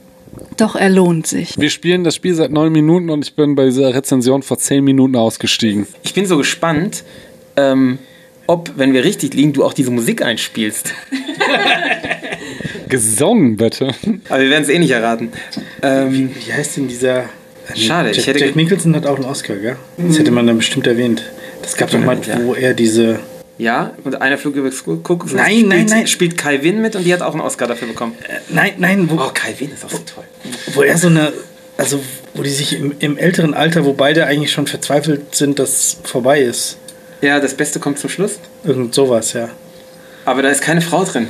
[0.57, 1.57] Doch er lohnt sich.
[1.57, 4.83] Wir spielen das Spiel seit neun Minuten und ich bin bei dieser Rezension vor zehn
[4.83, 5.88] Minuten ausgestiegen.
[6.03, 7.03] Ich bin so gespannt,
[7.57, 7.99] ähm,
[8.47, 10.93] ob, wenn wir richtig liegen, du auch diese Musik einspielst.
[12.89, 13.93] Gesungen, bitte.
[14.29, 15.31] Aber wir werden es eh nicht erraten.
[15.81, 17.29] Ähm, wie, wie, heißt denn dieser.
[17.75, 18.39] Schade, Jack, ich hätte.
[18.39, 19.77] Jack Nicholson hat auch einen Oscar, gell?
[19.97, 21.23] Das hätte man dann bestimmt erwähnt.
[21.61, 23.19] Das gab doch mal, wo er diese.
[23.57, 26.07] Ja, und einer Flug über Kuckucksnest nein, spielt, nein, nein.
[26.07, 28.15] spielt Kai Winn mit und die hat auch einen Oscar dafür bekommen.
[28.27, 29.09] Äh, nein, nein.
[29.09, 30.23] Wo, oh, Kai Winn ist auch so toll.
[30.73, 31.31] Wo er so eine,
[31.77, 32.01] also
[32.33, 36.41] wo die sich im, im, älteren Alter, wo beide eigentlich schon verzweifelt sind, dass vorbei
[36.41, 36.77] ist.
[37.21, 38.39] Ja, das Beste kommt zum Schluss.
[38.63, 39.49] Irgend sowas, ja.
[40.25, 41.27] Aber da ist keine Frau drin.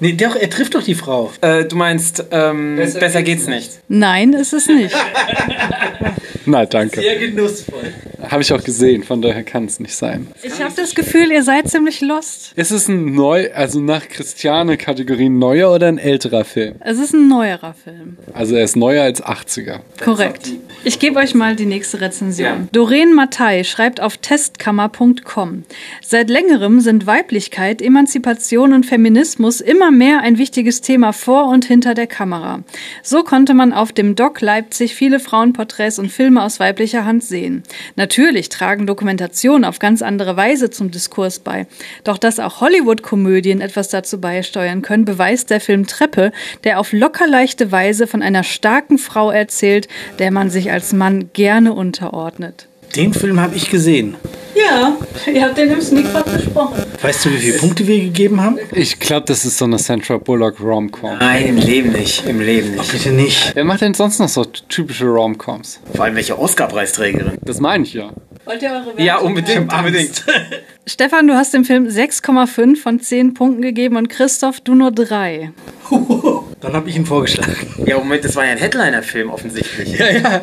[0.00, 1.32] Nee, doch, er trifft doch die Frau.
[1.40, 3.70] Äh, du meinst, ähm, besser, besser geht's nicht.
[3.88, 4.94] Nein, ist es nicht.
[6.46, 7.00] Nein, danke.
[7.00, 7.92] Sehr genussvoll.
[8.30, 10.28] Habe ich auch gesehen, von daher kann es nicht sein.
[10.42, 12.52] Ich habe das Gefühl, ihr seid ziemlich lost.
[12.56, 16.76] Ist es ein neu, also nach Christiane-Kategorie neuer oder ein älterer Film?
[16.80, 18.16] Es ist ein neuerer Film.
[18.32, 19.80] Also er ist neuer als 80er.
[20.02, 20.50] Korrekt.
[20.84, 22.46] Ich gebe euch mal die nächste Rezension.
[22.46, 22.68] Ja.
[22.72, 25.64] Doreen Mattei schreibt auf testkammer.com.
[26.02, 31.94] Seit längerem sind Weiblichkeit, Emanzipation und Feminismus immer mehr ein wichtiges Thema vor und hinter
[31.94, 32.62] der Kamera.
[33.02, 37.62] So konnte man auf dem Doc Leipzig viele Frauenporträts und Filme aus weiblicher Hand sehen.
[37.96, 41.66] Natürlich tragen Dokumentationen auf ganz andere Weise zum Diskurs bei.
[42.02, 46.32] Doch dass auch Hollywood-Komödien etwas dazu beisteuern können, beweist der Film Treppe,
[46.64, 49.88] der auf locker leichte Weise von einer starken Frau erzählt,
[50.18, 52.68] der man sich als Mann gerne unterordnet.
[52.96, 54.16] Den Film habe ich gesehen.
[54.54, 54.96] Ja,
[55.32, 56.84] ihr habt den im Sneakpot besprochen.
[57.02, 58.58] Weißt du, wie viele Punkte wir gegeben haben?
[58.72, 61.18] Ich glaube, das ist so eine Sandra Bullock Rom-Com.
[61.18, 62.24] Nein, im Leben nicht.
[62.26, 62.84] Im Leben nicht.
[62.86, 63.50] Ach, bitte nicht.
[63.54, 65.80] Wer macht denn sonst noch so typische Rom-Coms?
[65.94, 67.38] Vor allem welche Oscar-Preisträgerin?
[67.42, 68.10] Das meine ich ja.
[68.44, 70.24] Wollt ihr eure Werte Ja, unbedingt, unbedingt.
[70.86, 75.50] Stefan, du hast dem Film 6,5 von 10 Punkten gegeben und Christoph, du nur 3.
[76.60, 77.74] Dann habe ich ihn vorgeschlagen.
[77.86, 79.98] Ja, Moment, das war ja ein Headliner-Film offensichtlich.
[79.98, 80.42] Ja, ja.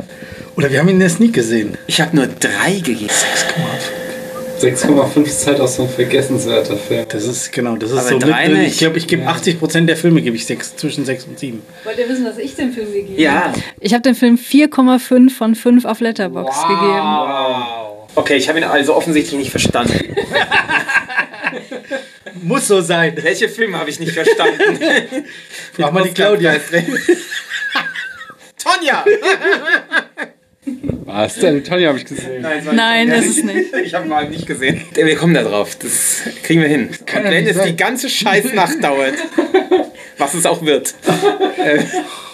[0.55, 1.77] Oder wir haben ihn in der Sneak gesehen.
[1.87, 3.09] Ich habe nur 3 gegeben.
[4.61, 7.05] 6,5 ist halt auch so ein vergessenswerter Film.
[7.09, 8.73] Das ist genau, das ist Aber so drei mit, nicht.
[8.73, 11.61] Ich glaube, ich gebe 80% der Filme gebe ich sechs, zwischen 6 und 7.
[11.83, 13.45] Wollt ihr wissen, dass ich den Film gegeben Ja.
[13.45, 13.59] habe?
[13.79, 17.01] Ich habe dem Film 4,5 von 5 auf Letterbox gegeben.
[18.13, 19.99] Okay, ich habe ihn also offensichtlich nicht verstanden.
[22.43, 23.17] Muss so sein.
[23.21, 24.79] Welche Filme habe ich nicht verstanden?
[25.77, 26.55] Mach mal die Claudia.
[28.63, 29.03] Tonja!
[31.05, 31.63] Was denn?
[31.63, 32.41] Tonja habe ich gesehen.
[32.41, 33.73] Nein, es war Nein, Tonja ist es nicht.
[33.83, 34.81] Ich habe mal nicht gesehen.
[34.93, 35.75] Wir kommen da drauf.
[35.75, 36.89] Das kriegen wir hin.
[37.05, 37.69] Kann Und wenn es sein.
[37.69, 39.15] die ganze Scheißnacht dauert,
[40.17, 40.93] was es auch wird.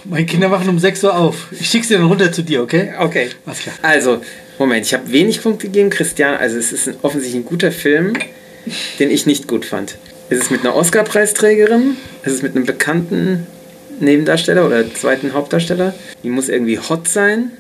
[0.04, 1.48] Meine Kinder wachen um 6 Uhr auf.
[1.58, 2.94] Ich schicke sie dann runter zu dir, okay?
[3.00, 3.30] Okay.
[3.46, 3.76] Alles klar.
[3.82, 4.22] Also,
[4.60, 6.36] Moment, ich habe wenig Punkte gegeben, Christian.
[6.36, 8.14] Also, es ist ein, offensichtlich ein guter Film,
[9.00, 9.98] den ich nicht gut fand.
[10.30, 13.48] Es ist mit einer Oscar-Preisträgerin, es ist mit einem bekannten
[14.02, 15.96] Nebendarsteller oder zweiten Hauptdarsteller.
[16.24, 17.52] Die muss irgendwie hot sein.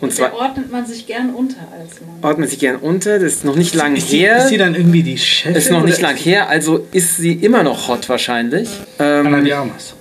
[0.00, 2.18] Und zwar ordnet man sich gern unter als Mann.
[2.22, 3.18] ordnet sich gern unter.
[3.18, 4.38] Das ist noch nicht lang Ist sie, her.
[4.38, 5.54] ist sie dann irgendwie die Chefin?
[5.54, 8.68] ist noch nicht lang her, also ist sie immer noch hot wahrscheinlich.
[8.98, 9.94] Ähm, Anna de Armas.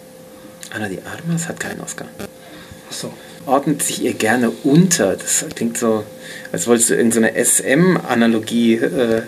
[0.74, 2.08] Anna de Armas hat keinen Oscar.
[2.90, 3.12] Achso.
[3.46, 5.16] Ordnet sich ihr gerne unter.
[5.16, 6.04] Das klingt so,
[6.52, 8.76] als wolltest du irgendeine SM-Analogie.
[8.76, 9.22] Äh,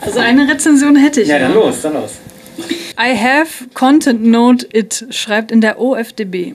[0.00, 1.28] Also eine Rezension hätte ich.
[1.28, 2.12] ja, dann los, dann los.
[2.98, 6.54] I have content note it, schreibt in der OFDB.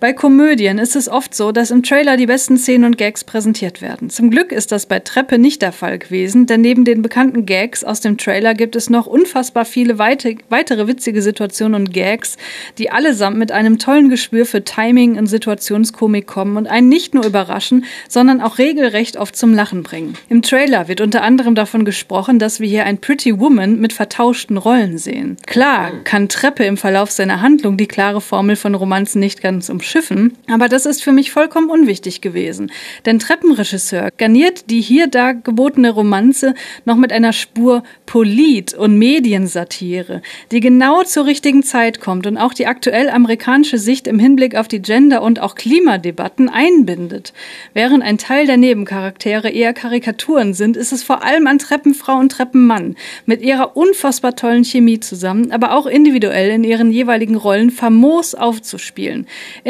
[0.00, 3.82] Bei Komödien ist es oft so, dass im Trailer die besten Szenen und Gags präsentiert
[3.82, 4.10] werden.
[4.10, 7.82] Zum Glück ist das bei Treppe nicht der Fall gewesen, denn neben den bekannten Gags
[7.82, 12.36] aus dem Trailer gibt es noch unfassbar viele weite, weitere witzige Situationen und Gags,
[12.78, 17.26] die allesamt mit einem tollen Gespür für Timing und Situationskomik kommen und einen nicht nur
[17.26, 20.14] überraschen, sondern auch regelrecht oft zum Lachen bringen.
[20.28, 24.58] Im Trailer wird unter anderem davon gesprochen, dass wir hier ein Pretty Woman mit vertauschten
[24.58, 25.38] Rollen sehen.
[25.46, 30.36] Klar kann Treppe im Verlauf seiner Handlung die klare Formel von Romanzen nicht ganz umschiffen,
[30.48, 32.70] aber das ist für mich vollkommen unwichtig gewesen.
[33.06, 36.54] Denn Treppenregisseur garniert die hier dargebotene Romanze
[36.84, 40.20] noch mit einer Spur Polit- und Mediensatire,
[40.50, 44.68] die genau zur richtigen Zeit kommt und auch die aktuell amerikanische Sicht im Hinblick auf
[44.68, 47.32] die Gender- und auch Klimadebatten einbindet.
[47.72, 52.32] Während ein Teil der Nebencharaktere eher Karikaturen sind, ist es vor allem an Treppenfrau und
[52.32, 52.94] Treppenmann
[53.24, 59.26] mit ihrer unfassbar tollen Chemie zusammen, aber auch individuell in ihren jeweiligen Rollen famos aufzuspielen.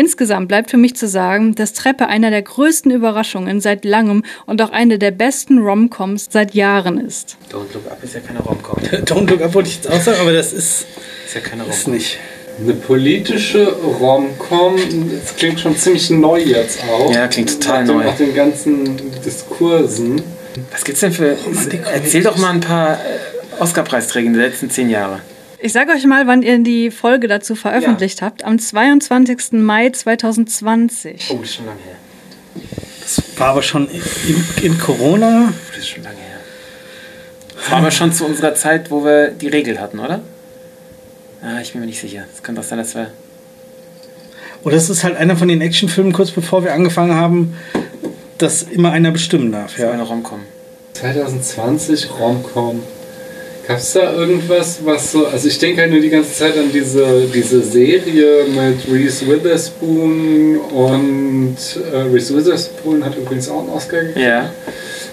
[0.08, 4.62] Insgesamt bleibt für mich zu sagen, dass Treppe einer der größten Überraschungen seit langem und
[4.62, 7.36] auch eine der besten Romcoms seit Jahren ist.
[7.52, 8.78] Don't Look Up ist ja keine Romcom.
[9.04, 10.86] Don't Look Up wollte ich jetzt auch sagen, aber das ist,
[11.26, 11.92] Ist ja keine ist Romcom.
[11.92, 12.18] nicht.
[12.58, 14.76] Eine politische Rom-Com,
[15.22, 17.12] das klingt schon ziemlich neu jetzt auch.
[17.14, 18.04] Ja, klingt total nach den, neu.
[18.04, 20.22] Nach den ganzen Diskursen.
[20.72, 21.36] Was gibt's denn für.
[21.92, 25.20] Erzähl doch mal ein paar äh, Oscar-Preisträger der letzten zehn Jahre.
[25.60, 28.44] Ich sage euch mal, wann ihr die Folge dazu veröffentlicht habt.
[28.44, 29.52] Am 22.
[29.52, 31.30] Mai 2020.
[31.30, 31.96] Oh, das ist schon lange her.
[33.00, 35.52] Das war aber schon in, in Corona.
[35.70, 36.38] Das ist schon lange her.
[37.56, 40.20] Das war aber schon zu unserer Zeit, wo wir die Regel hatten, oder?
[41.42, 42.24] Ah, ich bin mir nicht sicher.
[42.32, 43.10] Es könnte auch sein, dass wir.
[44.62, 47.56] Oder es ist halt einer von den Actionfilmen, kurz bevor wir angefangen haben,
[48.38, 49.76] dass immer einer bestimmen darf.
[49.76, 49.86] Ja.
[49.86, 49.92] Ja.
[49.92, 50.40] eine Romcom.
[50.94, 52.82] 2020 Romcom.
[53.68, 55.26] Gab es da irgendwas, was so.
[55.26, 60.56] Also, ich denke halt nur die ganze Zeit an diese, diese Serie mit Reese Witherspoon
[60.56, 61.56] und
[61.92, 64.26] äh, Reese Witherspoon hat übrigens auch einen Oscar gekriegt.
[64.26, 64.50] Ja.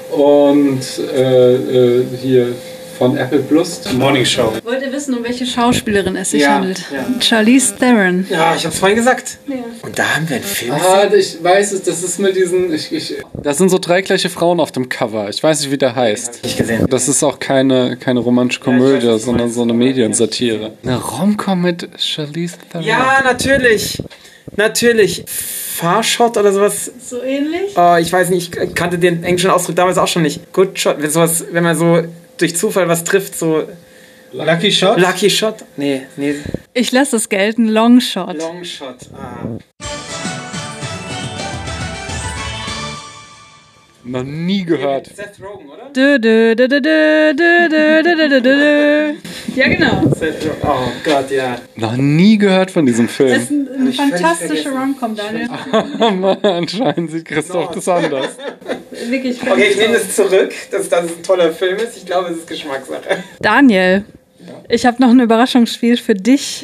[0.09, 0.79] Und
[1.13, 2.55] äh, äh, hier
[2.97, 3.81] von Apple Plus.
[3.93, 4.53] Morning Show.
[4.63, 6.83] Wollt ihr wissen, um welche Schauspielerin es sich Ja, handelt?
[6.91, 7.05] ja.
[7.21, 8.25] Charlize Theron.
[8.29, 9.37] Ja, ich hab's vorhin gesagt.
[9.81, 10.73] Und da haben wir einen Film.
[10.73, 12.73] Ah, ich weiß es, das ist mit diesen.
[12.73, 15.29] Ich, ich, das sind so drei gleiche Frauen auf dem Cover.
[15.29, 16.43] Ich weiß nicht, wie der heißt.
[16.43, 16.85] Nicht gesehen.
[16.89, 20.73] Das ist auch keine, keine romantische Komödie, weiß, sondern so eine Mediensatire.
[20.83, 22.85] Eine Romcom mit Charlize Theron.
[22.87, 24.01] Ja, natürlich.
[24.55, 25.23] Natürlich.
[25.27, 26.89] Fahrshot oder sowas.
[27.05, 27.73] So ähnlich?
[27.75, 30.53] Oh, ich weiß nicht, ich kannte den englischen Ausdruck damals auch schon nicht.
[30.53, 31.01] Good Shot.
[31.01, 32.01] Wenn, sowas, wenn man so
[32.37, 33.67] durch Zufall was trifft, so
[34.31, 34.99] Lucky Shot.
[34.99, 35.57] Lucky Shot.
[35.77, 36.35] Nee, nee.
[36.73, 37.67] Ich lasse es gelten.
[37.67, 38.37] Longshot.
[38.37, 38.97] Long Shot.
[39.13, 40.04] Ah.
[44.07, 45.07] Noch nie gehört.
[45.15, 45.89] Seth Rogen, oder?
[45.95, 49.13] Dö, dö, dö, dö, dö, dö, dö, dö, dö, dö, dö.
[49.55, 50.09] Ja, genau.
[50.15, 50.57] Seth Rogen.
[50.63, 51.57] Oh Gott, ja.
[51.75, 53.33] Noch nie gehört von diesem Das Film.
[53.41, 54.69] ist ein, eine fantastische.
[54.69, 55.49] Romcom, Daniel.
[55.99, 58.27] Aber anscheinend sieht Christoph das anders.
[59.09, 61.97] Wirklich Okay, ich nehme das zurück, dass das ein toller Film ist.
[61.97, 63.23] Ich glaube, es ist Geschmackssache.
[63.41, 64.05] Daniel,
[64.69, 66.63] ich habe noch ein Überraschungsspiel für dich.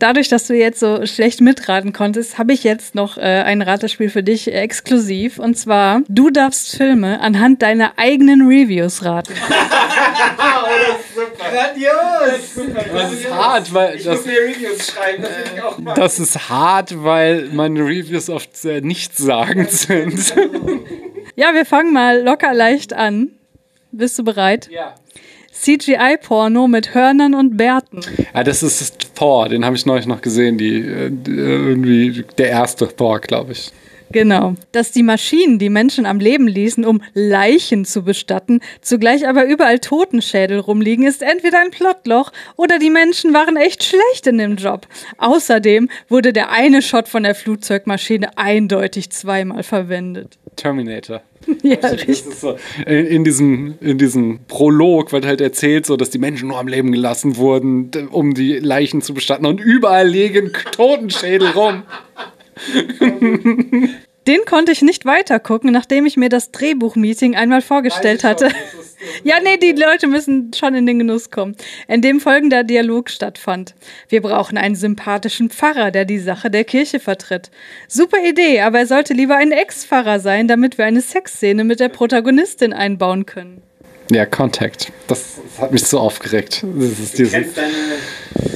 [0.00, 4.08] Dadurch, dass du jetzt so schlecht mitraten konntest, habe ich jetzt noch äh, ein Ratespiel
[4.10, 5.38] für dich äh, exklusiv.
[5.38, 9.34] Und zwar, du darfst Filme anhand deiner eigenen Reviews raten.
[11.38, 12.54] Grandios!
[12.92, 15.94] Das ist hart, weil Ich das, muss mir Reviews schreiben, das will ich auch mal.
[15.94, 20.34] das ist hart, weil meine Reviews oft sehr nichtssagend sind.
[21.36, 23.28] Ja, wir fangen mal locker leicht an.
[23.92, 24.68] Bist du bereit?
[24.70, 24.94] Ja.
[25.60, 28.00] CGI-Porno mit Hörnern und Bärten.
[28.34, 32.48] Ja, das ist Thor, den habe ich neulich noch gesehen, die, äh, die, irgendwie der
[32.48, 33.70] erste Thor, glaube ich.
[34.12, 34.54] Genau.
[34.72, 39.78] Dass die Maschinen die Menschen am Leben ließen, um Leichen zu bestatten, zugleich aber überall
[39.78, 44.86] Totenschädel rumliegen, ist entweder ein Plotloch oder die Menschen waren echt schlecht in dem Job.
[45.18, 50.38] Außerdem wurde der eine Shot von der Flugzeugmaschine eindeutig zweimal verwendet.
[50.56, 51.22] Terminator.
[51.62, 52.36] Ja, richtig.
[52.38, 52.56] so,
[52.86, 56.68] in, in, diesem, in diesem Prolog wird halt erzählt, so, dass die Menschen nur am
[56.68, 59.46] Leben gelassen wurden, um die Leichen zu bestatten.
[59.46, 61.82] Und überall liegen Totenschädel rum.
[64.26, 68.50] Den konnte ich nicht weitergucken, nachdem ich mir das Drehbuchmeeting einmal vorgestellt hatte.
[69.24, 71.56] Ja, nee, die Leute müssen schon in den Genuss kommen,
[71.88, 73.74] in dem folgender Dialog stattfand.
[74.10, 77.50] Wir brauchen einen sympathischen Pfarrer, der die Sache der Kirche vertritt.
[77.88, 81.88] Super Idee, aber er sollte lieber ein Ex-Pfarrer sein, damit wir eine Sexszene mit der
[81.88, 83.62] Protagonistin einbauen können.
[84.10, 84.92] Ja, Contact.
[85.06, 86.64] Das hat mich so aufgeregt.
[86.78, 87.46] Das ist dieses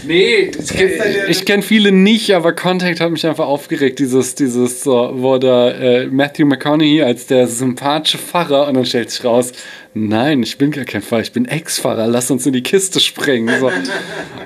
[0.07, 3.99] nee, ich, kenn- ich kenne viele nicht, aber Contact hat mich einfach aufgeregt.
[3.99, 9.11] Dieses, dieses, so, wo da äh, Matthew McConaughey als der sympathische Pfarrer und dann stellt
[9.11, 9.53] sich raus,
[9.95, 13.55] nein, ich bin gar kein Pfarrer, ich bin Ex-Pfarrer, lass uns in die Kiste springen.
[13.61, 13.71] So.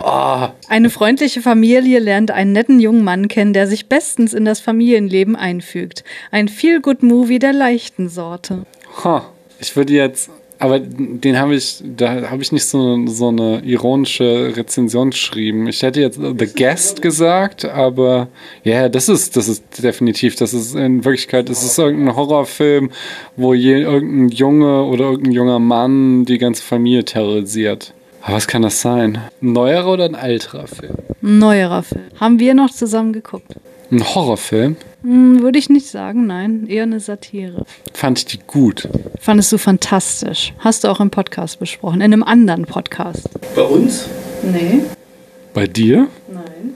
[0.00, 4.60] Oh, Eine freundliche Familie lernt einen netten jungen Mann kennen, der sich bestens in das
[4.60, 6.04] Familienleben einfügt.
[6.30, 8.64] Ein Feel-Good-Movie der leichten Sorte.
[9.04, 9.30] Ha,
[9.60, 14.52] ich würde jetzt, aber den habe ich, da habe ich nicht so, so eine ironische
[14.56, 15.68] Rezension geschrieben.
[15.68, 18.28] Ich hätte jetzt The Guest gesagt, aber
[18.64, 22.90] ja, das ist, das ist definitiv, das ist in Wirklichkeit, es ist irgendein Horrorfilm,
[23.36, 27.94] wo je, irgendein Junge oder irgendein junger Mann die ganze Familie terrorisiert.
[28.22, 29.18] Aber was kann das sein?
[29.40, 30.96] Ein neuerer oder ein älterer Film?
[31.22, 32.02] Ein neuerer Film.
[32.18, 33.54] Haben wir noch zusammen geguckt?
[33.90, 34.76] Ein Horrorfilm?
[35.02, 36.66] Hm, Würde ich nicht sagen, nein.
[36.68, 37.64] Eher eine Satire.
[37.94, 38.86] Fand ich die gut.
[39.18, 40.52] Fandest du fantastisch.
[40.58, 41.96] Hast du auch im Podcast besprochen.
[41.96, 43.28] In einem anderen Podcast.
[43.54, 44.06] Bei uns?
[44.42, 44.82] Nee.
[45.54, 46.08] Bei dir?
[46.30, 46.74] Nein.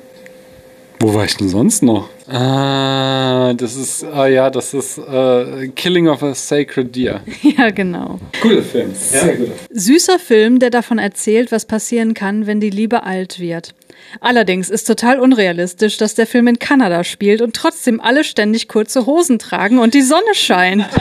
[1.01, 2.09] Wo war ich denn sonst noch?
[2.29, 7.21] Ah, das ist, ah ja, das ist äh, Killing of a Sacred Deer.
[7.43, 8.19] Ja, genau.
[8.41, 8.93] Cooler Film.
[8.95, 9.51] Sehr gut.
[9.71, 13.75] Süßer Film, der davon erzählt, was passieren kann, wenn die Liebe alt wird.
[14.21, 19.07] Allerdings ist total unrealistisch, dass der Film in Kanada spielt und trotzdem alle ständig kurze
[19.07, 20.87] Hosen tragen und die Sonne scheint.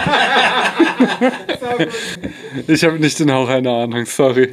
[2.67, 4.49] Ich habe nicht den Hauch einer Ahnung, sorry.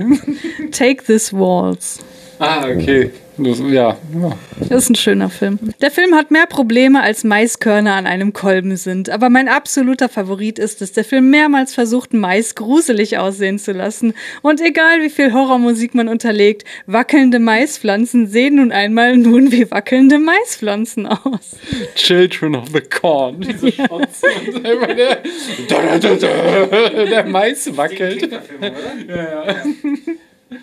[0.70, 1.98] Take this waltz.
[2.38, 3.10] Ah, okay.
[3.38, 3.96] Das, ja.
[4.20, 4.38] ja.
[4.68, 5.60] Das ist ein schöner Film.
[5.80, 10.58] Der Film hat mehr Probleme als Maiskörner an einem Kolben sind, aber mein absoluter Favorit
[10.58, 14.14] ist es, der Film mehrmals versucht, Mais gruselig aussehen zu lassen.
[14.42, 20.18] Und egal wie viel Horrormusik man unterlegt, wackelnde Maispflanzen sehen nun einmal nun wie wackelnde
[20.18, 21.56] Maispflanzen aus.
[21.94, 23.40] Children of the Corn.
[23.40, 25.22] Diese immer der,
[27.06, 28.28] der Mais wackelt.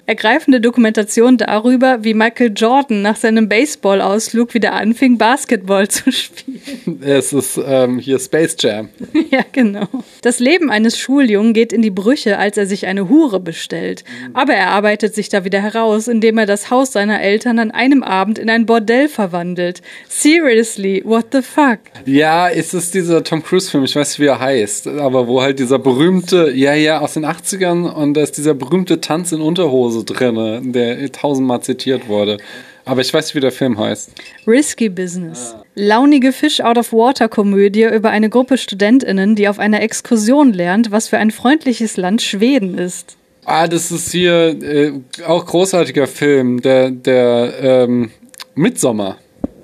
[0.07, 7.02] Ergreifende Dokumentation darüber, wie Michael Jordan nach seinem Baseball-Ausflug wieder anfing, Basketball zu spielen.
[7.03, 8.90] Es ist ähm, hier Space Jam.
[9.32, 9.88] Ja, genau.
[10.22, 14.03] Das Leben eines Schuljungen geht in die Brüche, als er sich eine Hure bestellt.
[14.34, 18.03] Aber er arbeitet sich da wieder heraus, indem er das Haus seiner Eltern an einem
[18.03, 19.82] Abend in ein Bordell verwandelt.
[20.07, 21.80] Seriously, what the fuck?
[22.06, 25.60] Ja, es ist dieser Tom Cruise-Film, ich weiß nicht, wie er heißt, aber wo halt
[25.60, 29.41] dieser berühmte, ja, ja, aus den 80ern und da ist dieser berühmte Tanz in
[29.76, 32.38] Unterhose drin, der tausendmal zitiert wurde.
[32.85, 34.11] Aber ich weiß nicht, wie der Film heißt.
[34.47, 35.56] Risky Business.
[35.73, 41.97] Launige Fish-out-of-water-Komödie über eine Gruppe StudentInnen, die auf einer Exkursion lernt, was für ein freundliches
[41.97, 43.18] Land Schweden ist.
[43.45, 44.91] Ah, das ist hier äh,
[45.27, 48.11] auch großartiger Film, der, der ähm,
[48.53, 49.18] Midsommer.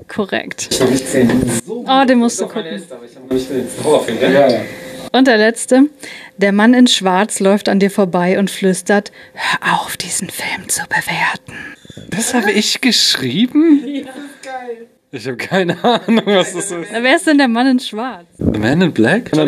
[0.07, 0.69] Korrekt.
[1.67, 2.81] Oh, den musst du gucken.
[4.21, 4.59] Ja, ja.
[5.11, 5.83] Und der letzte.
[6.37, 10.83] Der Mann in Schwarz läuft an dir vorbei und flüstert, hör auf, diesen Film zu
[10.87, 11.53] bewerten.
[12.09, 13.81] Das habe ich geschrieben?
[13.85, 14.87] Ja, das ist geil.
[15.13, 16.89] Ich habe keine Ahnung, was das ist.
[16.91, 18.25] Na, wer ist denn der Mann in Schwarz?
[18.37, 19.31] The Man in Black?
[19.33, 19.45] Der,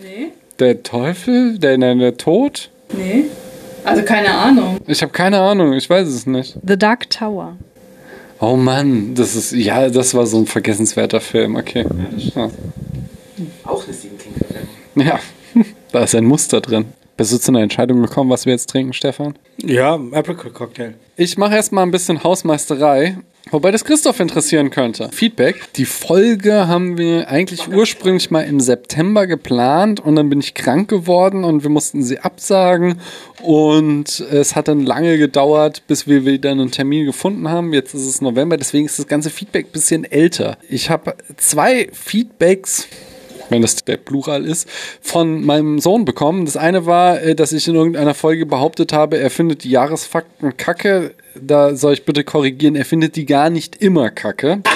[0.00, 0.28] Nee.
[0.58, 1.58] der Teufel?
[1.58, 2.70] Der, der, der Tod?
[2.92, 3.24] Nee.
[3.84, 4.78] Also keine Ahnung.
[4.86, 6.58] Ich habe keine Ahnung, ich weiß es nicht.
[6.66, 7.56] The Dark Tower.
[8.40, 11.84] Oh Mann, das ist, ja, das war so ein vergessenswerter Film, okay.
[12.18, 12.50] Ja,
[13.64, 14.68] Auch eine Stephen King-Verfilmung.
[15.00, 15.20] Ja.
[15.92, 16.86] da ist ein Muster drin.
[17.18, 19.34] Bist du zu einer Entscheidung gekommen, was wir jetzt trinken, Stefan?
[19.60, 20.94] Ja, Apricot Cocktail.
[21.16, 23.18] Ich mache erstmal ein bisschen Hausmeisterei,
[23.50, 25.10] wobei das Christoph interessieren könnte.
[25.12, 25.72] Feedback.
[25.74, 30.88] Die Folge haben wir eigentlich ursprünglich mal im September geplant und dann bin ich krank
[30.88, 33.00] geworden und wir mussten sie absagen
[33.42, 37.72] und es hat dann lange gedauert, bis wir wieder einen Termin gefunden haben.
[37.72, 40.56] Jetzt ist es November, deswegen ist das ganze Feedback ein bisschen älter.
[40.68, 42.86] Ich habe zwei Feedbacks
[43.50, 44.68] wenn das der Plural ist,
[45.00, 46.44] von meinem Sohn bekommen.
[46.44, 50.56] Das eine war, äh, dass ich in irgendeiner Folge behauptet habe, er findet die Jahresfakten
[50.56, 51.14] kacke.
[51.42, 54.62] Da soll ich bitte korrigieren, er findet die gar nicht immer kacke.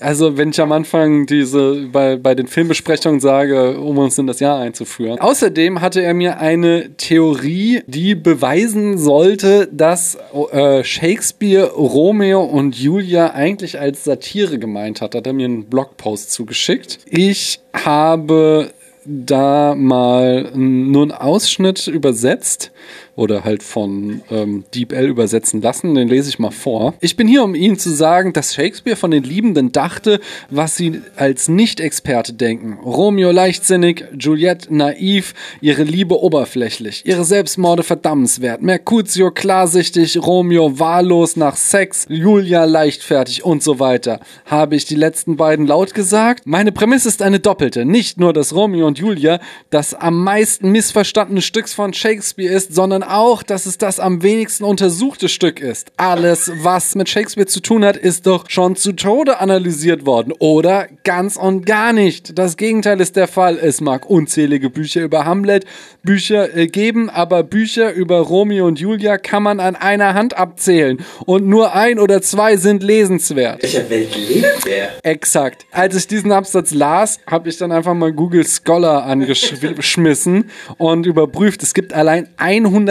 [0.00, 4.40] Also, wenn ich am Anfang diese bei, bei den Filmbesprechungen sage, um uns in das
[4.40, 5.18] Jahr einzuführen.
[5.18, 10.18] Außerdem hatte er mir eine Theorie, die beweisen sollte, dass
[10.52, 15.14] äh, Shakespeare Romeo und Julia eigentlich als Satire gemeint hat.
[15.14, 16.98] Hat er mir einen Blogpost zugeschickt.
[17.06, 18.72] Ich habe
[19.04, 22.70] da mal nur einen Ausschnitt übersetzt
[23.16, 25.94] oder halt von ähm, Deep L übersetzen lassen.
[25.94, 26.94] Den lese ich mal vor.
[27.00, 31.02] Ich bin hier, um Ihnen zu sagen, dass Shakespeare von den Liebenden dachte, was sie
[31.16, 32.78] als Nicht-Experte denken.
[32.82, 41.56] Romeo leichtsinnig, Juliette naiv, ihre Liebe oberflächlich, ihre Selbstmorde verdammenswert, Mercutio klarsichtig, Romeo wahllos nach
[41.56, 44.20] Sex, Julia leichtfertig und so weiter.
[44.46, 46.46] Habe ich die letzten beiden laut gesagt?
[46.46, 47.84] Meine Prämisse ist eine doppelte.
[47.84, 52.99] Nicht nur, dass Romeo und Julia das am meisten missverstandene Stücks von Shakespeare ist, sondern
[53.02, 55.92] auch, dass es das am wenigsten untersuchte Stück ist.
[55.96, 60.32] Alles, was mit Shakespeare zu tun hat, ist doch schon zu Tode analysiert worden.
[60.38, 62.38] Oder ganz und gar nicht.
[62.38, 63.58] Das Gegenteil ist der Fall.
[63.58, 65.64] Es mag unzählige Bücher über Hamlet,
[66.02, 70.98] Bücher äh, geben, aber Bücher über Romeo und Julia kann man an einer Hand abzählen.
[71.26, 73.62] Und nur ein oder zwei sind lesenswert.
[73.62, 74.90] welcher Welt lebt der?
[75.02, 75.66] Exakt.
[75.72, 81.62] Als ich diesen Absatz las, habe ich dann einfach mal Google Scholar angeschmissen und überprüft.
[81.62, 82.28] Es gibt allein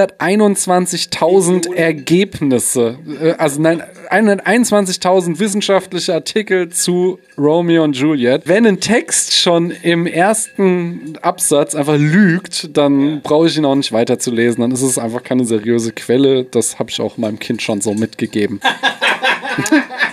[0.03, 2.97] 121.000 Ergebnisse.
[3.21, 8.43] Äh, Also nein, 121.000 wissenschaftliche Artikel zu Romeo und Juliet.
[8.45, 13.91] Wenn ein Text schon im ersten Absatz einfach lügt, dann brauche ich ihn auch nicht
[13.91, 14.61] weiterzulesen.
[14.61, 16.43] Dann ist es einfach keine seriöse Quelle.
[16.43, 18.59] Das habe ich auch meinem Kind schon so mitgegeben.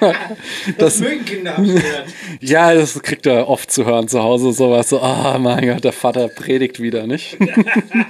[0.79, 1.57] Das mögen Kinder.
[2.41, 5.93] Ja, das kriegt er oft zu hören zu Hause, sowas so, oh mein Gott, der
[5.93, 7.39] Vater predigt wieder, nicht?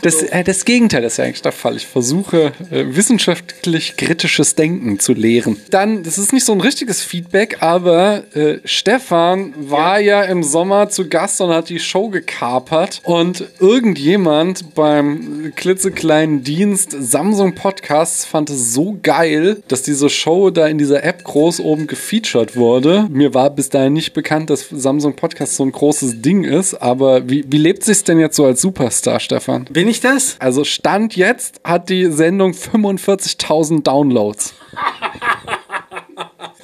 [0.03, 1.77] Das, äh, das Gegenteil ist ja eigentlich der Fall.
[1.77, 5.57] Ich versuche, äh, wissenschaftlich kritisches Denken zu lehren.
[5.71, 10.23] Dann, das ist nicht so ein richtiges Feedback, aber äh, Stefan war ja.
[10.23, 17.57] im Sommer zu Gast und hat die Show gekapert und irgendjemand beim klitzekleinen Dienst Samsung
[17.57, 22.55] Podcasts fand es so geil, dass diese Show da in dieser App groß oben gefeatured
[22.55, 23.09] wurde.
[23.11, 27.29] Mir war bis dahin nicht bekannt, dass Samsung Podcast so ein großes Ding ist, aber
[27.29, 29.65] wie, wie lebt sich's denn jetzt so als Superstar, Stefan?
[29.65, 30.37] Bin ich das?
[30.39, 34.55] Also Stand jetzt hat die Sendung 45.000 Downloads.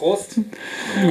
[0.03, 0.35] Prost.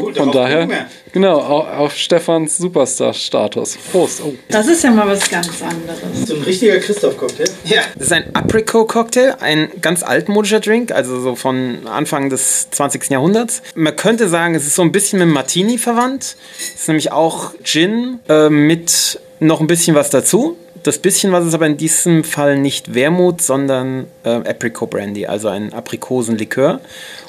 [0.01, 0.67] Gut, Von daher,
[1.13, 3.77] genau, auf, auf Stefans Superstar-Status.
[3.89, 4.21] Prost.
[4.21, 4.33] Oh.
[4.49, 6.27] Das ist ja mal was ganz anderes.
[6.27, 7.45] So ein richtiger Christoph-Cocktail.
[7.63, 13.09] Ja, das ist ein Apricot-Cocktail, ein ganz altmodischer Drink, also so von Anfang des 20.
[13.11, 13.61] Jahrhunderts.
[13.75, 16.35] Man könnte sagen, es ist so ein bisschen mit Martini verwandt.
[16.59, 20.57] Es ist nämlich auch Gin äh, mit noch ein bisschen was dazu.
[20.83, 25.47] Das bisschen was ist aber in diesem Fall nicht Wermut, sondern äh, Apricot Brandy, also
[25.47, 26.81] ein Aprikosenlikör.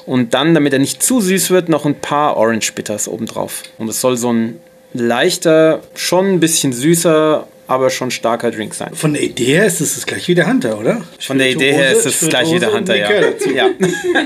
[0.05, 3.63] Und dann, damit er nicht zu süß wird, noch ein paar Orange Bitters obendrauf.
[3.77, 4.59] Und es soll so ein
[4.93, 8.93] leichter, schon ein bisschen süßer, aber schon starker Drink sein.
[8.93, 11.01] Von der Idee her ist es das gleich wie der Hunter, oder?
[11.19, 13.09] Von der Idee her ist es gleich wie der Hunter, ja.
[13.09, 13.69] ja.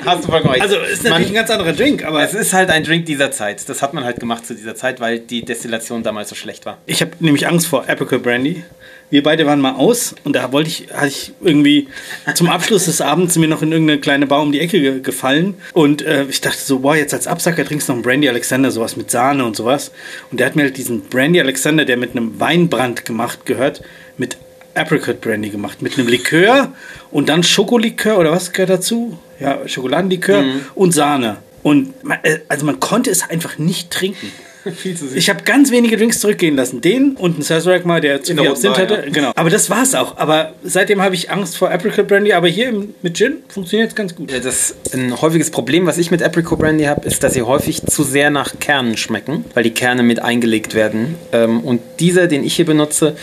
[0.06, 0.64] Hast du vollkommen recht.
[0.64, 3.68] Also ist natürlich ein ganz anderer Drink, aber es ist halt ein Drink dieser Zeit.
[3.70, 6.80] Das hat man halt gemacht zu dieser Zeit, weil die Destillation damals so schlecht war.
[6.86, 8.64] ich habe nämlich Angst vor Apricot Brandy.
[9.10, 11.88] Wir beide waren mal aus und da wollte ich, hatte ich irgendwie
[12.34, 15.56] zum Abschluss des Abends mir noch in irgendeine kleine Bar um die Ecke ge gefallen
[15.72, 18.70] und äh, ich dachte so, boah, jetzt als Absacker trinkst du noch einen Brandy Alexander,
[18.70, 19.92] sowas mit Sahne und sowas.
[20.30, 23.82] Und der hat mir halt diesen Brandy Alexander, der mit einem Weinbrand gemacht gehört,
[24.18, 24.38] mit
[24.76, 26.74] Apricot Brandy gemacht, mit einem Likör
[27.10, 29.18] und dann Schokolikör oder was gehört dazu?
[29.40, 30.44] Ja, Schokoladenlikör
[30.76, 31.38] und Sahne.
[31.64, 34.32] Und man, äh, also man konnte es einfach nicht trinken.
[34.76, 35.16] Viel zu süß.
[35.16, 36.82] Ich habe ganz wenige Drinks zurückgehen lassen.
[36.82, 39.04] Den und einen Sazerac mal, der zu In der viel Absinth hatte.
[39.06, 39.12] ja.
[39.12, 39.32] Genau.
[39.36, 40.18] Aber das war's auch.
[40.18, 42.34] Aber seitdem habe ich Angst vor Apricot Brandy.
[42.34, 44.32] Aber hier im, mit Gin funktioniert es ganz gut.
[44.32, 47.86] Ja, Das ein häufiges Problem, was ich mit Apricot Brandy habe, ist, dass sie häufig
[47.86, 51.16] zu sehr nach Kernen schmecken, weil die Kerne mit eingelegt werden.
[51.32, 53.16] Ähm, und dieser, den ich hier benutze,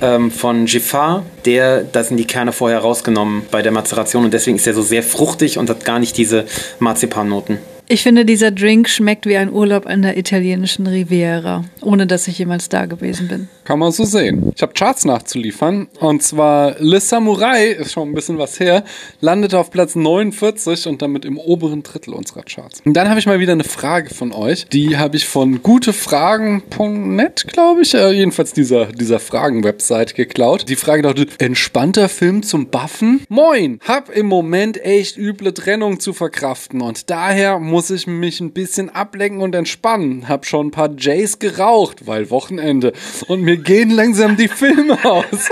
[0.00, 4.56] ähm, von Giffard, der, da sind die Kerne vorher rausgenommen bei der Mazeration und deswegen
[4.56, 6.44] ist er so sehr fruchtig und hat gar nicht diese
[6.78, 7.58] Marzipannoten.
[7.88, 12.38] Ich finde, dieser Drink schmeckt wie ein Urlaub an der italienischen Riviera, ohne dass ich
[12.38, 13.48] jemals da gewesen bin.
[13.66, 14.52] Kann man so sehen.
[14.54, 15.88] Ich habe Charts nachzuliefern.
[15.98, 18.84] Und zwar Le Samurai, ist schon ein bisschen was her,
[19.20, 22.80] landete auf Platz 49 und damit im oberen Drittel unserer Charts.
[22.84, 24.66] Und dann habe ich mal wieder eine Frage von euch.
[24.68, 30.68] Die habe ich von gutefragen.net, glaube ich, äh, jedenfalls dieser, dieser Fragen-Website geklaut.
[30.68, 33.24] Die Frage lautet, entspannter Film zum Buffen?
[33.28, 33.80] Moin!
[33.84, 38.90] Hab im Moment echt üble Trennung zu verkraften und daher muss ich mich ein bisschen
[38.90, 40.28] ablenken und entspannen.
[40.28, 42.92] Hab schon ein paar Jays geraucht, weil Wochenende.
[43.26, 45.48] Und mir gehen langsam die Filme aus.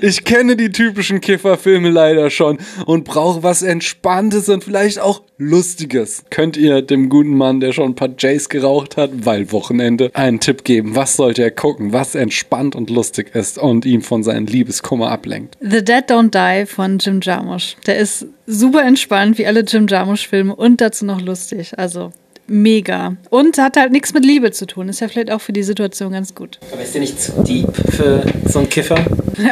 [0.00, 6.24] Ich kenne die typischen Kifferfilme leider schon und brauche was Entspanntes und vielleicht auch Lustiges.
[6.30, 10.40] Könnt ihr dem guten Mann, der schon ein paar Jays geraucht hat, weil Wochenende, einen
[10.40, 10.96] Tipp geben?
[10.96, 15.56] Was sollte er gucken, was entspannt und lustig ist und ihm von seinem Liebeskummer ablenkt?
[15.60, 17.76] The Dead Don't Die von Jim Jarmusch.
[17.86, 21.78] Der ist super entspannt, wie alle Jim Jarmusch-Filme und dazu noch lustig.
[21.78, 22.12] Also
[22.48, 23.16] mega.
[23.30, 24.88] Und hat halt nichts mit Liebe zu tun.
[24.88, 26.58] Ist ja vielleicht auch für die Situation ganz gut.
[26.72, 28.96] Aber ist der nicht zu deep für so einen Kiffer?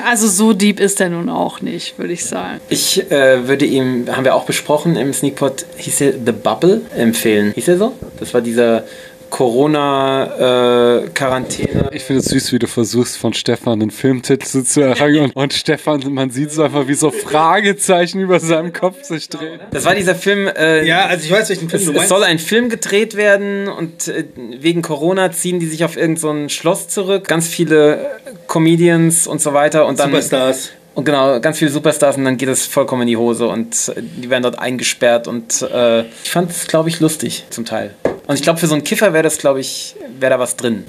[0.06, 2.58] Also so deep ist er nun auch nicht, würde ich sagen.
[2.70, 7.52] Ich äh, würde ihm, haben wir auch besprochen im Sneakpot, hieß er The Bubble empfehlen.
[7.54, 7.92] Hieß er so?
[8.18, 8.84] Das war dieser
[9.34, 11.90] Corona-Quarantäne.
[11.92, 15.24] Ich finde es süß, wie du versuchst, von Stefan einen Filmtitel zu erlangen.
[15.24, 19.58] Und, und Stefan, man sieht so einfach, wie so Fragezeichen über seinem Kopf sich drehen.
[19.72, 20.46] das war dieser Film.
[20.46, 22.10] Äh, Ja, also ich weiß, welchen Film Es, du es meinst.
[22.10, 24.22] soll ein Film gedreht werden und äh,
[24.60, 27.26] wegen Corona ziehen die sich auf irgendein so ein Schloss zurück.
[27.26, 28.04] Ganz viele äh,
[28.46, 29.86] Comedians und so weiter.
[29.86, 30.70] Und dann, Superstars.
[30.94, 34.00] Und genau, ganz viele Superstars und dann geht es vollkommen in die Hose und äh,
[34.00, 37.96] die werden dort eingesperrt und äh, ich fand es, glaube ich, lustig zum Teil.
[38.26, 40.84] Und ich glaube, für so einen Kiffer wäre das, glaube ich, wäre da was drin.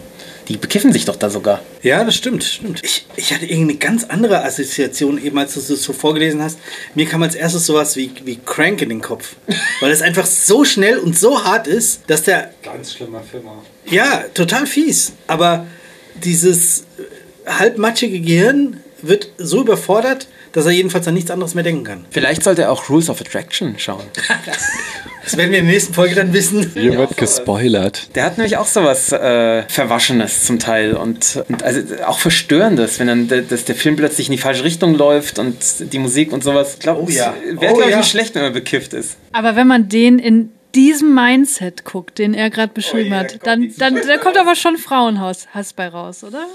[0.48, 1.62] Die bekiffen sich doch da sogar.
[1.82, 2.82] Ja, das stimmt, stimmt.
[2.84, 6.60] Ich, ich hatte irgendeine ganz andere Assoziation, eben als du es so vorgelesen hast.
[6.94, 9.36] Mir kam als erstes sowas wie, wie Crank in den Kopf.
[9.80, 12.54] Weil es einfach so schnell und so hart ist, dass der.
[12.64, 13.64] Ganz schlimmer Film auch.
[13.92, 15.14] Ja, total fies.
[15.28, 15.66] Aber
[16.24, 21.84] dieses äh, halbmatschige Gehirn wird so überfordert, dass er jedenfalls an nichts anderes mehr denken
[21.84, 22.06] kann.
[22.12, 24.06] Vielleicht sollte er auch Rules of Attraction schauen.
[25.26, 26.72] Das werden wir in der nächsten Folge dann wissen.
[26.76, 28.16] Hier wird gespoilert.
[28.16, 33.08] Der hat nämlich auch sowas äh, Verwaschenes zum Teil und, und also auch Verstörendes, wenn
[33.08, 36.44] dann der, dass der Film plötzlich in die falsche Richtung läuft und die Musik und
[36.44, 36.76] sowas.
[36.76, 37.34] Ich glaube, Oh ja.
[37.44, 37.98] wäre, Oh glaube ich, ja.
[37.98, 39.18] nicht schlecht, wenn man bekifft ist.
[39.32, 43.32] Aber wenn man den in diesem Mindset guckt, den er gerade beschrieben Oh da hat,
[43.32, 46.46] kommt dann, dann da kommt aber schon Frauenhass Hass bei raus, oder?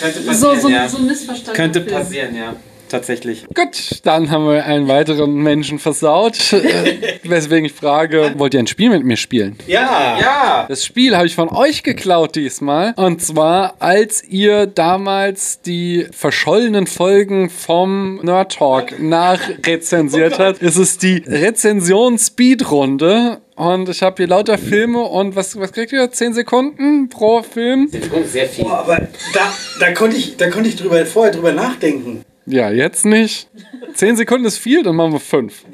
[0.00, 1.56] Könnte So, so, so ein Missverstand.
[1.56, 2.56] Könnte passieren, ja.
[2.94, 3.44] Tatsächlich.
[3.52, 6.52] Gut, dann haben wir einen weiteren Menschen versaut.
[6.52, 9.58] Äh, weswegen ich frage, wollt ihr ein Spiel mit mir spielen?
[9.66, 10.16] Ja.
[10.20, 10.66] Ja!
[10.68, 12.92] Das Spiel habe ich von euch geklaut diesmal.
[12.94, 20.96] Und zwar, als ihr damals die verschollenen Folgen vom Nerd Talk nachrezensiert habt, ist es
[20.96, 23.40] die Rezension-Speed-Runde.
[23.56, 26.10] Und ich habe hier lauter Filme und was, was kriegt ihr?
[26.10, 27.90] 10 Sekunden pro Film?
[28.24, 28.64] Sehr viel.
[28.64, 32.24] Boah, aber da, da konnte ich, da konnte ich drüber, vorher drüber nachdenken.
[32.46, 33.48] Ja, jetzt nicht.
[33.94, 35.64] 10 Sekunden ist viel, dann machen wir 5.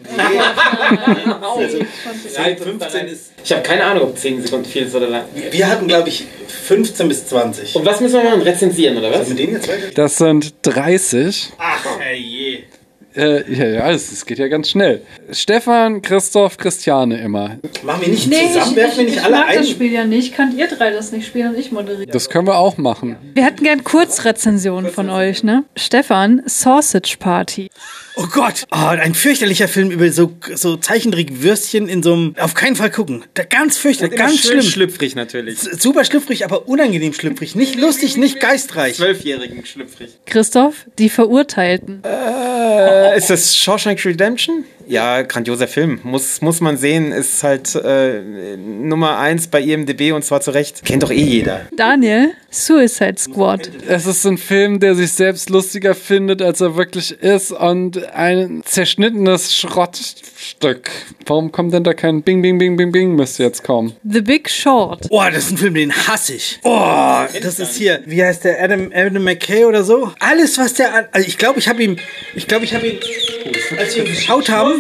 [1.41, 1.79] Also,
[2.37, 3.33] Nein, 15 ist.
[3.43, 5.25] Ich habe keine Ahnung, ob 10 Sekunden viel ist oder lang.
[5.51, 7.75] Wir hatten, glaube ich, 15 bis 20.
[7.77, 8.43] Und was müssen wir machen?
[8.43, 9.29] Rezensieren, oder was?
[9.29, 9.89] Mit denen jetzt weiter?
[9.95, 11.53] Das sind 30.
[11.59, 11.85] Ach,
[12.15, 12.40] je.
[13.17, 15.03] Äh, ja, ja, es es geht ja ganz schnell.
[15.33, 17.59] Stefan, Christoph, Christiane immer.
[17.83, 19.57] Machen wir nicht Nee, zusammen, ich, werfen ich, wir nicht ich alle mag ein.
[19.59, 20.35] das Spiel ja nicht.
[20.35, 22.07] Könnt ihr drei das nicht spielen und ich moderiere?
[22.07, 23.17] Das können wir auch machen.
[23.35, 25.65] Wir hätten gern Kurzrezensionen von euch, ne?
[25.77, 27.69] Stefan, Sausage Party.
[28.23, 32.35] Oh Gott, oh, ein fürchterlicher Film über so, so Zeichentrick-Würstchen in so einem.
[32.39, 33.25] Auf keinen Fall gucken.
[33.33, 34.63] Da, ganz fürchterlich, ganz schön schlimm.
[34.63, 35.59] schlüpfrig natürlich.
[35.59, 37.55] Super schlüpfrig, aber unangenehm schlüpfrig.
[37.55, 38.97] Nicht lustig, nicht geistreich.
[38.97, 40.11] Zwölfjährigen schlüpfrig.
[40.27, 42.03] Christoph, die Verurteilten.
[42.05, 44.65] Äh, ist das Shawshank Redemption?
[44.91, 46.01] Ja, grandioser Film.
[46.03, 47.13] Muss, muss man sehen.
[47.13, 50.85] Ist halt äh, Nummer eins bei IMDb und zwar zu Recht.
[50.85, 51.67] Kennt doch eh jeder.
[51.77, 53.71] Daniel, Suicide Squad.
[53.87, 58.63] Es ist ein Film, der sich selbst lustiger findet, als er wirklich ist und ein
[58.65, 60.91] zerschnittenes Schrottstück.
[61.25, 63.95] Warum kommt denn da kein Bing, Bing, Bing, Bing, Bing müsste jetzt kommen?
[64.03, 65.07] The Big Short.
[65.11, 66.59] Oh, das ist ein Film, den hasse ich.
[66.65, 68.01] Oh, das ist hier.
[68.07, 68.61] Wie heißt der?
[68.61, 70.13] Adam, Adam McKay oder so?
[70.19, 70.93] Alles, was der.
[70.95, 72.01] an- Also, ich glaube, ich habe ihn.
[72.35, 72.99] Ich glaube, ich habe ihn.
[73.79, 74.80] Als wir ihn geschaut haben,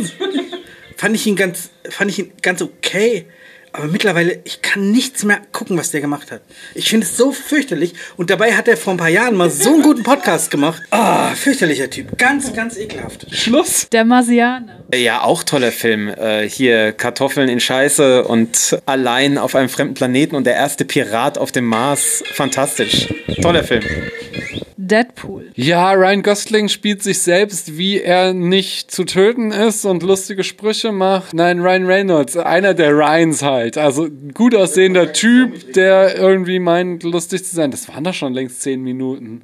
[0.97, 1.71] fand ich ihn ganz.
[1.89, 3.27] Fand ich ihn ganz okay.
[3.73, 6.41] Aber mittlerweile, ich kann nichts mehr gucken, was der gemacht hat.
[6.75, 7.95] Ich finde es so fürchterlich.
[8.17, 10.83] Und dabei hat er vor ein paar Jahren mal so einen guten Podcast gemacht.
[10.91, 12.19] Ah, fürchterlicher Typ.
[12.19, 13.27] Ganz, ganz ekelhaft.
[13.33, 13.89] Schluss!
[13.93, 14.81] Der Marsianer.
[14.93, 16.09] Ja, auch toller Film.
[16.09, 21.39] Äh, hier Kartoffeln in Scheiße und allein auf einem fremden Planeten und der erste Pirat
[21.39, 22.25] auf dem Mars.
[22.35, 23.07] Fantastisch.
[23.41, 23.85] Toller Film.
[24.83, 25.51] Deadpool.
[25.57, 30.91] Ja, Ryan Gosling spielt sich selbst, wie er nicht zu töten ist und lustige Sprüche
[30.91, 31.35] macht.
[31.35, 33.77] Nein, Ryan Reynolds, einer der Ryans halt.
[33.77, 37.71] Also ein gut aussehender Typ, der irgendwie meint, lustig zu sein.
[37.71, 39.43] Das waren doch schon längst zehn Minuten.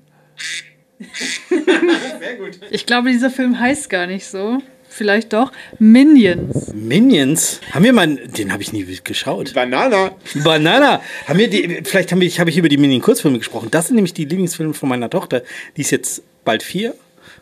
[2.71, 4.63] Ich glaube, dieser Film heißt gar nicht so.
[4.97, 5.53] Vielleicht doch.
[5.79, 6.73] Minions.
[6.73, 7.61] Minions?
[7.73, 8.17] Haben wir mal.
[8.17, 9.53] Den habe ich nie geschaut.
[9.53, 10.13] Banana.
[10.43, 11.03] Banana.
[11.27, 13.69] Haben wir die, vielleicht habe ich, hab ich über die Minion-Kurzfilme gesprochen.
[13.71, 15.43] Das sind nämlich die Lieblingsfilme von meiner Tochter.
[15.77, 16.95] Die ist jetzt bald vier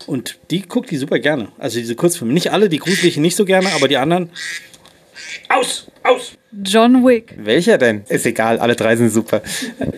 [0.06, 1.52] und die guckt die super gerne.
[1.56, 2.34] Also diese Kurzfilme.
[2.34, 4.30] Nicht alle, die gruselige nicht so gerne, aber die anderen.
[5.48, 5.86] Aus!
[6.02, 6.32] Aus!
[6.62, 7.34] John Wick.
[7.36, 8.04] Welcher denn?
[8.08, 9.42] Ist egal, alle drei sind super.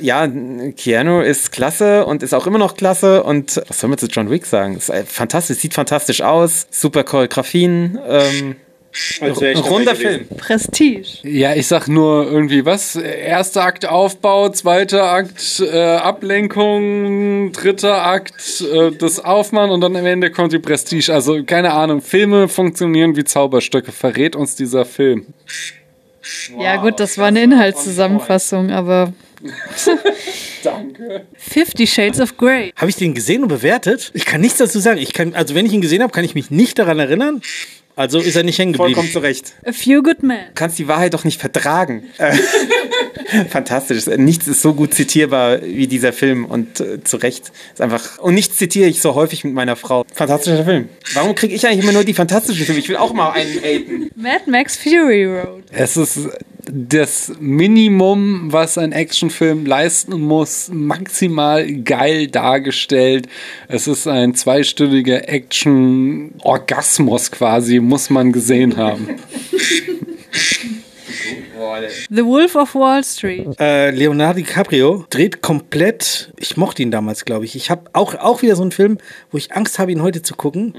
[0.00, 3.22] Ja, Keanu ist klasse und ist auch immer noch klasse.
[3.22, 4.76] Und was soll man zu John Wick sagen?
[4.76, 7.98] Ist äh, fantastisch, sieht fantastisch aus, super Choreografien.
[8.08, 8.56] Ähm,
[9.20, 10.26] Also wäre ich runder gewesen.
[10.26, 10.38] Film.
[10.38, 11.08] Prestige.
[11.22, 12.96] Ja, ich sag nur irgendwie was?
[12.96, 20.06] Erster Akt Aufbau, zweiter Akt äh, Ablenkung, dritter Akt äh, das Aufmachen und dann am
[20.06, 21.12] Ende kommt die Prestige.
[21.12, 25.26] Also keine Ahnung, Filme funktionieren wie Zauberstücke, verrät uns dieser Film.
[26.58, 29.12] Ja, gut, das war eine Inhaltszusammenfassung, aber.
[30.64, 31.26] Danke.
[31.36, 32.72] Fifty Shades of Grey.
[32.74, 34.10] Habe ich den gesehen und bewertet?
[34.14, 34.98] Ich kann nichts dazu sagen.
[34.98, 37.40] Ich kann, also wenn ich ihn gesehen habe, kann ich mich nicht daran erinnern.
[37.96, 38.94] Also ist er nicht hängen geblieben.
[38.94, 39.54] Vollkommen zu Recht.
[39.64, 40.48] A Few Good Men.
[40.48, 42.04] Du kannst die Wahrheit doch nicht vertragen.
[43.50, 44.06] Fantastisch.
[44.06, 48.18] Nichts ist so gut zitierbar wie dieser Film und äh, zu Recht ist einfach.
[48.18, 50.04] Und nichts zitiere ich so häufig mit meiner Frau.
[50.12, 50.88] Fantastischer Film.
[51.14, 52.80] Warum kriege ich eigentlich immer nur die fantastischen Filme?
[52.80, 54.10] Ich will auch mal einen haten.
[54.16, 55.64] Mad Max Fury Road.
[55.70, 56.28] Es ist
[56.68, 63.28] das Minimum, was ein Actionfilm leisten muss, maximal geil dargestellt.
[63.68, 69.10] Es ist ein zweistündiger Action-Orgasmus quasi, muss man gesehen haben.
[72.10, 73.48] The Wolf of Wall Street.
[73.60, 76.32] Äh, Leonardo DiCaprio dreht komplett.
[76.38, 77.56] Ich mochte ihn damals, glaube ich.
[77.56, 78.98] Ich habe auch, auch wieder so einen Film,
[79.30, 80.74] wo ich Angst habe, ihn heute zu gucken,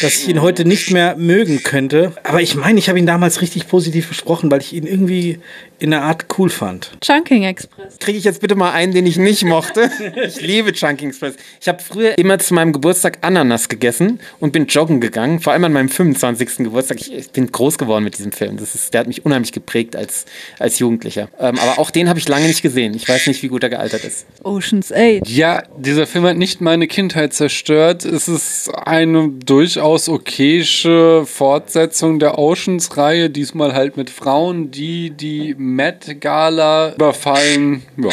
[0.00, 2.12] dass ich ihn heute nicht mehr mögen könnte.
[2.24, 5.38] Aber ich meine, ich habe ihn damals richtig positiv besprochen, weil ich ihn irgendwie
[5.78, 6.90] in einer Art cool fand.
[7.00, 7.98] Chunking Express.
[7.98, 9.90] Kriege ich jetzt bitte mal einen, den ich nicht mochte?
[10.26, 11.34] Ich liebe Chunking Express.
[11.60, 15.64] Ich habe früher immer zu meinem Geburtstag Ananas gegessen und bin joggen gegangen, vor allem
[15.64, 16.56] an meinem 25.
[16.58, 17.00] Geburtstag.
[17.00, 18.56] Ich, ich bin groß geworden mit diesem Film.
[18.56, 20.24] Das ist, der hat mich unheimlich geprägt als,
[20.58, 21.28] als Jugendlicher.
[21.38, 22.94] Ähm, aber auch den habe ich lange nicht gesehen.
[22.94, 24.26] Ich weiß nicht, wie gut er gealtert ist.
[24.42, 25.28] Ocean's 8.
[25.28, 28.04] Ja, dieser Film hat nicht meine Kindheit zerstört.
[28.04, 36.20] Es ist eine durchaus okayische Fortsetzung der Oceans-Reihe, diesmal halt mit Frauen, die die Met
[36.20, 37.82] Gala überfallen.
[37.96, 38.10] Ja,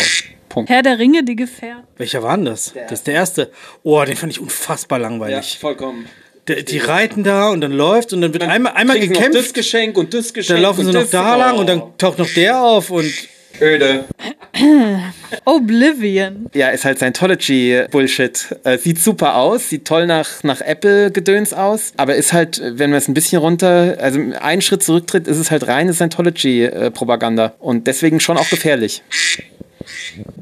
[0.50, 0.70] Punkt.
[0.70, 1.84] Herr der Ringe, die Gefährten.
[1.98, 2.74] Welcher war denn das?
[2.74, 3.52] das ist der erste.
[3.84, 5.58] Oh, den fand ich unfassbar langweilig.
[5.60, 6.08] vollkommen.
[6.48, 9.40] Der, die reiten da und dann läuft und dann wird einmal, einmal Kriegen noch gekämpft.
[9.48, 10.58] das Geschenk und das Geschenk.
[10.58, 11.60] Dann laufen sie noch da lang Oh.
[11.62, 13.06] und dann taucht noch der auf und
[13.62, 14.06] Öde.
[15.46, 16.48] Oblivion.
[16.54, 18.56] Ja, ist halt Scientology-Bullshit.
[18.64, 22.98] Äh, sieht super aus, sieht toll nach, nach Apple-Gedöns aus, aber ist halt, wenn man
[22.98, 28.20] es ein bisschen runter, also einen Schritt zurücktritt, ist es halt reine Scientology-Propaganda und deswegen
[28.20, 29.02] schon auch gefährlich.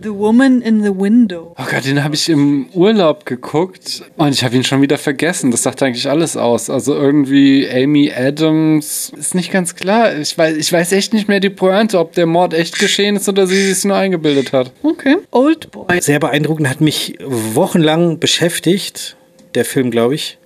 [0.02, 1.56] The Woman in the Window.
[1.58, 5.52] Oh Gott, den habe ich im Urlaub geguckt und ich habe ihn schon wieder vergessen.
[5.52, 6.70] Das sagt eigentlich alles aus.
[6.70, 10.18] Also irgendwie Amy Adams ist nicht ganz klar.
[10.18, 13.30] Ich weiß, ich weiß echt nicht mehr die Pointe, ob der Mord echt geschehen ist
[13.30, 14.72] oder sie sich nur eingebildet hat.
[14.84, 15.18] Okay.
[15.32, 16.02] Old Boy.
[16.02, 19.16] sehr beeindruckend, hat mich wochenlang beschäftigt,
[19.56, 20.38] der Film, glaube ich.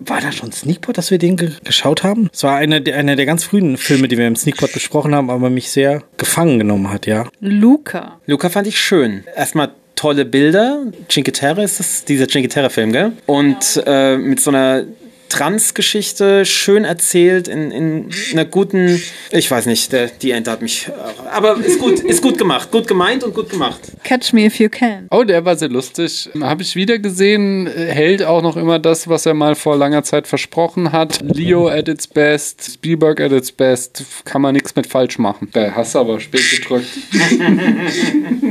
[0.00, 2.30] War da schon Sneakpot, dass wir den ge geschaut haben?
[2.32, 5.30] Es war einer der, einer der ganz frühen Filme, die wir im Sneakpot besprochen haben,
[5.30, 7.28] aber mich sehr gefangen genommen hat, ja.
[7.40, 8.18] Luca.
[8.26, 9.24] Luca fand ich schön.
[9.36, 10.84] Erstmal tolle Bilder.
[11.08, 13.12] Cinque Terre ist das, dieser Cinque Terre-Film, gell?
[13.26, 14.84] Und äh, mit so einer
[15.28, 20.88] Trans-Geschichte schön erzählt in, in einer guten, ich weiß nicht, der, die Ente hat mich,
[21.32, 23.80] aber ist gut, ist gut gemacht, gut gemeint und gut gemacht.
[24.04, 25.06] Catch Me If You Can.
[25.10, 26.30] Oh, der war sehr lustig.
[26.40, 27.66] Habe ich wieder gesehen.
[27.66, 31.20] Hält auch noch immer das, was er mal vor langer Zeit versprochen hat.
[31.22, 34.04] Leo at its best, Spielberg at its best.
[34.24, 35.48] Kann man nichts mit falsch machen.
[35.52, 36.88] Da hast du aber spät gedrückt.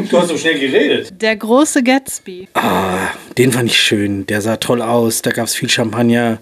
[0.10, 1.14] Du hast so schnell geredet.
[1.22, 2.48] Der große Gatsby.
[2.54, 4.26] Ah, den fand ich schön.
[4.28, 5.22] Der sah toll aus.
[5.22, 6.38] Da gab es viel Champagner.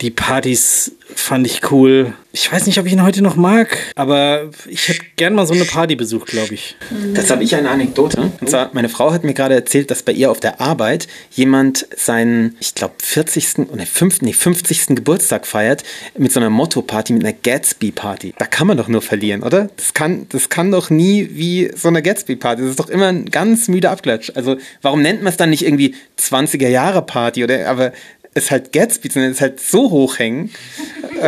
[0.00, 2.12] Die Partys fand ich cool.
[2.32, 5.54] Ich weiß nicht, ob ich ihn heute noch mag, aber ich hätte gern mal so
[5.54, 6.76] eine Party besucht, glaube ich.
[7.14, 8.30] Das habe ich eine Anekdote.
[8.40, 11.86] Und zwar, meine Frau hat mir gerade erzählt, dass bei ihr auf der Arbeit jemand
[11.96, 13.70] seinen, ich glaube, 40.
[13.70, 14.88] oder 5, nee, 50.
[14.88, 15.82] Geburtstag feiert
[16.16, 18.34] mit so einer Motto-Party, mit einer Gatsby-Party.
[18.38, 19.70] Da kann man doch nur verlieren, oder?
[19.76, 22.62] Das kann, das kann doch nie wie so eine Gatsby-Party.
[22.62, 24.30] Das ist doch immer ein ganz müder Abklatsch.
[24.34, 27.92] Also, warum nennt man es dann nicht irgendwie 20er-Jahre-Party oder, aber
[28.34, 30.50] ist halt Gatsby, sondern es ist halt so hochhängen.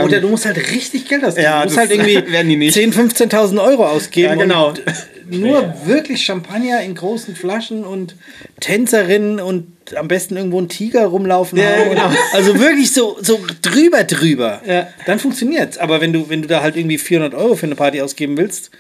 [0.05, 1.45] Oder du musst halt richtig Geld ausgeben.
[1.45, 2.77] Ja, du musst halt irgendwie werden die nicht.
[2.77, 4.29] 10.000, 15.000 Euro ausgeben.
[4.29, 4.69] Ja, genau.
[4.69, 4.83] Und
[5.41, 8.15] nur wirklich Champagner in großen Flaschen und
[8.61, 11.91] Tänzerinnen und am besten irgendwo ein Tiger rumlaufen Ja, haben.
[11.91, 12.11] genau.
[12.33, 14.63] Also wirklich so, so drüber, drüber.
[14.67, 14.89] Ja.
[15.07, 15.79] Dann funktioniert's.
[15.79, 18.71] Aber wenn du, wenn du da halt irgendwie 400 Euro für eine Party ausgeben willst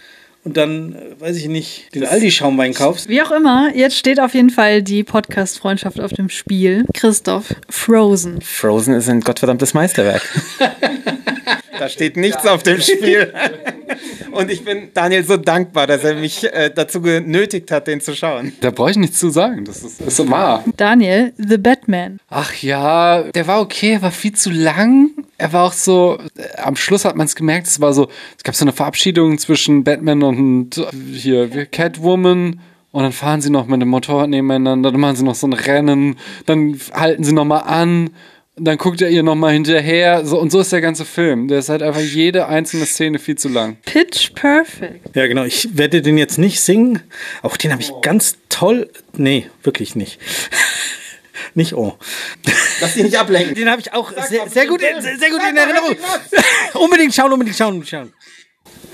[0.44, 4.34] und dann, äh, weiß ich nicht, den Aldi-Schaumwein kaufst, Wie auch immer, jetzt steht auf
[4.34, 6.84] jeden Fall die Podcast-Freundschaft auf dem Spiel.
[6.94, 8.40] Christoph, Frozen.
[8.40, 10.22] Frozen ist ein gottverdammtes Meisterwerk.
[11.78, 13.32] da steht nichts auf dem Spiel.
[14.32, 18.14] Und ich bin Daniel so dankbar, dass er mich äh, dazu genötigt hat, den zu
[18.14, 18.52] schauen.
[18.60, 19.64] Da brauche ich nichts zu sagen.
[19.64, 20.64] Das ist, ist so wahr.
[20.76, 22.18] Daniel, The Batman.
[22.28, 25.10] Ach ja, der war okay, er war viel zu lang.
[25.40, 28.44] Er war auch so, äh, am Schluss hat man es gemerkt, es war so, es
[28.44, 30.84] gab so eine Verabschiedung zwischen Batman und äh,
[31.14, 32.60] hier Catwoman.
[32.92, 35.52] Und dann fahren sie noch mit dem Motorrad nebeneinander, dann machen sie noch so ein
[35.52, 38.10] Rennen, dann halten sie nochmal an,
[38.56, 40.26] dann guckt er ihr nochmal hinterher.
[40.26, 41.48] So, und so ist der ganze Film.
[41.48, 43.78] Der ist halt einfach jede einzelne Szene viel zu lang.
[43.86, 45.16] Pitch Perfect.
[45.16, 45.44] Ja, genau.
[45.44, 47.00] Ich werde den jetzt nicht singen.
[47.42, 48.90] Auch den habe ich ganz toll.
[49.16, 50.18] Nee, wirklich nicht.
[51.54, 51.96] Nicht oh.
[52.80, 53.54] Lass dich nicht ablenken.
[53.54, 55.00] Den habe ich auch Sag sehr, mal, sehr gut, Film.
[55.00, 55.96] sehr, sehr gut Sag in Erinnerung.
[56.74, 58.12] Unbedingt schauen, unbedingt schauen, unbedingt schauen.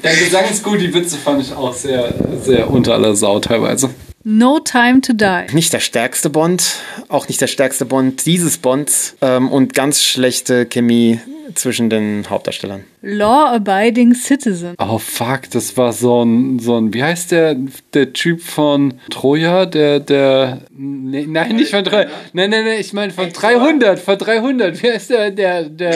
[0.03, 2.13] Der Gesang ist gut, die Witze fand ich auch sehr,
[2.43, 3.91] sehr unter aller Sau teilweise.
[4.23, 5.55] No Time to Die.
[5.55, 6.77] Nicht der stärkste Bond,
[7.09, 11.21] auch nicht der stärkste Bond dieses Bonds ähm, und ganz schlechte Chemie
[11.55, 12.85] zwischen den Hauptdarstellern.
[13.03, 14.75] Law Abiding Citizen.
[14.79, 17.57] Oh fuck, das war so ein, so ein, wie heißt der,
[17.95, 22.93] der Typ von Troja, der, der, nee, nein, nicht von Troja, nein, nein, nein, ich
[22.93, 25.95] meine von 300, von 300, wie heißt der, der, der,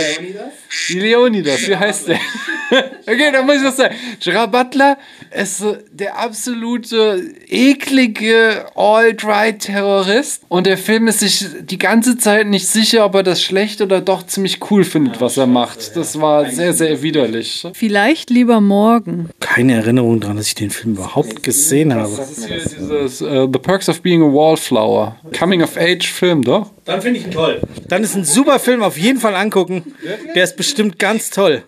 [0.89, 2.18] Leonidas, wie heißt der?
[2.70, 3.94] okay, da muss ich was sagen.
[4.22, 4.98] Gerard Butler
[5.30, 13.05] ist der absolute eklige Alt-Right-Terrorist und der Film ist sich die ganze Zeit nicht sicher,
[13.05, 15.97] ob er das schlecht oder doch ziemlich cool findet, was er macht.
[15.97, 17.66] Das war sehr, sehr widerlich.
[17.74, 19.30] Vielleicht lieber morgen.
[19.40, 22.14] Keine Erinnerung daran, dass ich den Film überhaupt gesehen habe.
[22.16, 25.16] Das ist hier dieses uh, The Perks of Being a Wallflower.
[25.36, 26.70] Coming-of-Age-Film, doch?
[26.84, 27.60] Dann finde ich ihn toll.
[27.88, 29.94] Dann ist ein super Film, auf jeden Fall angucken.
[30.34, 31.64] Der ist bestimmt ganz toll.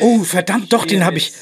[0.00, 1.32] Oh, verdammt, doch, den habe ich.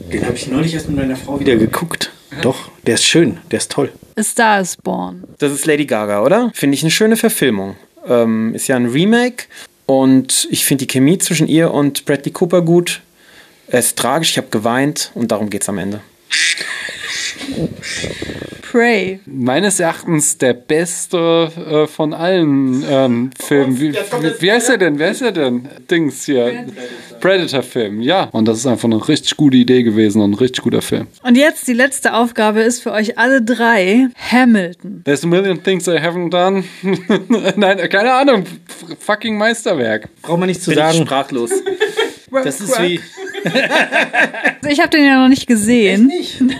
[0.00, 2.12] Den habe ich neulich erst mit meiner Frau wieder geguckt.
[2.42, 3.92] Doch, der ist schön, der ist toll.
[4.16, 5.24] A Star is Born.
[5.38, 6.50] Das ist Lady Gaga, oder?
[6.54, 7.76] Finde ich eine schöne Verfilmung.
[8.06, 9.44] Ähm, ist ja ein Remake
[9.86, 13.02] und ich finde die Chemie zwischen ihr und Bradley Cooper gut.
[13.68, 16.00] Er ist tragisch, ich habe geweint und darum geht's am Ende.
[18.70, 19.20] Prey.
[19.26, 23.80] Meines Erachtens der beste äh, von allen ähm, Filmen.
[23.80, 24.98] Wie, wie, wie heißt er denn?
[24.98, 25.68] Wer ist er denn?
[25.90, 26.66] Dings hier.
[27.20, 28.24] Predator-Film, ja.
[28.32, 31.06] Und das ist einfach eine richtig gute Idee gewesen und ein richtig guter Film.
[31.22, 35.02] Und jetzt die letzte Aufgabe ist für euch alle drei Hamilton.
[35.04, 36.64] There's a million things I haven't done.
[37.56, 38.42] Nein, keine Ahnung.
[38.42, 40.08] F fucking Meisterwerk.
[40.22, 41.06] Braucht man nicht zu Bin ich sagen.
[41.06, 41.50] sprachlos.
[42.44, 43.00] Das ist wie.
[44.66, 46.10] Also ich habe den ja noch nicht gesehen.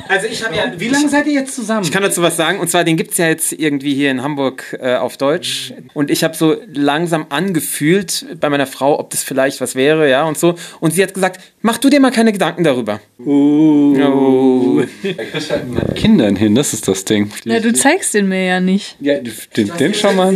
[0.09, 0.73] Also ich habe ja.
[0.77, 1.83] Wie lange seid ihr jetzt zusammen?
[1.83, 2.61] Ich kann dazu was sagen.
[2.61, 5.73] Und zwar, den gibt es ja jetzt irgendwie hier in Hamburg äh, auf Deutsch.
[5.93, 10.23] Und ich habe so langsam angefühlt bei meiner Frau, ob das vielleicht was wäre, ja,
[10.23, 10.55] und so.
[10.79, 13.01] Und sie hat gesagt, mach du dir mal keine Gedanken darüber.
[13.19, 13.97] Uh.
[13.99, 14.83] Oh.
[15.03, 17.33] Ich halt mit Kindern hin, das ist das Ding.
[17.45, 18.97] Na, du zeigst den mir ja nicht.
[19.01, 19.15] Ja,
[19.57, 20.35] den, den schon mal.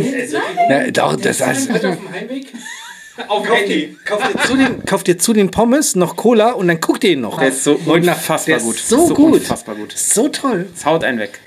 [0.69, 1.71] Ja, doch, das heißt.
[1.71, 1.97] Auf
[3.27, 6.79] Kauf dir, kauf, dir zu den, kauf dir zu den Pommes noch Cola und dann
[6.79, 7.39] guck dir ihn noch.
[7.39, 8.77] Der ist so unfassbar Der ist gut.
[8.77, 9.33] So, gut.
[9.35, 9.93] Unfassbar gut.
[9.97, 10.67] So toll.
[10.75, 11.39] Es haut einen weg.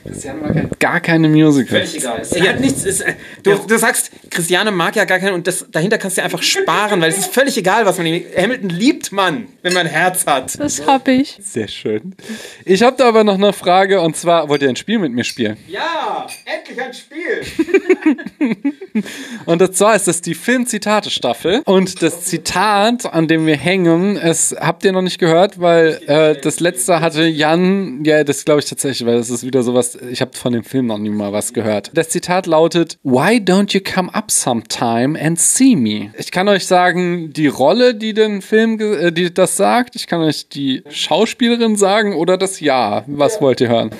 [0.78, 1.94] Gar keine Musicals.
[1.94, 2.22] egal.
[2.32, 2.84] Er hat nichts.
[2.84, 6.22] Ist, äh, Du, du sagst, Christiane mag ja gar keinen und das, dahinter kannst du
[6.22, 8.24] einfach sparen, weil es ist völlig egal, was man ihm.
[8.36, 10.58] Hamilton liebt man, wenn man ein Herz hat.
[10.58, 11.38] Das hab ich.
[11.42, 12.14] Sehr schön.
[12.64, 15.24] Ich habe da aber noch eine Frage und zwar, wollt ihr ein Spiel mit mir
[15.24, 15.56] spielen?
[15.68, 17.42] Ja, endlich ein Spiel.
[19.46, 21.62] Und zwar ist das die Film-Zitate-Staffel.
[21.64, 26.38] Und das Zitat, an dem wir hängen, es habt ihr noch nicht gehört, weil äh,
[26.40, 30.20] das letzte hatte Jan, ja, das glaube ich tatsächlich, weil das ist wieder sowas, ich
[30.20, 31.90] habe von dem Film noch nie mal was gehört.
[31.94, 36.10] Das Zitat lautet, Why don't you come up sometime and see me?
[36.18, 40.20] Ich kann euch sagen, die Rolle, die den Film, äh, die das sagt, ich kann
[40.20, 43.04] euch die Schauspielerin sagen oder das Ja.
[43.06, 43.90] Was wollt ihr hören?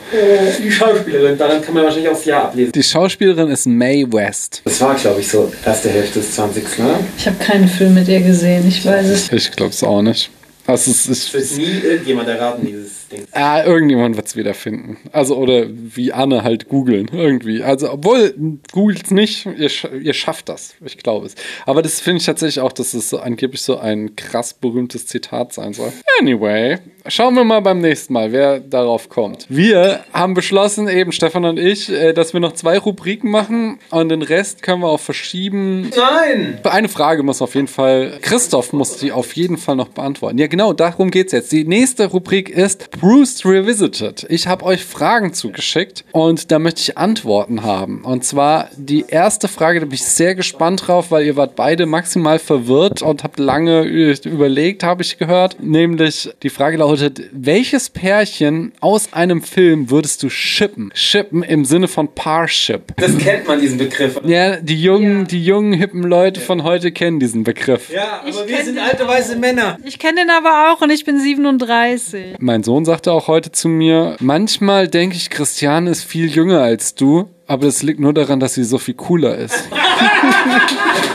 [0.63, 2.73] Die Schauspielerin, daran kann man wahrscheinlich auch das Jahr ablesen.
[2.73, 4.63] Die Schauspielerin ist Mae West.
[4.65, 6.79] Das war, glaube ich, so erste Hälfte des 20.
[6.79, 7.01] Ne?
[7.17, 9.33] Ich habe keinen Film mit ihr gesehen, ich weiß es.
[9.33, 10.31] Ich glaube es auch nicht.
[10.67, 13.27] Also es ist, Wird nie irgendjemand erraten, dieses Ding.
[13.35, 14.97] Ja, irgendjemand wird es wieder finden.
[15.13, 17.63] Also, oder wie Anne halt googeln, irgendwie.
[17.63, 18.35] Also, obwohl,
[18.73, 20.75] googelt's nicht, ihr, sch ihr schafft das.
[20.83, 21.35] Ich glaube es.
[21.67, 25.53] Aber das finde ich tatsächlich auch, dass es so angeblich so ein krass berühmtes Zitat
[25.53, 25.93] sein soll.
[26.19, 29.47] Anyway, schauen wir mal beim nächsten Mal, wer darauf kommt.
[29.49, 34.09] Wir haben beschlossen, eben Stefan und ich, äh, dass wir noch zwei Rubriken machen und
[34.09, 35.91] den Rest können wir auch verschieben.
[35.97, 36.59] Nein!
[36.65, 40.39] Eine Frage muss auf jeden Fall, Christoph muss die auf jeden Fall noch beantworten.
[40.39, 41.53] Ja, genau, darum geht's jetzt.
[41.53, 44.27] Die nächste Rubrik ist Bruce Revisited.
[44.29, 48.03] Ich habe euch Fragen zugeschickt und da möchte ich Antworten haben.
[48.05, 51.87] Und zwar die erste Frage, da bin ich sehr gespannt drauf, weil ihr wart beide
[51.87, 55.57] maximal verwirrt und habt lange ü- überlegt, habe ich gehört.
[55.63, 56.94] Nämlich die Frage lautet,
[57.33, 60.91] welches Pärchen aus einem Film würdest du shippen?
[60.95, 62.95] Shippen im Sinne von Parship.
[62.97, 64.21] Das kennt man, diesen Begriff.
[64.25, 67.91] Ja, die jungen, die jungen, hippen Leute von heute kennen diesen Begriff.
[67.91, 69.79] Ja, aber wir kenn sind alte weiße Männer.
[69.85, 72.37] Ich kenne den aber auch und ich bin 37.
[72.39, 76.95] Mein Sohn sagte auch heute zu mir, manchmal denke ich, Christiane ist viel jünger als
[76.95, 79.69] du, aber das liegt nur daran, dass sie so viel cooler ist.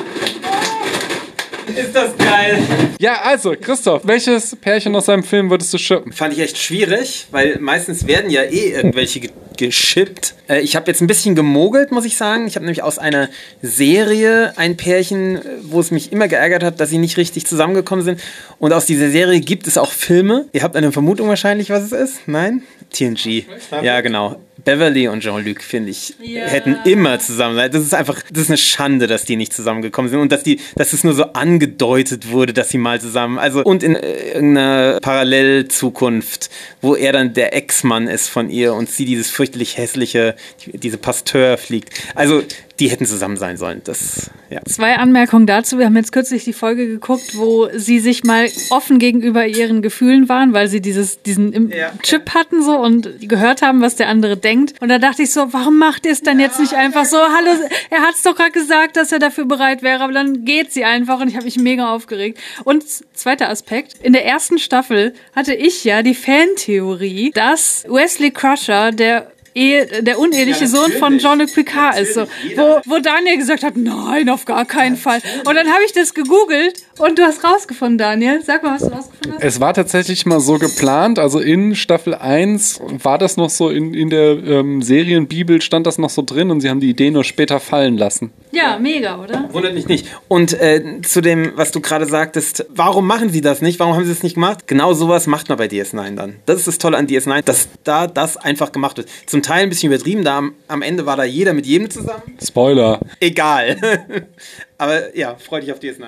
[1.90, 2.60] Ist das geil?
[3.00, 6.12] ja, also, Christoph, welches Pärchen aus seinem Film würdest du shippen?
[6.14, 10.36] Fand ich echt schwierig, weil meistens werden ja eh irgendwelche ge- geschippt.
[10.48, 12.48] Äh, ich habe jetzt ein bisschen gemogelt, muss ich sagen.
[12.48, 13.30] Ich habe nämlich aus einer
[13.62, 18.04] Serie ein Pärchen, äh, wo es mich immer geärgert hat, dass sie nicht richtig zusammengekommen
[18.06, 18.22] sind.
[18.58, 20.46] Und aus dieser Serie gibt es auch Filme.
[20.54, 22.28] Ihr habt eine Vermutung wahrscheinlich, was es ist?
[22.28, 22.64] Nein?
[22.92, 23.46] TNG.
[23.84, 24.38] Ja, genau.
[24.66, 26.46] Beverly und Jean-Luc, finde ich, Ja.
[26.46, 27.72] hätten immer zusammen sein.
[27.72, 30.60] Das ist einfach, das ist eine Schande, dass die nicht zusammengekommen sind und dass die,
[30.76, 35.00] dass es nur so angedeutet wurde, dass sie mal zusammen, also und in äh, irgendeiner
[35.02, 36.50] Parallelzukunft,
[36.82, 40.36] wo er dann der Ex-Mann ist von ihr und sie dieses fürchterlich hässliche,
[40.74, 41.90] diese Pasteur fliegt.
[42.16, 42.44] Also,
[42.80, 43.82] die hätten zusammen sein sollen.
[43.84, 44.62] Das, ja.
[44.66, 45.78] Zwei Anmerkungen dazu.
[45.78, 50.30] Wir haben jetzt kürzlich die Folge geguckt, wo sie sich mal offen gegenüber ihren Gefühlen
[50.30, 51.92] waren, weil sie dieses, diesen im Ja.
[52.04, 54.76] Chip hatten so und gehört haben, was der andere denkt.
[54.82, 57.18] Und da dachte ich so, warum macht ihr es dann jetzt nicht einfach so?
[57.18, 57.52] Hallo,
[57.90, 60.86] er hat es doch gerade gesagt, dass er dafür bereit wäre, aber dann geht sie
[60.86, 62.40] einfach und ich habe mich mega aufgeregt.
[62.64, 68.92] Und zweiter Aspekt, in der ersten Staffel hatte ich ja die Fantheorie, dass Wesley Crusher
[68.94, 72.14] der Ehe, der uneheliche Sohn von Jean-Luc Picard ist.
[72.14, 75.22] So, wo, wo Daniel gesagt hat, nein, auf gar keinen Fall.
[75.46, 78.42] Und dann habe ich das gegoogelt und du hast rausgefunden, Daniel.
[78.44, 79.44] Sag mal, was du rausgefunden hast.
[79.44, 83.94] Es war tatsächlich mal so geplant, also in Staffel 1 war das noch so, in,
[83.94, 87.24] in der ähm, Serienbibel stand das noch so drin und sie haben die Idee nur
[87.24, 88.32] später fallen lassen.
[88.52, 89.48] Ja, mega, oder?
[89.52, 90.08] Wundert mich nicht.
[90.28, 93.80] Und äh, zu dem, was du gerade sagtest, warum machen sie das nicht?
[93.80, 94.68] Warum haben sie es nicht gemacht?
[94.68, 96.36] Genau sowas macht man bei DS9 dann.
[96.46, 99.08] Das ist das Tolle an DS9, dass da das einfach gemacht wird.
[99.28, 102.24] Zum Teil ein bisschen übertrieben, da am, am Ende war da jeder mit jedem zusammen.
[102.42, 103.00] Spoiler.
[103.20, 103.78] Egal.
[104.80, 106.06] Aber ja, freu dich auf DS9.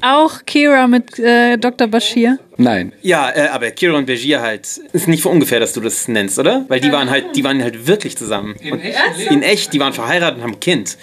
[0.00, 1.88] Auch Kira mit äh, Dr.
[1.88, 2.38] Bashir.
[2.56, 2.92] Nein.
[3.02, 6.38] Ja, äh, aber Kira und Begier halt, ist nicht von ungefähr, dass du das nennst,
[6.38, 6.64] oder?
[6.68, 8.54] Weil die waren halt, die waren halt wirklich zusammen.
[8.60, 8.96] In, echt?
[9.30, 10.98] in echt, die waren verheiratet und haben ein Kind.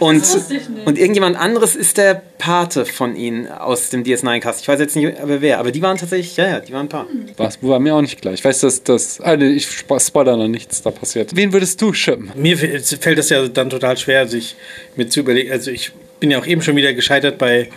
[0.00, 0.86] Und, wusste ich nicht.
[0.88, 4.62] und irgendjemand anderes ist der Pate von ihnen aus dem DS9-Cast.
[4.62, 6.88] Ich weiß jetzt nicht, aber wer, aber die waren tatsächlich, ja, ja, die waren ein
[6.88, 7.06] Paar.
[7.36, 8.34] Was war mir auch nicht klar.
[8.34, 9.20] Ich weiß, dass das.
[9.20, 11.36] Ah, nee, ich spo- spoiler noch nichts da passiert.
[11.36, 12.32] Wen würdest du schippen?
[12.34, 14.56] Mir fällt es ja dann total schwer, sich
[14.96, 15.52] mir zu überlegen.
[15.52, 17.68] Also ich bin ja auch eben schon wieder gescheitert bei,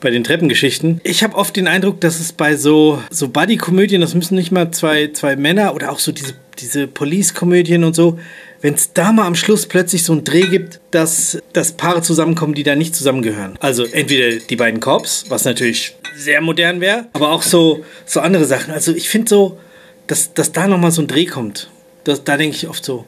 [0.00, 1.00] bei den Treppengeschichten.
[1.04, 4.70] Ich habe oft den Eindruck, dass es bei so, so Buddy-Komödien, das müssen nicht mal
[4.70, 8.18] zwei, zwei Männer oder auch so diese, diese Police-Komödien und so,
[8.60, 12.54] wenn es da mal am Schluss plötzlich so einen Dreh gibt, dass, dass Paare zusammenkommen,
[12.54, 13.58] die da nicht zusammengehören.
[13.60, 18.46] Also entweder die beiden Cops, was natürlich sehr modern wäre, aber auch so, so andere
[18.46, 18.72] Sachen.
[18.72, 19.58] Also ich finde so,
[20.06, 21.68] dass, dass da nochmal so ein Dreh kommt.
[22.04, 23.04] Das, da denke ich oft so,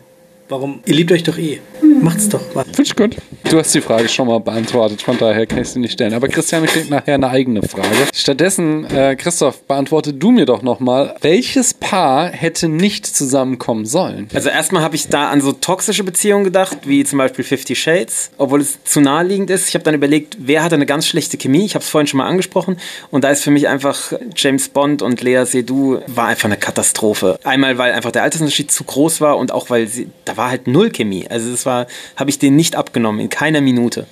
[0.49, 0.81] warum?
[0.85, 1.61] Ihr liebt euch doch eh.
[2.07, 2.41] Macht's doch.
[2.41, 3.17] Finde ich gut.
[3.51, 6.15] Du hast die Frage schon mal beantwortet, von daher kann ich sie nicht stellen.
[6.15, 7.89] Aber Christian kriegt nachher eine eigene Frage.
[8.15, 14.29] Stattdessen, äh, Christoph, beantworte du mir doch nochmal, welches Paar hätte nicht zusammenkommen sollen?
[14.33, 18.31] Also erstmal habe ich da an so toxische Beziehungen gedacht, wie zum Beispiel Fifty Shades,
[18.39, 19.69] obwohl es zu naheliegend ist.
[19.69, 21.65] Ich habe dann überlegt, wer hatte eine ganz schlechte Chemie.
[21.65, 22.77] Ich habe es vorhin schon mal angesprochen.
[23.11, 27.41] Und da ist für mich einfach James Bond und Lea Seydoux war einfach eine Katastrophe.
[27.43, 30.69] Einmal, weil einfach der Altersunterschied zu groß war und auch, weil sie, da war halt
[30.69, 31.27] null Chemie.
[31.29, 34.07] Also das war, habe ich denen nicht abgenommen, in keiner Minute.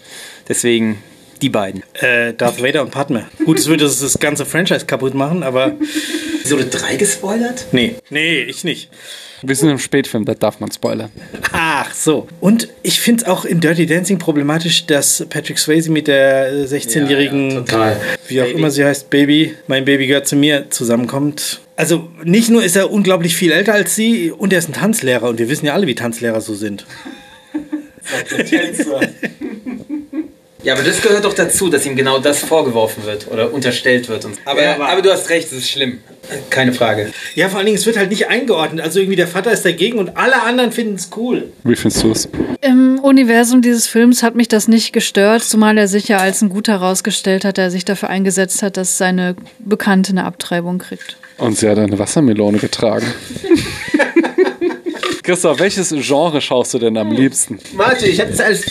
[0.48, 1.02] Deswegen
[1.42, 1.82] die beiden.
[1.94, 3.26] Äh, Darth Vader und Padme.
[3.44, 5.72] Gut, es würde das, ganze Franchise kaputt machen, aber
[6.40, 7.66] Episode 3 gespoilert?
[7.72, 7.96] nee.
[8.10, 8.90] Nee, ich nicht.
[9.46, 11.10] Wir sind im Spätfilm, da darf man spoilern.
[11.52, 12.26] Ach so.
[12.40, 16.64] Und ich finde es auch in Dirty Dancing problematisch, dass Patrick Swayze mit der äh,
[16.64, 17.64] 16-jährigen,
[18.28, 21.60] wie auch immer sie heißt, Baby, mein Baby gehört zu mir, zusammenkommt.
[21.76, 25.28] Also nicht nur ist er unglaublich viel älter als sie, und er ist ein Tanzlehrer.
[25.28, 26.86] Und wir wissen ja alle, wie Tanzlehrer so sind.
[30.62, 34.24] Ja, aber das gehört doch dazu, dass ihm genau das vorgeworfen wird oder unterstellt wird.
[34.24, 35.98] Und aber, Ja, aber- aber du hast recht, es ist schlimm.
[36.48, 37.12] Keine Frage.
[37.34, 38.82] Ja, vor allen Dingen, es wird halt nicht eingeordnet.
[38.82, 41.52] Also irgendwie der Vater ist dagegen und alle anderen finden es cool.
[41.64, 42.28] Wie findest du es?
[42.62, 46.48] Im Universum dieses Films hat mich das nicht gestört, zumal er sich ja als ein
[46.48, 51.18] guter herausgestellt hat, der sich dafür eingesetzt hat, dass seine Bekannte eine Abtreibung kriegt.
[51.36, 53.04] Und sie hat eine Wassermelone getragen.
[55.24, 57.58] Christoph, welches Genre schaust du denn am liebsten?
[57.76, 58.64] Warte, ich habe das alles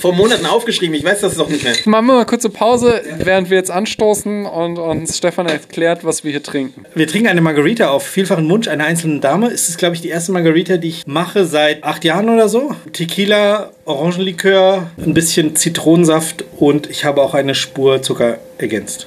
[0.00, 0.94] vor Monaten aufgeschrieben.
[0.94, 1.74] Ich weiß das doch nicht mehr.
[1.84, 6.30] Machen wir mal kurze Pause, während wir jetzt anstoßen und uns Stefan erklärt, was wir
[6.30, 6.86] hier trinken.
[6.94, 9.48] Wir trinken eine Margarita auf vielfachen Wunsch einer einzelnen Dame.
[9.48, 12.74] Es ist, glaube ich, die erste Margarita, die ich mache seit acht Jahren oder so.
[12.94, 19.06] Tequila, Orangenlikör, ein bisschen Zitronensaft und ich habe auch eine Spur Zucker ergänzt.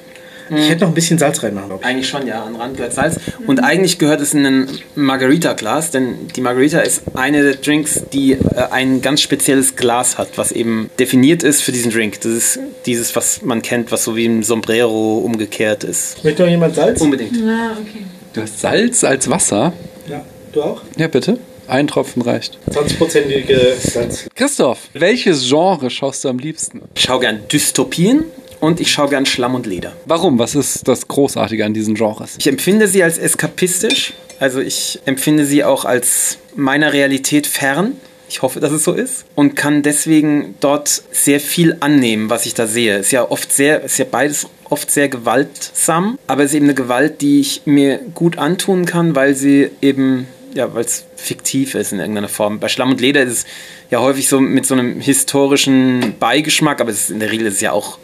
[0.49, 1.89] Ich hätte noch ein bisschen Salz reinmachen, glaube ich.
[1.89, 2.43] Eigentlich schon, ja.
[2.43, 3.19] An Rand gehört Salz.
[3.45, 8.33] Und eigentlich gehört es in ein Margarita-Glas, denn die Margarita ist eine der Drinks, die
[8.33, 8.37] äh,
[8.71, 12.21] ein ganz spezielles Glas hat, was eben definiert ist für diesen Drink.
[12.21, 16.23] Das ist dieses, was man kennt, was so wie ein Sombrero umgekehrt ist.
[16.23, 17.01] Möchte noch jemand Salz?
[17.01, 17.35] Unbedingt.
[17.45, 18.03] Ah, okay.
[18.33, 19.73] Du hast Salz als Wasser?
[20.09, 20.81] Ja, du auch?
[20.97, 21.39] Ja, bitte.
[21.67, 22.57] Ein Tropfen reicht.
[22.71, 24.25] 20-prozentige Salz.
[24.35, 26.81] Christoph, welches Genre schaust du am liebsten?
[26.95, 28.23] Ich schaue gern Dystopien
[28.59, 29.93] und ich schaue gern Schlamm und Leder.
[30.05, 30.39] Warum?
[30.39, 32.35] Was ist das Großartige an diesen Genres?
[32.37, 37.93] Ich empfinde sie als eskapistisch Also ich empfinde sie auch als meiner Realität fern.
[38.29, 39.25] Ich hoffe, dass es so ist.
[39.35, 42.97] Und kann deswegen dort sehr viel annehmen, was ich da sehe.
[42.97, 46.75] Ist ja oft sehr, ist ja beides oft sehr gewaltsam, aber es ist eben eine
[46.75, 51.93] Gewalt, die ich mir gut antun kann, weil sie eben, ja, weil es fiktiv ist
[51.93, 52.59] in irgendeiner Form.
[52.59, 53.45] Bei Schlamm und Leder ist es
[53.89, 57.61] ja häufig so mit so einem historischen Beigeschmack, aber ist, in der Regel ist es
[57.61, 57.97] ja auch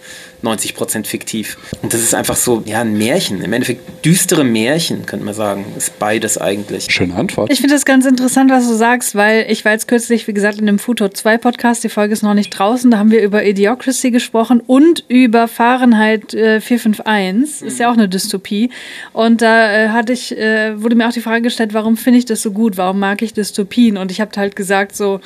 [0.43, 1.57] 90% fiktiv.
[1.81, 3.41] Und das ist einfach so, ja, ein Märchen.
[3.41, 5.65] Im Endeffekt düstere Märchen, könnte man sagen.
[5.77, 6.91] Ist beides eigentlich.
[6.91, 7.51] Schöne Antwort.
[7.51, 10.59] Ich finde das ganz interessant, was du sagst, weil ich war jetzt kürzlich, wie gesagt,
[10.59, 13.45] in dem Futo 2 Podcast, die Folge ist noch nicht draußen, da haben wir über
[13.45, 17.67] Idiocracy gesprochen und über Fahrenheit äh, 451.
[17.67, 18.69] Ist ja auch eine Dystopie.
[19.13, 22.25] Und da äh, hatte ich, äh, wurde mir auch die Frage gestellt, warum finde ich
[22.25, 22.77] das so gut?
[22.77, 23.97] Warum mag ich Dystopien?
[23.97, 25.21] Und ich habe halt gesagt, so,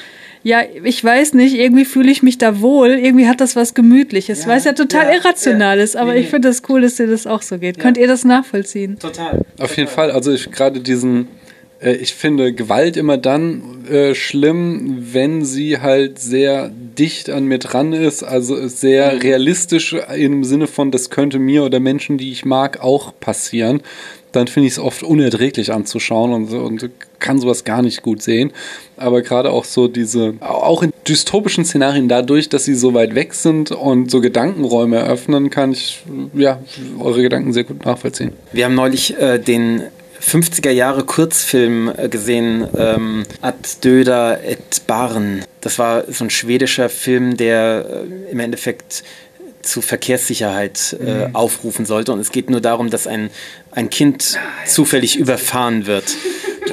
[0.48, 4.44] ja, ich weiß nicht, irgendwie fühle ich mich da wohl, irgendwie hat das was Gemütliches,
[4.44, 5.84] ja, weil es ja total ja, irrational ja.
[5.84, 7.80] ist, aber nee, ich finde das cool, dass dir das auch so geht.
[7.80, 8.98] Könnt ihr das nachvollziehen?
[8.98, 9.42] Total.
[9.60, 11.28] Auf jeden Fall, also ich gerade diesen,
[11.82, 17.60] äh, ich finde Gewalt immer dann äh, schlimm, wenn sie halt sehr dicht an mir
[17.60, 19.20] dran ist, also sehr mhm.
[19.20, 23.82] realistisch im Sinne von, das könnte mir oder Menschen, die ich mag, auch passieren
[24.32, 26.90] dann finde ich es oft unerträglich anzuschauen und, und
[27.20, 28.52] kann sowas gar nicht gut sehen.
[28.96, 33.34] Aber gerade auch so diese, auch in dystopischen Szenarien, dadurch, dass sie so weit weg
[33.34, 36.60] sind und so Gedankenräume eröffnen, kann ich ja
[37.00, 38.34] eure Gedanken sehr gut nachvollziehen.
[38.52, 39.84] Wir haben neulich äh, den
[40.22, 45.44] 50er Jahre Kurzfilm äh, gesehen, ähm, Ad Döder et Barn.
[45.62, 47.86] Das war so ein schwedischer Film, der
[48.28, 49.04] äh, im Endeffekt
[49.68, 51.36] zu Verkehrssicherheit äh, mhm.
[51.36, 52.14] aufrufen sollte.
[52.14, 53.30] Und es geht nur darum, dass ein,
[53.72, 56.16] ein Kind zufällig überfahren wird.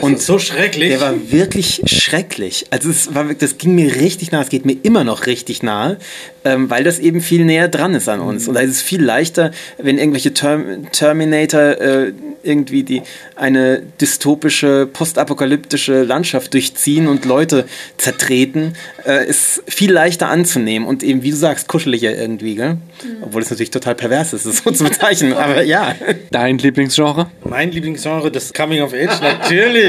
[0.01, 0.91] Und so schrecklich.
[0.91, 2.66] Der war wirklich schrecklich.
[2.71, 4.43] Also es war, das ging mir richtig nahe.
[4.43, 5.99] Es geht mir immer noch richtig nahe,
[6.45, 8.43] ähm, weil das eben viel näher dran ist an uns.
[8.43, 8.49] Mhm.
[8.49, 12.12] Und da ist es viel leichter, wenn irgendwelche Term Terminator äh,
[12.45, 13.03] irgendwie die
[13.37, 17.65] eine dystopische, postapokalyptische Landschaft durchziehen und Leute
[17.97, 18.75] zertreten,
[19.07, 22.75] äh, ist viel leichter anzunehmen und eben, wie du sagst, kuscheliger irgendwie, gell?
[22.75, 23.23] Mhm.
[23.23, 25.95] Obwohl es natürlich total pervers ist, das so zu bezeichnen, aber ja.
[26.31, 27.31] Dein Lieblingsgenre?
[27.45, 29.84] Mein Lieblingsgenre, das Coming of Age, natürlich.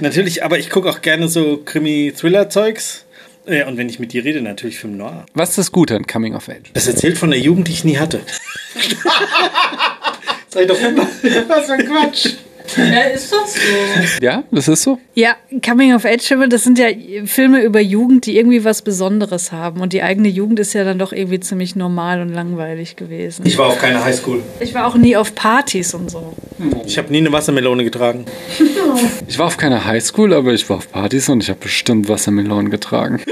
[0.00, 3.04] Natürlich, aber ich gucke auch gerne so Krimi-Thriller-Zeugs.
[3.48, 5.24] Ja, und wenn ich mit dir rede, natürlich Film Noir.
[5.34, 6.70] Was ist das Gute an Coming of Age?
[6.74, 8.20] Das erzählt von der Jugend, die ich nie hatte.
[10.48, 11.06] Sei doch immer.
[11.48, 12.30] Was für ein Quatsch.
[12.76, 13.60] Ja, ist doch so.
[14.20, 14.98] Ja, das ist so.
[15.14, 16.88] Ja, Coming-of-Age-Filme, das sind ja
[17.24, 19.80] Filme über Jugend, die irgendwie was Besonderes haben.
[19.80, 23.46] Und die eigene Jugend ist ja dann doch irgendwie ziemlich normal und langweilig gewesen.
[23.46, 24.42] Ich war auf keiner Highschool.
[24.60, 26.34] Ich war auch nie auf Partys und so.
[26.86, 28.24] Ich habe nie eine Wassermelone getragen.
[29.28, 32.70] ich war auf keiner Highschool, aber ich war auf Partys und ich habe bestimmt Wassermelonen
[32.70, 33.20] getragen.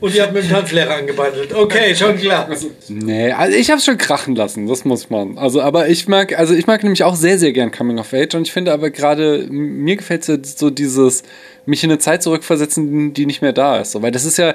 [0.00, 1.52] Und ihr habt mit dem Tanzlehrer angebandelt.
[1.52, 2.48] Okay, schon klar.
[2.88, 5.38] Nee, also ich habe es schon krachen lassen, das muss man.
[5.38, 8.34] Also, aber ich mag, also ich mag nämlich auch sehr, sehr gern Coming of Age
[8.36, 11.24] und ich finde aber gerade, mir gefällt so dieses,
[11.66, 13.92] mich in eine Zeit zurückversetzen, die nicht mehr da ist.
[13.92, 14.54] So, weil das ist ja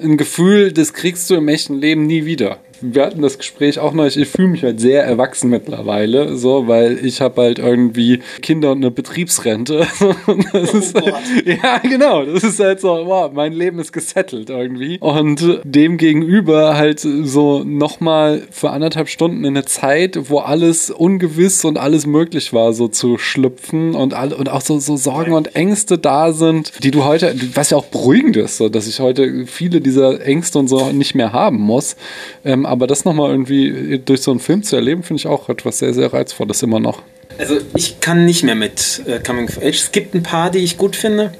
[0.00, 3.92] ein Gefühl, das kriegst du im echten Leben nie wieder wir hatten das Gespräch auch
[3.92, 8.72] noch, ich fühle mich halt sehr erwachsen mittlerweile, so, weil ich habe halt irgendwie Kinder
[8.72, 9.86] und eine Betriebsrente.
[10.52, 11.14] das oh ist halt,
[11.44, 14.98] ja, genau, das ist halt so, wow, mein Leben ist gesettelt irgendwie.
[14.98, 21.64] Und dem gegenüber halt so nochmal für anderthalb Stunden in eine Zeit, wo alles ungewiss
[21.64, 25.56] und alles möglich war, so zu schlüpfen und, all, und auch so, so Sorgen und
[25.56, 29.46] Ängste da sind, die du heute, was ja auch beruhigend ist, so, dass ich heute
[29.46, 31.96] viele dieser Ängste und so nicht mehr haben muss.
[32.44, 35.78] Ähm, aber das nochmal irgendwie durch so einen Film zu erleben, finde ich auch etwas
[35.78, 37.02] sehr, sehr Reizvolles immer noch.
[37.38, 39.76] Also ich kann nicht mehr mit äh, Coming of Age.
[39.76, 41.32] Es gibt ein paar, die ich gut finde,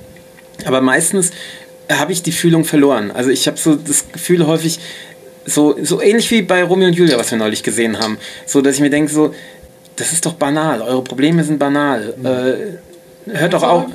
[0.65, 1.33] aber meistens
[1.91, 3.11] habe ich die Fühlung verloren.
[3.11, 4.79] Also ich habe so das Gefühl häufig,
[5.45, 8.17] so, so ähnlich wie bei Romeo und Julia, was wir neulich gesehen haben,
[8.47, 9.35] so dass ich mir denke, so,
[9.97, 12.15] das ist doch banal, eure Probleme sind banal.
[12.17, 12.27] Mhm.
[12.27, 12.55] Äh,
[13.27, 13.87] hört doch auf,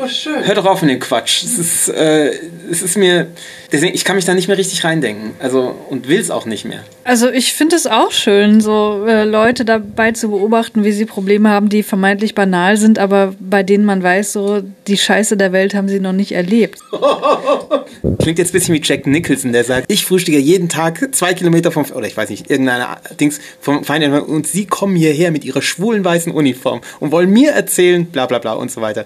[0.43, 1.43] hört doch auf mit dem Quatsch.
[1.43, 2.31] Es ist, äh,
[2.69, 3.27] es ist mir,
[3.71, 5.31] deswegen, ich kann mich da nicht mehr richtig reindenken.
[5.39, 6.83] Also, und will es auch nicht mehr.
[7.03, 11.49] Also, ich finde es auch schön, so äh, Leute dabei zu beobachten, wie sie Probleme
[11.49, 15.73] haben, die vermeintlich banal sind, aber bei denen man weiß, so, die Scheiße der Welt
[15.73, 16.79] haben sie noch nicht erlebt.
[18.19, 21.71] Klingt jetzt ein bisschen wie Jack Nicholson, der sagt, ich frühstücke jeden Tag zwei Kilometer
[21.71, 25.61] vom, oder ich weiß nicht, irgendeiner Dings vom Feind und sie kommen hierher mit ihrer
[25.61, 29.05] schwulen weißen Uniform und wollen mir erzählen, bla bla bla und so weiter.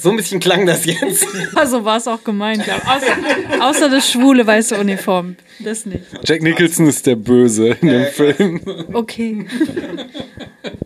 [0.00, 1.26] So ein bisschen klang das jetzt.
[1.54, 2.76] Also war es auch gemeint, ja.
[2.76, 5.36] Außer, außer das schwule weiße Uniform.
[5.58, 6.04] Das nicht.
[6.24, 8.60] Jack Nicholson ist der Böse in dem Film.
[8.92, 9.46] Okay.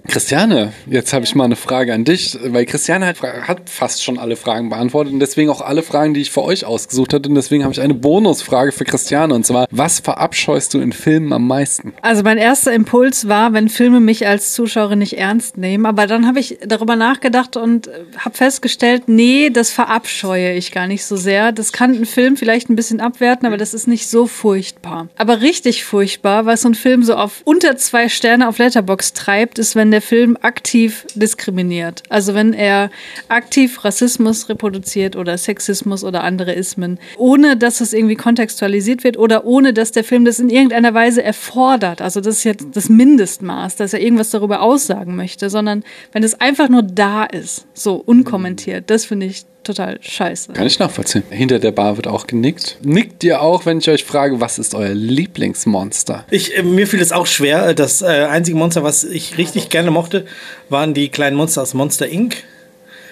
[0.07, 4.19] Christiane, jetzt habe ich mal eine Frage an dich, weil Christiane hat, hat, fast schon
[4.19, 7.29] alle Fragen beantwortet und deswegen auch alle Fragen, die ich für euch ausgesucht hatte.
[7.29, 11.33] Und deswegen habe ich eine Bonusfrage für Christiane und zwar, was verabscheust du in Filmen
[11.33, 11.95] am meisten?
[12.03, 16.27] Also mein erster Impuls war, wenn Filme mich als Zuschauerin nicht ernst nehmen, aber dann
[16.27, 21.53] habe ich darüber nachgedacht und habe festgestellt, nee, das verabscheue ich gar nicht so sehr.
[21.53, 25.09] Das kann ein Film vielleicht ein bisschen abwerten, aber das ist nicht so furchtbar.
[25.17, 29.59] Aber richtig furchtbar, was so ein Film so auf unter zwei Sterne auf Letterbox treibt,
[29.59, 32.03] ist, wenn der Film aktiv diskriminiert.
[32.09, 32.91] Also wenn er
[33.29, 39.45] aktiv Rassismus reproduziert oder Sexismus oder andere Ismen, ohne dass es irgendwie kontextualisiert wird oder
[39.45, 42.01] ohne dass der Film das in irgendeiner Weise erfordert.
[42.01, 46.41] Also das ist jetzt das Mindestmaß, dass er irgendwas darüber aussagen möchte, sondern wenn es
[46.41, 50.53] einfach nur da ist, so unkommentiert, das finde ich total scheiße.
[50.53, 51.25] Kann ich nachvollziehen.
[51.31, 52.79] Hinter der Bar wird auch genickt.
[52.83, 56.25] Nickt ihr auch, wenn ich euch frage, was ist euer Lieblingsmonster?
[56.31, 57.75] Ich, äh, mir fiel es auch schwer.
[57.75, 60.27] Das äh, einzige Monster, was ich richtig gerne mochte,
[60.69, 62.37] waren die kleinen Monster aus Monster Inc.,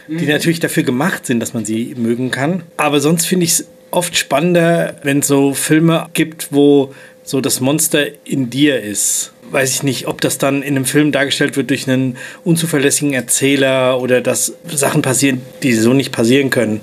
[0.08, 2.62] die natürlich dafür gemacht sind, dass man sie mögen kann.
[2.76, 6.92] Aber sonst finde ich es oft spannender, wenn es so Filme gibt, wo
[7.24, 9.32] so das Monster in dir ist.
[9.52, 14.00] Weiß ich nicht, ob das dann in einem Film dargestellt wird durch einen unzuverlässigen Erzähler
[14.00, 16.80] oder dass Sachen passieren, die so nicht passieren können.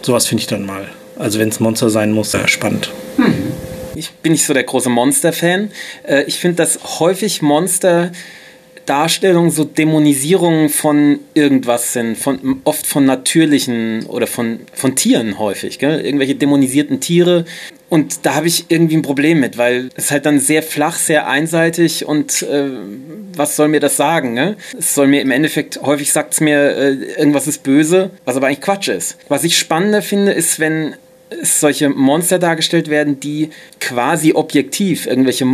[0.00, 0.88] Sowas finde ich dann mal.
[1.18, 2.92] Also wenn es Monster sein muss, sehr spannend.
[3.96, 5.72] Ich bin nicht so der große Monster-Fan.
[6.06, 8.12] Äh, Ich finde, dass häufig Monster
[8.86, 15.78] Darstellungen so Dämonisierungen von irgendwas sind, von, oft von natürlichen oder von, von Tieren häufig,
[15.78, 16.00] gell?
[16.00, 17.44] irgendwelche dämonisierten Tiere.
[17.90, 21.26] Und da habe ich irgendwie ein Problem mit, weil es halt dann sehr flach, sehr
[21.26, 22.70] einseitig und äh,
[23.36, 24.32] was soll mir das sagen?
[24.32, 24.56] Ne?
[24.78, 28.46] Es soll mir im Endeffekt, häufig sagt es mir, äh, irgendwas ist böse, was aber
[28.46, 29.18] eigentlich Quatsch ist.
[29.28, 30.94] Was ich spannender finde, ist, wenn
[31.42, 33.50] solche Monster dargestellt werden, die
[33.80, 35.46] quasi objektiv irgendwelche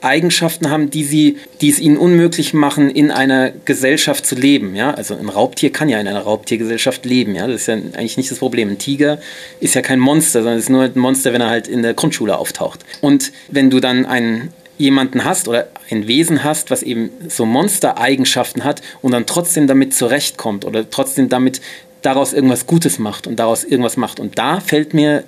[0.00, 4.76] Eigenschaften haben, die sie, die es ihnen unmöglich machen, in einer Gesellschaft zu leben.
[4.76, 4.92] Ja?
[4.92, 7.34] Also ein Raubtier kann ja in einer Raubtiergesellschaft leben.
[7.34, 7.46] Ja?
[7.46, 8.68] Das ist ja eigentlich nicht das Problem.
[8.68, 9.18] Ein Tiger
[9.60, 12.36] ist ja kein Monster, sondern ist nur ein Monster, wenn er halt in der Grundschule
[12.38, 12.84] auftaucht.
[13.00, 18.64] Und wenn du dann einen jemanden hast oder ein Wesen hast, was eben so Monstereigenschaften
[18.64, 21.60] hat und dann trotzdem damit zurechtkommt oder trotzdem damit
[22.02, 24.20] daraus irgendwas Gutes macht und daraus irgendwas macht.
[24.20, 25.24] Und da fällt mir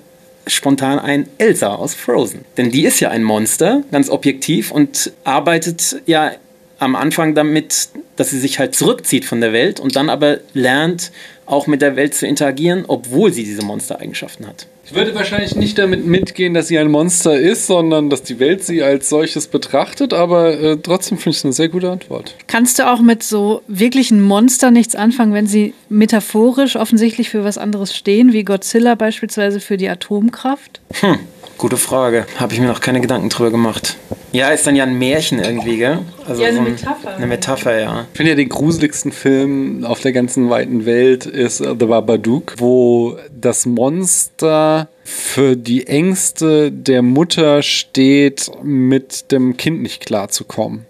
[0.49, 2.45] spontan ein Elsa aus Frozen.
[2.57, 6.33] Denn die ist ja ein Monster, ganz objektiv, und arbeitet ja
[6.79, 11.13] am Anfang damit, dass sie sich halt zurückzieht von der Welt und dann aber lernt,
[11.47, 14.67] auch mit der Welt zu interagieren, obwohl sie diese Monstereigenschaften hat.
[14.91, 18.65] Ich würde wahrscheinlich nicht damit mitgehen, dass sie ein Monster ist, sondern dass die Welt
[18.65, 22.35] sie als solches betrachtet, aber äh, trotzdem finde ich es eine sehr gute Antwort.
[22.47, 27.59] Kannst du auch mit so wirklichen Monstern nichts anfangen, wenn sie metaphorisch offensichtlich für was
[27.59, 30.81] anderes stehen, wie Godzilla beispielsweise für die Atomkraft?
[31.01, 31.19] Hm,
[31.59, 32.27] gute Frage.
[32.37, 33.99] Habe ich mir noch keine Gedanken drüber gemacht.
[34.33, 35.99] Ja, ist dann ja ein Märchen irgendwie, gell?
[36.29, 37.17] Also Ja, eine so ein- Metapher.
[37.17, 38.07] Eine Metapher, ja.
[38.13, 42.55] Ich finde ja den gruseligsten Film auf der ganzen weiten Welt ist äh, The Babadook,
[42.59, 50.85] wo das Monster für die Ängste der Mutter steht, mit dem Kind nicht klarzukommen.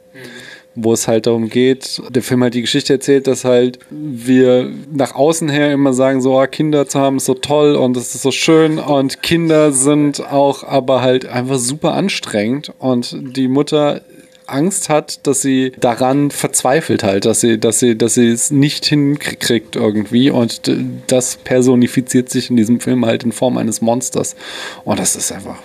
[0.81, 5.15] Wo es halt darum geht, der Film hat die Geschichte erzählt, dass halt wir nach
[5.15, 8.23] außen her immer sagen, so ah, Kinder zu haben ist so toll und es ist
[8.23, 14.02] so schön und Kinder sind auch aber halt einfach super anstrengend und die Mutter
[14.48, 18.86] Angst hat, dass sie daran verzweifelt halt, dass sie, dass sie, dass sie es nicht
[18.86, 20.62] hinkriegt irgendwie und
[21.06, 24.36] das personifiziert sich in diesem Film halt in Form eines Monsters
[24.84, 25.58] und das ist einfach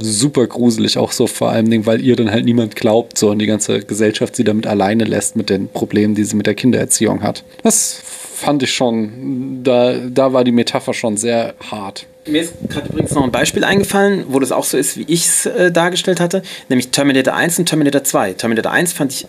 [0.00, 3.38] super gruselig auch so vor allem Dingen, weil ihr dann halt niemand glaubt so und
[3.38, 7.22] die ganze Gesellschaft sie damit alleine lässt mit den Problemen, die sie mit der Kindererziehung
[7.22, 7.44] hat.
[7.62, 8.02] Das
[8.40, 12.06] fand ich schon, da, da war die Metapher schon sehr hart.
[12.26, 15.26] Mir ist gerade übrigens noch ein Beispiel eingefallen, wo das auch so ist, wie ich
[15.26, 18.34] es äh, dargestellt hatte, nämlich Terminator 1 und Terminator 2.
[18.34, 19.26] Terminator 1 fand ich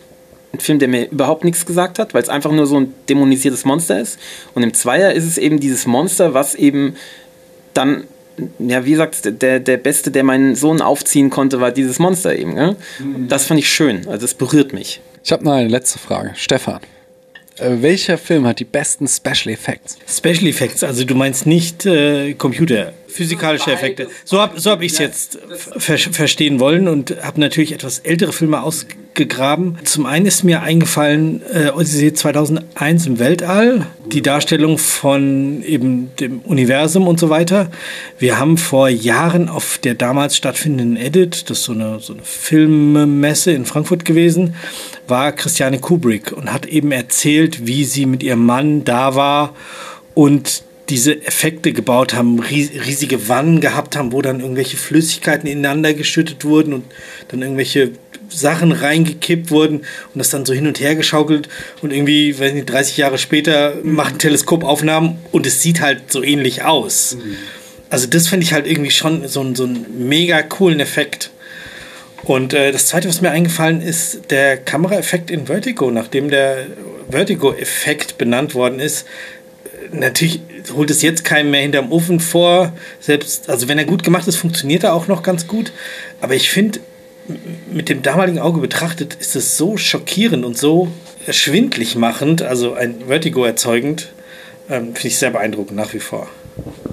[0.53, 3.63] ein Film, der mir überhaupt nichts gesagt hat, weil es einfach nur so ein dämonisiertes
[3.63, 4.19] Monster ist.
[4.53, 6.95] Und im Zweier ist es eben dieses Monster, was eben
[7.73, 8.03] dann,
[8.59, 12.55] ja, wie gesagt, der, der Beste, der meinen Sohn aufziehen konnte, war dieses Monster eben.
[12.55, 12.75] Gell?
[12.99, 14.99] Und das fand ich schön, also es berührt mich.
[15.23, 16.31] Ich habe noch eine letzte Frage.
[16.35, 16.81] Stefan,
[17.60, 19.98] welcher Film hat die besten Special Effects?
[20.07, 24.07] Special Effects, also du meinst nicht äh, Computer, physikalische Effekte.
[24.23, 25.39] So habe so hab ich es jetzt
[25.77, 29.77] ver verstehen wollen und habe natürlich etwas ältere Filme ausgegraben.
[29.83, 36.39] Zum einen ist mir eingefallen äh, Odyssee 2001 im Weltall, die Darstellung von eben dem
[36.39, 37.69] Universum und so weiter.
[38.17, 42.23] Wir haben vor Jahren auf der damals stattfindenden Edit, das ist so eine, so eine
[42.23, 44.55] Filmmesse in Frankfurt gewesen,
[45.07, 49.53] war Christiane Kubrick und hat eben erzählt, wie sie mit ihrem Mann da war
[50.13, 55.93] und diese Effekte gebaut haben, ries riesige Wannen gehabt haben, wo dann irgendwelche Flüssigkeiten ineinander
[55.95, 56.85] geschüttet wurden und
[57.30, 57.91] dann irgendwelche
[58.30, 61.49] Sachen reingekippt wurden und das dann so hin und her geschaukelt
[61.81, 66.11] und irgendwie, weiß nicht, 30 Jahre später macht ein Teleskop Aufnahmen und es sieht halt
[66.11, 67.18] so ähnlich aus.
[67.89, 71.31] Also das finde ich halt irgendwie schon so, einen- so einen mega coolen Effekt.
[72.23, 76.68] Und äh, das zweite, was mir eingefallen ist, der Kameraeffekt in Vertigo, nachdem der
[77.09, 79.05] Vertigo-Effekt benannt worden ist.
[79.91, 80.41] Natürlich
[80.73, 82.73] holt es jetzt keinem mehr hinterm Ofen vor.
[82.99, 85.72] Selbst, also wenn er gut gemacht ist, funktioniert er auch noch ganz gut.
[86.22, 86.80] Aber ich finde,
[87.72, 90.89] mit dem damaligen Auge betrachtet, ist es so schockierend und so
[91.30, 94.11] schwindlig machend, also ein Vertigo erzeugend,
[94.69, 96.27] ähm, finde ich sehr beeindruckend nach wie vor.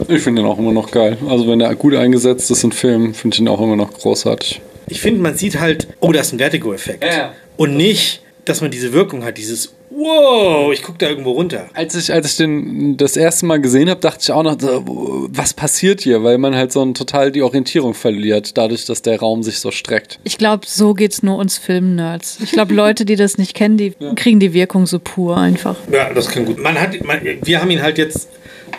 [0.09, 1.19] Ich finde den auch immer noch geil.
[1.29, 4.61] Also wenn der gut eingesetzt ist in Filmen, finde ich ihn auch immer noch großartig.
[4.89, 7.05] Ich finde, man sieht halt, oh, das ist ein Vertigo-Effekt.
[7.05, 7.33] Ja, ja.
[7.57, 11.69] Und nicht, dass man diese Wirkung hat, dieses Wow, ich gucke da irgendwo runter.
[11.75, 15.55] Als ich, als ich den das erste Mal gesehen habe, dachte ich auch noch, was
[15.55, 16.23] passiert hier?
[16.23, 19.71] Weil man halt so ein, total die Orientierung verliert, dadurch, dass der Raum sich so
[19.71, 20.19] streckt.
[20.25, 22.39] Ich glaube, so geht's nur uns Film-Nerds.
[22.43, 25.77] Ich glaube, Leute, die das nicht kennen, die kriegen die Wirkung so pur einfach.
[25.91, 26.59] Ja, das kann gut.
[26.59, 28.29] Man hat, man, wir haben ihn halt jetzt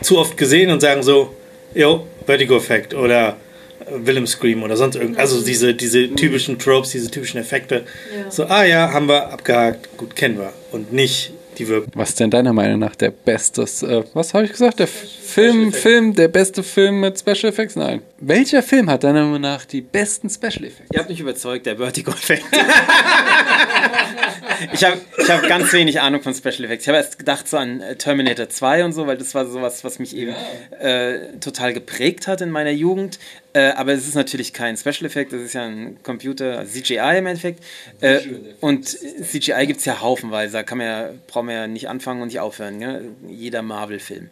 [0.02, 1.34] zu oft gesehen und sagen so,
[1.74, 3.38] yo, Vertigo-Effekt oder
[3.80, 5.22] äh, Willem Scream oder sonst irgendwas.
[5.22, 7.84] Also diese, diese typischen Tropes, diese typischen Effekte.
[8.30, 10.54] So, ah ja, haben wir abgehakt, gut, kennen wir.
[10.72, 11.92] Und nicht die Wirkung.
[11.96, 14.80] Was ist denn deiner Meinung nach der beste, äh, was habe ich gesagt?
[14.80, 17.76] Der Film, Film, der beste Film mit Special Effects?
[17.76, 18.02] Nein.
[18.20, 20.90] Welcher Film hat deiner Meinung nach die besten Special Effects?
[20.92, 22.46] Ihr habt mich überzeugt, der Vertigo-Effekt.
[24.74, 26.84] ich habe ich hab ganz wenig Ahnung von Special Effects.
[26.84, 29.84] Ich habe erst gedacht so an äh, Terminator 2 und so, weil das war sowas,
[29.84, 30.36] was mich eben
[30.80, 33.20] äh, total geprägt hat in meiner Jugend.
[33.54, 37.18] Äh, aber es ist natürlich kein Special Effect, das ist ja ein Computer, also CGI
[37.18, 37.64] im Endeffekt.
[38.02, 38.20] Äh,
[38.60, 42.22] und CGI gibt es ja haufenweise, da kann man ja, braucht man ja nicht anfangen
[42.22, 42.80] und nicht aufhören.
[42.80, 43.10] Gell?
[43.28, 44.30] Jeder Marvel-Film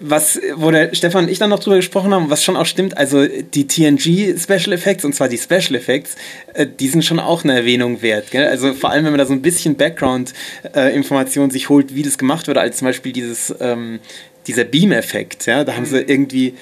[0.00, 2.96] was, wo der Stefan und ich dann noch drüber gesprochen haben, was schon auch stimmt,
[2.96, 6.16] also die TNG Special Effects, und zwar die Special Effects,
[6.54, 8.30] äh, die sind schon auch eine Erwähnung wert.
[8.30, 8.46] Gell?
[8.46, 12.48] Also vor allem, wenn man da so ein bisschen Background-Informationen sich holt, wie das gemacht
[12.48, 14.00] wurde, als zum Beispiel dieses, ähm,
[14.46, 16.54] dieser Beam-Effekt, ja, da haben sie irgendwie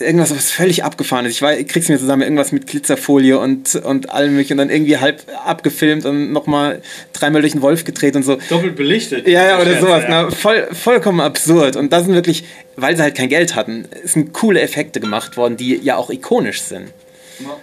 [0.00, 1.40] irgendwas, was völlig abgefahren ist.
[1.40, 4.98] Ich, ich krieg's mir zusammen, irgendwas mit Glitzerfolie und, und allem möglichen und dann irgendwie
[4.98, 6.82] halb abgefilmt und nochmal
[7.12, 8.38] dreimal durch den Wolf gedreht und so.
[8.48, 9.26] Doppelt belichtet.
[9.26, 10.02] Ja, ja, oder sowas.
[10.04, 10.24] Ja.
[10.24, 11.76] Na, voll, vollkommen absurd.
[11.76, 12.44] Und das sind wirklich,
[12.76, 16.10] weil sie halt kein Geld hatten, es sind coole Effekte gemacht worden, die ja auch
[16.10, 16.92] ikonisch sind.
[17.40, 17.56] Ja,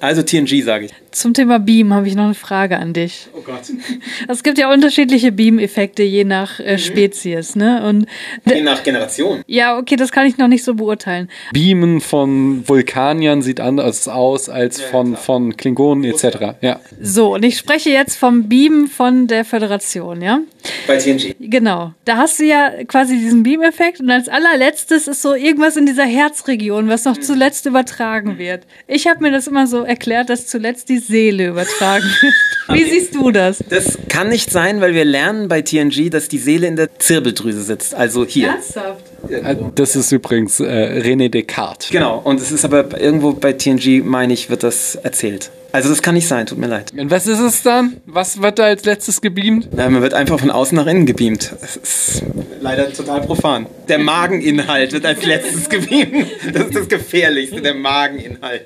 [0.00, 0.92] also TNG sage ich.
[1.10, 3.28] Zum Thema Beam habe ich noch eine Frage an dich.
[3.34, 3.62] Oh Gott.
[4.28, 7.82] Es gibt ja unterschiedliche Beam-Effekte je nach äh, Spezies, ne?
[7.86, 8.06] Und
[8.44, 9.42] Je nach Generation.
[9.46, 11.28] ja, okay, das kann ich noch nicht so beurteilen.
[11.52, 16.54] Beamen von Vulkaniern sieht anders aus als von, von Klingonen etc.
[16.60, 16.80] Ja.
[17.00, 20.40] So, und ich spreche jetzt vom Beam von der Föderation, ja?
[20.86, 21.34] Bei TNG.
[21.40, 21.92] Genau.
[22.04, 26.04] Da hast du ja quasi diesen Beam-Effekt und als allerletztes ist so irgendwas in dieser
[26.04, 28.64] Herzregion, was noch zuletzt übertragen wird.
[28.86, 32.34] Ich habe mir das immer so erklärt, dass zuletzt die Seele übertragen wird.
[32.68, 33.64] Wie siehst du das?
[33.68, 37.62] Das kann nicht sein, weil wir lernen bei TNG, dass die Seele in der Zirbeldrüse
[37.62, 37.94] sitzt.
[37.94, 38.48] Also hier.
[38.48, 39.04] Ernsthaft?
[39.74, 41.90] Das ist übrigens äh, René Descartes.
[41.90, 42.20] Genau.
[42.22, 45.50] Und es ist aber irgendwo bei TNG, meine ich, wird das erzählt.
[45.70, 46.92] Also das kann nicht sein, tut mir leid.
[46.96, 47.98] Und was ist es dann?
[48.06, 49.68] Was wird da als letztes gebeamt?
[49.72, 51.52] Na, man wird einfach von außen nach innen gebeamt.
[51.60, 52.22] Das ist
[52.62, 53.66] leider total profan.
[53.86, 56.26] Der Mageninhalt wird als letztes gebeamt.
[56.54, 58.64] Das ist das Gefährlichste, der Mageninhalt.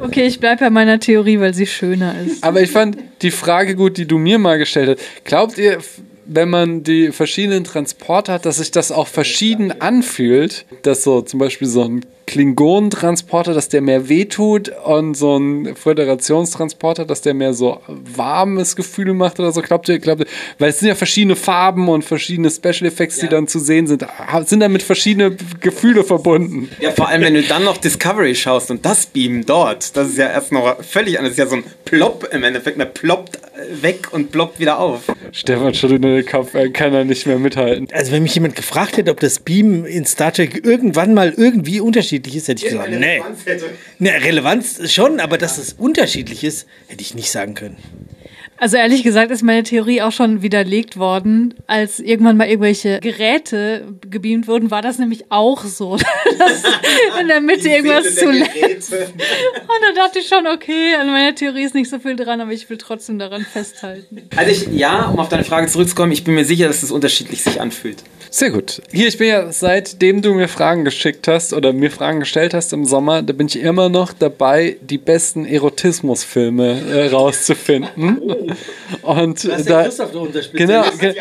[0.00, 2.42] Okay, ich bleibe bei meiner Theorie, weil sie schöner ist.
[2.42, 5.24] Aber ich fand die Frage gut, die du mir mal gestellt hast.
[5.24, 5.78] Glaubt ihr,
[6.24, 10.66] wenn man die verschiedenen Transporter hat, dass sich das auch verschieden anfühlt?
[10.82, 17.04] Dass so zum Beispiel so ein Klingonentransporter, dass der mehr wehtut und so ein Föderationstransporter,
[17.04, 19.60] dass der mehr so warmes Gefühl macht oder so.
[19.60, 20.26] Glaubt ihr, glaubt ihr,
[20.58, 24.06] weil es sind ja verschiedene Farben und verschiedene Special Effects, die dann zu sehen sind,
[24.46, 26.70] sind damit verschiedene Gefühle verbunden.
[26.80, 30.18] Ja, vor allem, wenn du dann noch Discovery schaust und das Beam dort, das ist
[30.18, 31.36] ja erst noch völlig anders.
[31.36, 32.78] Das ist ja so ein Plop im Endeffekt.
[32.78, 33.40] Man ploppt
[33.80, 35.02] weg und ploppt wieder auf.
[35.32, 37.88] Stefan schüttelt nur den Kopf, er kann da nicht mehr mithalten.
[37.92, 41.80] Also wenn mich jemand gefragt hätte, ob das Beam in Star Trek irgendwann mal irgendwie
[41.80, 43.22] unterschiedlich ist, hätte ich gesagt, nee.
[43.98, 47.76] Ne, Relevanz schon, aber dass es unterschiedlich ist, hätte ich nicht sagen können.
[48.62, 53.88] Also ehrlich gesagt ist meine Theorie auch schon widerlegt worden, als irgendwann mal irgendwelche Geräte
[54.08, 55.96] gebeamt wurden, war das nämlich auch so,
[56.38, 56.62] dass
[57.20, 58.26] in der Mitte irgendwas zu.
[58.28, 62.52] Und da dachte ich schon, okay, an meiner Theorie ist nicht so viel dran, aber
[62.52, 64.28] ich will trotzdem daran festhalten.
[64.36, 67.42] Also ich, ja, um auf deine Frage zurückzukommen, ich bin mir sicher, dass es unterschiedlich
[67.42, 68.04] sich anfühlt.
[68.34, 68.80] Sehr gut.
[68.90, 72.72] Hier, ich bin ja, seitdem du mir Fragen geschickt hast oder mir Fragen gestellt hast
[72.72, 78.22] im Sommer, da bin ich immer noch dabei, die besten Erotismusfilme äh, rauszufinden.
[79.02, 79.88] Und da,
[80.52, 81.14] genau, ge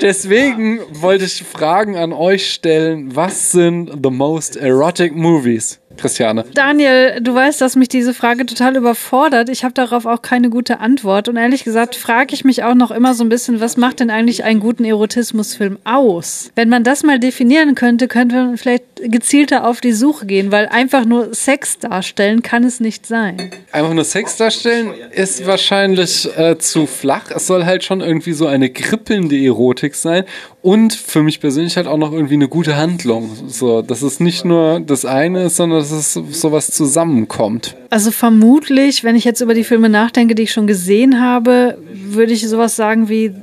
[0.00, 3.14] deswegen wollte ich Fragen an euch stellen.
[3.14, 5.80] Was sind the most erotic movies?
[5.96, 6.44] Christiane.
[6.54, 9.48] Daniel, du weißt, dass mich diese Frage total überfordert.
[9.48, 11.28] Ich habe darauf auch keine gute Antwort.
[11.28, 14.10] Und ehrlich gesagt frage ich mich auch noch immer so ein bisschen, was macht denn
[14.10, 16.50] eigentlich einen guten Erotismusfilm aus?
[16.54, 20.66] Wenn man das mal definieren könnte, könnte man vielleicht gezielter auf die Suche gehen, weil
[20.66, 23.50] einfach nur Sex darstellen kann es nicht sein.
[23.72, 27.30] Einfach nur Sex darstellen ist wahrscheinlich äh, zu flach.
[27.34, 30.24] Es soll halt schon irgendwie so eine kribbelnde Erotik sein
[30.62, 33.30] und für mich persönlich halt auch noch irgendwie eine gute Handlung.
[33.48, 37.76] So, dass es nicht nur das eine ist, sondern dass es sowas zusammenkommt.
[37.90, 42.32] Also vermutlich, wenn ich jetzt über die Filme nachdenke, die ich schon gesehen habe, würde
[42.32, 43.34] ich sowas sagen wie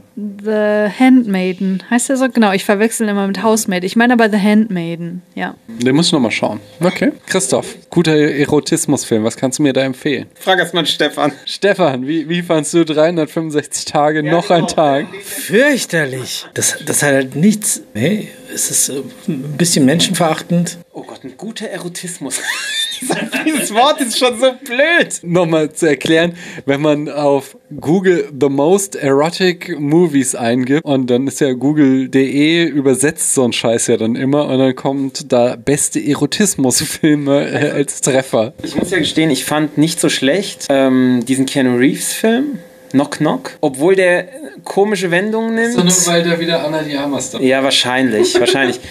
[0.43, 1.84] The Handmaiden.
[1.89, 2.30] Heißt der so?
[2.30, 3.84] Genau, ich verwechsel immer mit Housemaid.
[3.84, 5.56] Ich meine aber The Handmaiden, ja.
[5.68, 6.60] Den muss ich nochmal schauen.
[6.80, 7.11] Okay.
[7.26, 10.27] Christoph, guter Erotismusfilm, was kannst du mir da empfehlen?
[10.35, 11.31] Frag erstmal Stefan.
[11.45, 15.07] Stefan, wie, wie fandst du 365 Tage noch ein Tag?
[15.23, 16.45] Fürchterlich.
[16.53, 17.81] Das, das hat halt nichts.
[17.93, 20.77] Nee, es ist äh, ein bisschen menschenverachtend.
[20.93, 22.39] Oh Gott, ein guter Erotismus.
[23.45, 25.19] Dieses Wort ist schon so blöd.
[25.23, 26.34] Nochmal zu erklären,
[26.65, 33.34] wenn man auf Google The Most Erotic Movies eingibt und dann ist ja google.de übersetzt
[33.34, 38.53] so ein Scheiß ja dann immer und dann kommt da beste Erotismusfilme äh, als Treffer.
[38.64, 42.60] Ich muss ja gestehen, ich fand nicht so schlecht ähm, diesen Keanu Reeves Film.
[42.91, 44.28] Knock Knock, obwohl der
[44.65, 45.73] komische Wendungen nimmt.
[45.73, 48.82] Sondern weil da wieder Anna Diamas da Ja, wahrscheinlich, wahrscheinlich.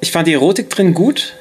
[0.00, 1.34] Ich fand die Erotik drin gut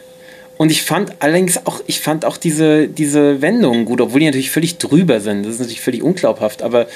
[0.60, 4.52] und ich fand allerdings auch, ich fand auch diese, diese Wendungen gut, obwohl die natürlich
[4.52, 5.46] völlig drüber sind.
[5.46, 6.88] Das ist natürlich völlig unglaubhaft, aber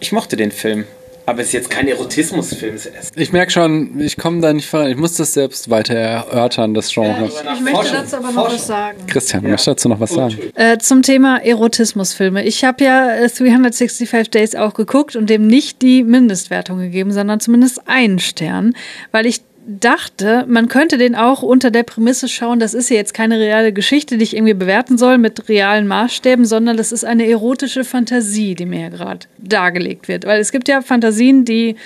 [0.00, 0.84] ich mochte den Film.
[1.24, 2.76] Aber es ist jetzt kein Erotismusfilm.
[3.16, 4.90] Ich merke schon, ich komme da nicht voran.
[4.90, 7.24] Ich muss das selbst weiter erörtern, das Genre.
[7.24, 8.98] Ich möchte dazu aber noch was sagen.
[9.06, 10.36] Christian, möchtest du dazu noch was sagen?
[10.54, 12.44] Äh, zum Thema Erotismusfilme.
[12.44, 17.40] Ich habe ja äh, 365 Days auch geguckt und dem nicht die Mindestwertung gegeben, sondern
[17.40, 18.76] zumindest einen Stern,
[19.10, 23.14] weil ich dachte, man könnte den auch unter der Prämisse schauen, das ist ja jetzt
[23.14, 27.28] keine reale Geschichte, die ich irgendwie bewerten soll mit realen Maßstäben, sondern das ist eine
[27.28, 30.24] erotische Fantasie, die mir hier gerade dargelegt wird.
[30.24, 31.76] Weil es gibt ja Fantasien, die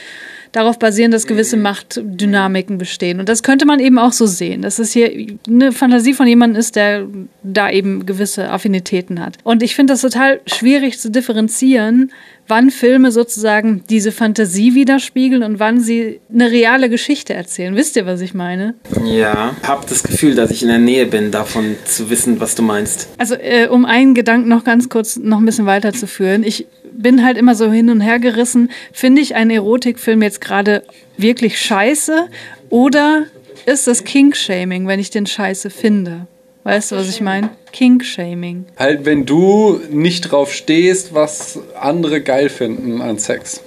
[0.52, 3.20] darauf basieren, dass gewisse Machtdynamiken bestehen.
[3.20, 5.10] Und das könnte man eben auch so sehen, dass es hier
[5.47, 7.06] eine Fantasie von jemandem ist, der
[7.43, 9.36] da eben gewisse Affinitäten hat.
[9.44, 12.10] Und ich finde das total schwierig zu differenzieren,
[12.51, 17.77] wann Filme sozusagen diese Fantasie widerspiegeln und wann sie eine reale Geschichte erzählen.
[17.77, 18.74] Wisst ihr, was ich meine?
[19.05, 22.62] Ja, hab das Gefühl, dass ich in der Nähe bin, davon zu wissen, was du
[22.62, 23.09] meinst.
[23.18, 26.43] Also, äh, um einen Gedanken noch ganz kurz noch ein bisschen weiterzuführen.
[26.43, 26.66] Ich
[27.02, 28.70] bin halt immer so hin und her gerissen.
[28.93, 30.82] Finde ich einen Erotikfilm jetzt gerade
[31.16, 32.28] wirklich scheiße
[32.68, 33.24] oder
[33.66, 36.27] ist das Kink-Shaming, wenn ich den scheiße finde?
[36.64, 37.51] Weißt du, was ich meine?
[37.72, 38.66] Kink-Shaming.
[38.78, 43.62] Halt, wenn du nicht drauf stehst, was andere geil finden an Sex.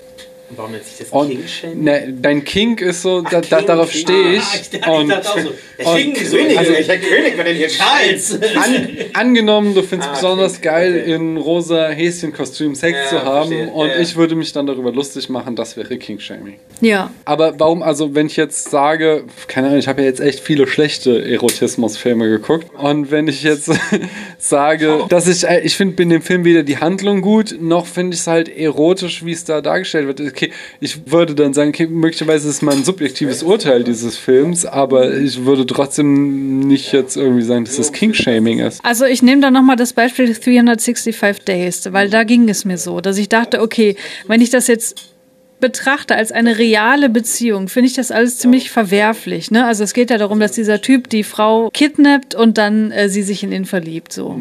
[0.56, 4.44] Warum jetzt nicht das Und ne, dein Kink ist so, da, da, darauf stehe ich.
[4.88, 8.40] Und, und also, welcher König war denn hier Charles?
[8.56, 13.88] an, angenommen, du findest besonders geil, in rosa Häschenkostüm Sex Ja, zu haben verstehe, und
[13.88, 14.00] ja.
[14.00, 16.60] ich würde mich dann darüber lustig machen, das wäre King-Shaming.
[16.82, 17.12] Ja.
[17.26, 20.68] Aber warum, also wenn ich jetzt sage, keine Ahnung, ich habe ja jetzt echt viele
[20.68, 23.72] schlechte Erotismusfilme geguckt und wenn ich jetzt
[24.38, 28.16] sage, dass ich, äh, ich finde in dem Film weder die Handlung gut, noch finde
[28.16, 30.34] ich es halt erotisch, wie es da dargestellt wird.
[30.44, 35.15] Okay, ich würde dann sagen, okay, möglicherweise ist es mein subjektives Urteil dieses Films, aber
[35.15, 38.84] ich würde trotzdem nicht jetzt irgendwie sagen, dass das King-Shaming ist.
[38.84, 42.99] Also ich nehme da nochmal das Beispiel 365 Days, weil da ging es mir so,
[42.99, 43.95] dass ich dachte, okay,
[44.28, 45.14] wenn ich das jetzt
[45.60, 49.49] betrachte als eine reale Beziehung, finde ich das alles ziemlich verwerflich.
[49.49, 49.65] Ne?
[49.65, 53.24] Also es geht ja darum, dass dieser Typ die Frau kidnappt und dann äh, sie
[53.24, 54.38] sich in ihn verliebt, so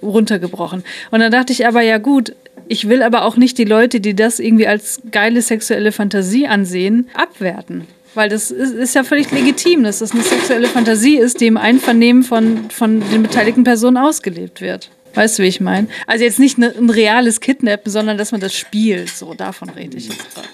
[0.00, 0.84] runtergebrochen.
[1.10, 2.36] Und dann dachte ich aber, ja gut,
[2.70, 7.10] ich will aber auch nicht die Leute, die das irgendwie als geile sexuelle Fantasie ansehen,
[7.14, 7.88] abwerten.
[8.14, 11.56] Weil das ist, ist ja völlig legitim, dass das eine sexuelle Fantasie ist, die im
[11.56, 14.88] Einvernehmen von, von den beteiligten Personen ausgelebt wird.
[15.14, 15.88] Weißt du, wie ich meine?
[16.06, 19.08] Also jetzt nicht ne, ein reales Kidnappen, sondern dass man das spielt.
[19.10, 20.48] So, davon rede ich jetzt gerade.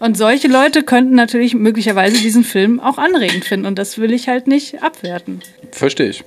[0.00, 3.64] Und solche Leute könnten natürlich möglicherweise diesen Film auch anregend finden.
[3.64, 5.40] Und das will ich halt nicht abwerten.
[5.72, 6.24] Verstehe ich.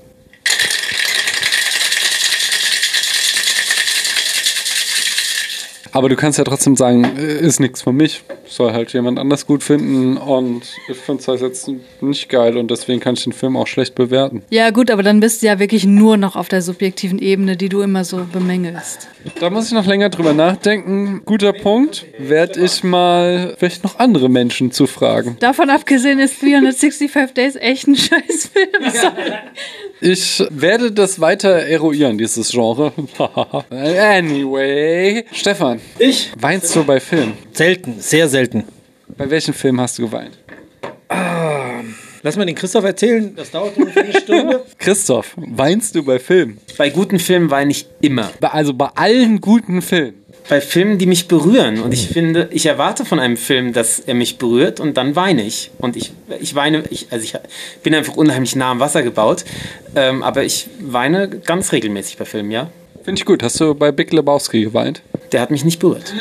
[5.98, 8.22] Aber du kannst ja trotzdem sagen, äh, ist nichts für mich.
[8.46, 11.72] Soll halt jemand anders gut finden und ich finde es halt jetzt
[12.02, 14.44] nicht geil und deswegen kann ich den Film auch schlecht bewerten.
[14.52, 17.68] Ja, gut, aber dann bist du ja wirklich nur noch auf der subjektiven Ebene, die
[17.68, 19.08] du immer so bemängelst.
[19.40, 21.24] Da muss ich noch länger drüber nachdenken.
[21.26, 22.06] Guter Punkt.
[22.20, 25.38] Werd ich mal vielleicht noch andere Menschen zu fragen.
[25.40, 28.68] Davon abgesehen ist 365 Days echt ein Scheißfilm.
[30.00, 32.94] Ich werde das weiter eruieren, dieses Genre.
[33.72, 35.26] anyway.
[35.32, 36.32] Stefan, Ich?
[36.40, 37.34] weinst du bei Filmen?
[37.54, 38.64] Selten, sehr selten.
[39.18, 40.38] Bei welchem Film hast du geweint?
[41.10, 41.16] Lass
[42.24, 43.34] Lass mal den Christoph erzählen.
[43.36, 44.64] Das dauert ungefähr eine Stunde.
[44.80, 46.58] Christoph, weinst du bei Filmen?
[46.78, 48.32] Bei guten Filmen weine ich immer.
[48.40, 50.16] Bei- Also bei allen guten Filmen.
[50.50, 51.80] Bei Filmen, die mich berühren.
[51.82, 55.44] Und ich finde, ich erwarte von einem Film, dass er mich berührt und dann weine
[55.44, 55.72] ich.
[55.78, 57.34] Und ich, ich weine, ich, also ich
[57.84, 59.46] bin einfach unheimlich nah am Wasser gebaut.
[59.96, 62.70] Ähm, aber ich weine ganz regelmäßig bei Filmen, ja.
[63.04, 63.44] Finde ich gut.
[63.44, 65.02] Hast du bei Big Lebowski geweint?
[65.32, 66.14] Der hat mich nicht berührt.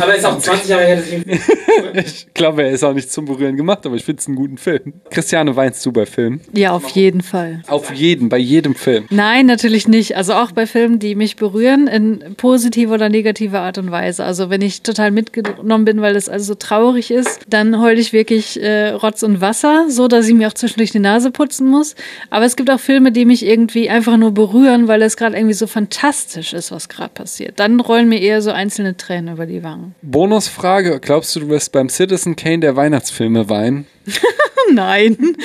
[0.00, 1.02] Aber ist auch 20 Jahre her,
[1.94, 4.58] Ich glaube, er ist auch nicht zum Berühren gemacht, aber ich finde es einen guten
[4.58, 4.94] Film.
[5.10, 6.40] Christiane, weinst du bei Filmen?
[6.52, 7.62] Ja, auf jeden Fall.
[7.66, 9.06] Auf jeden, bei jedem Film.
[9.10, 10.16] Nein, natürlich nicht.
[10.16, 14.24] Also auch bei Filmen, die mich berühren, in positiver oder negativer Art und Weise.
[14.24, 18.12] Also wenn ich total mitgenommen bin, weil es also so traurig ist, dann heule ich
[18.12, 21.94] wirklich äh, Rotz und Wasser, so dass ich mir auch zwischendurch die Nase putzen muss.
[22.30, 25.54] Aber es gibt auch Filme, die mich irgendwie einfach nur berühren, weil es gerade irgendwie
[25.54, 27.58] so fantastisch ist, was gerade passiert.
[27.60, 29.87] Dann rollen mir eher so einzelne Tränen über die Wangen.
[30.02, 33.86] Bonusfrage: Glaubst du, du wirst beim Citizen Kane der Weihnachtsfilme weinen?
[34.72, 35.36] Nein.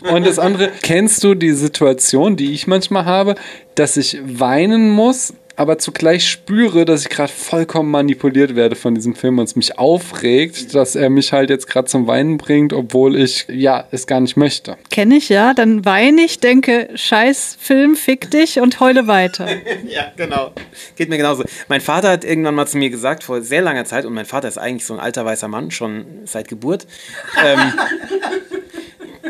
[0.00, 3.36] Und das andere, kennst du die Situation, die ich manchmal habe,
[3.74, 9.14] dass ich weinen muss, aber zugleich spüre, dass ich gerade vollkommen manipuliert werde von diesem
[9.14, 13.16] Film und es mich aufregt, dass er mich halt jetzt gerade zum Weinen bringt, obwohl
[13.16, 14.76] ich ja es gar nicht möchte.
[14.90, 15.54] Kenne ich ja.
[15.54, 19.46] Dann weine ich, denke, scheiß Film, fick dich und heule weiter.
[19.86, 20.52] Ja, genau.
[20.96, 21.44] Geht mir genauso.
[21.68, 24.48] Mein Vater hat irgendwann mal zu mir gesagt, vor sehr langer Zeit, und mein Vater
[24.48, 26.86] ist eigentlich so ein alter weißer Mann, schon seit Geburt,
[27.44, 27.72] ähm,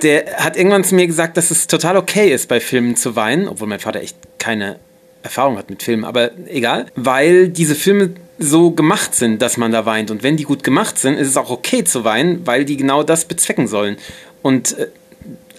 [0.02, 3.48] der hat irgendwann zu mir gesagt, dass es total okay ist, bei Filmen zu weinen,
[3.48, 4.78] obwohl mein Vater echt keine
[5.24, 9.86] Erfahrung hat mit Filmen, aber egal, weil diese Filme so gemacht sind, dass man da
[9.86, 10.10] weint.
[10.10, 13.02] Und wenn die gut gemacht sind, ist es auch okay zu weinen, weil die genau
[13.02, 13.96] das bezwecken sollen.
[14.42, 14.88] Und äh,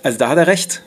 [0.03, 0.81] also da hat er recht.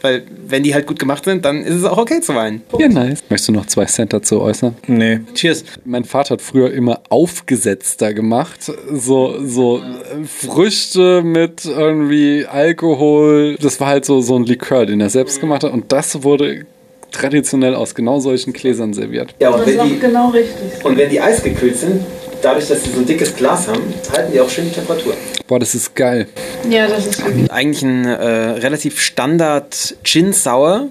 [0.00, 2.62] Weil wenn die halt gut gemacht sind, dann ist es auch okay zu weinen.
[2.80, 3.22] Ja, nice.
[3.28, 4.74] Möchtest du noch zwei Cent dazu äußern?
[4.88, 5.20] Nee.
[5.34, 5.62] Cheers.
[5.84, 8.72] Mein Vater hat früher immer aufgesetzter gemacht.
[8.90, 9.80] So, so
[10.26, 13.56] Früchte mit irgendwie Alkohol.
[13.60, 15.72] Das war halt so, so ein Likör, den er selbst gemacht hat.
[15.72, 16.66] Und das wurde
[17.12, 19.34] traditionell aus genau solchen Gläsern serviert.
[19.40, 20.84] Ja, und wenn, die, genau richtig.
[20.84, 22.02] und wenn die eisgekühlt sind,
[22.42, 23.82] dadurch, dass sie so ein dickes Glas haben,
[24.12, 25.14] halten die auch schön die Temperatur.
[25.46, 26.28] Boah, das ist geil.
[26.68, 27.50] Ja, das ist wirklich.
[27.50, 30.88] Eigentlich ein äh, relativ Standard Gin Sour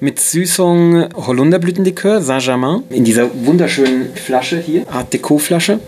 [0.00, 5.78] mit Süßung Holunderblütenlikör Saint-Germain in dieser wunderschönen Flasche hier, Art Deco Flasche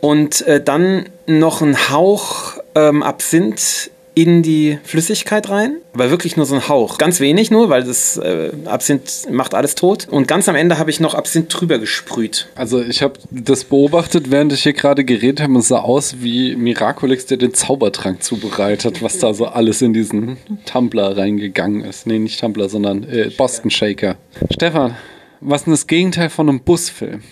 [0.00, 6.46] und äh, dann noch ein Hauch ähm, Absinth in die Flüssigkeit rein, aber wirklich nur
[6.46, 6.98] so ein Hauch.
[6.98, 10.06] Ganz wenig nur, weil das äh, Absinth macht alles tot.
[10.10, 12.48] Und ganz am Ende habe ich noch Absinth drüber gesprüht.
[12.54, 15.52] Also ich habe das beobachtet, während ich hier gerade geredet habe.
[15.54, 19.92] und Es sah aus wie Miraculix, der den Zaubertrank zubereitet, was da so alles in
[19.92, 20.36] diesen
[20.66, 22.06] Tumbler reingegangen ist.
[22.06, 24.16] Nee, nicht Tumbler, sondern äh, Boston Shaker.
[24.50, 24.96] Stefan,
[25.40, 27.22] was ist denn das Gegenteil von einem Busfilm?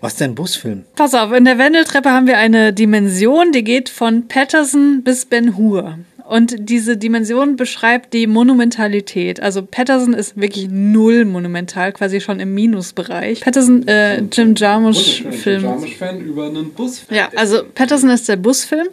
[0.00, 0.84] Was denn Busfilm?
[0.96, 5.56] Pass auf, in der Wendeltreppe haben wir eine Dimension, die geht von Patterson bis Ben
[5.56, 5.98] Hur.
[6.28, 9.40] Und diese Dimension beschreibt die Monumentalität.
[9.40, 13.40] Also Patterson ist wirklich null monumental, quasi schon im Minusbereich.
[13.40, 15.64] Patterson, äh, Jim Jarmusch-Film.
[15.98, 17.18] fan über einen Busfilm.
[17.18, 18.88] Ja, also Patterson ist der Busfilm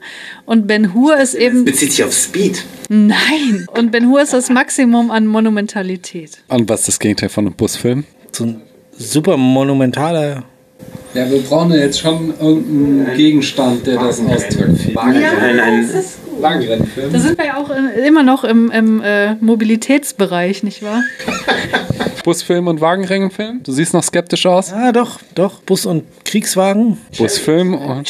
[0.46, 1.66] und Ben Hur ist eben.
[1.66, 2.64] Bezieht sich auf Speed.
[2.88, 3.68] Nein!
[3.78, 6.38] Und Ben Hur ist das Maximum an Monumentalität.
[6.48, 8.06] Und was ist das Gegenteil von einem Busfilm?
[8.32, 8.62] So ein
[8.98, 10.46] super monumentaler.
[11.14, 14.98] Ja, wir brauchen ja jetzt schon irgendeinen Gegenstand, der das ausdrückt.
[14.98, 15.24] Ein,
[15.60, 15.90] ein,
[16.46, 17.14] Wagenrennfilm.
[17.14, 21.02] Da sind wir ja auch äh, immer noch im, im äh, Mobilitätsbereich, nicht wahr?
[22.24, 23.62] Busfilm und Wagenrennfilm?
[23.64, 24.74] Du siehst noch skeptisch aus.
[24.74, 25.62] Ah, doch, doch.
[25.62, 26.98] Bus und Kriegswagen.
[27.16, 28.08] Busfilm und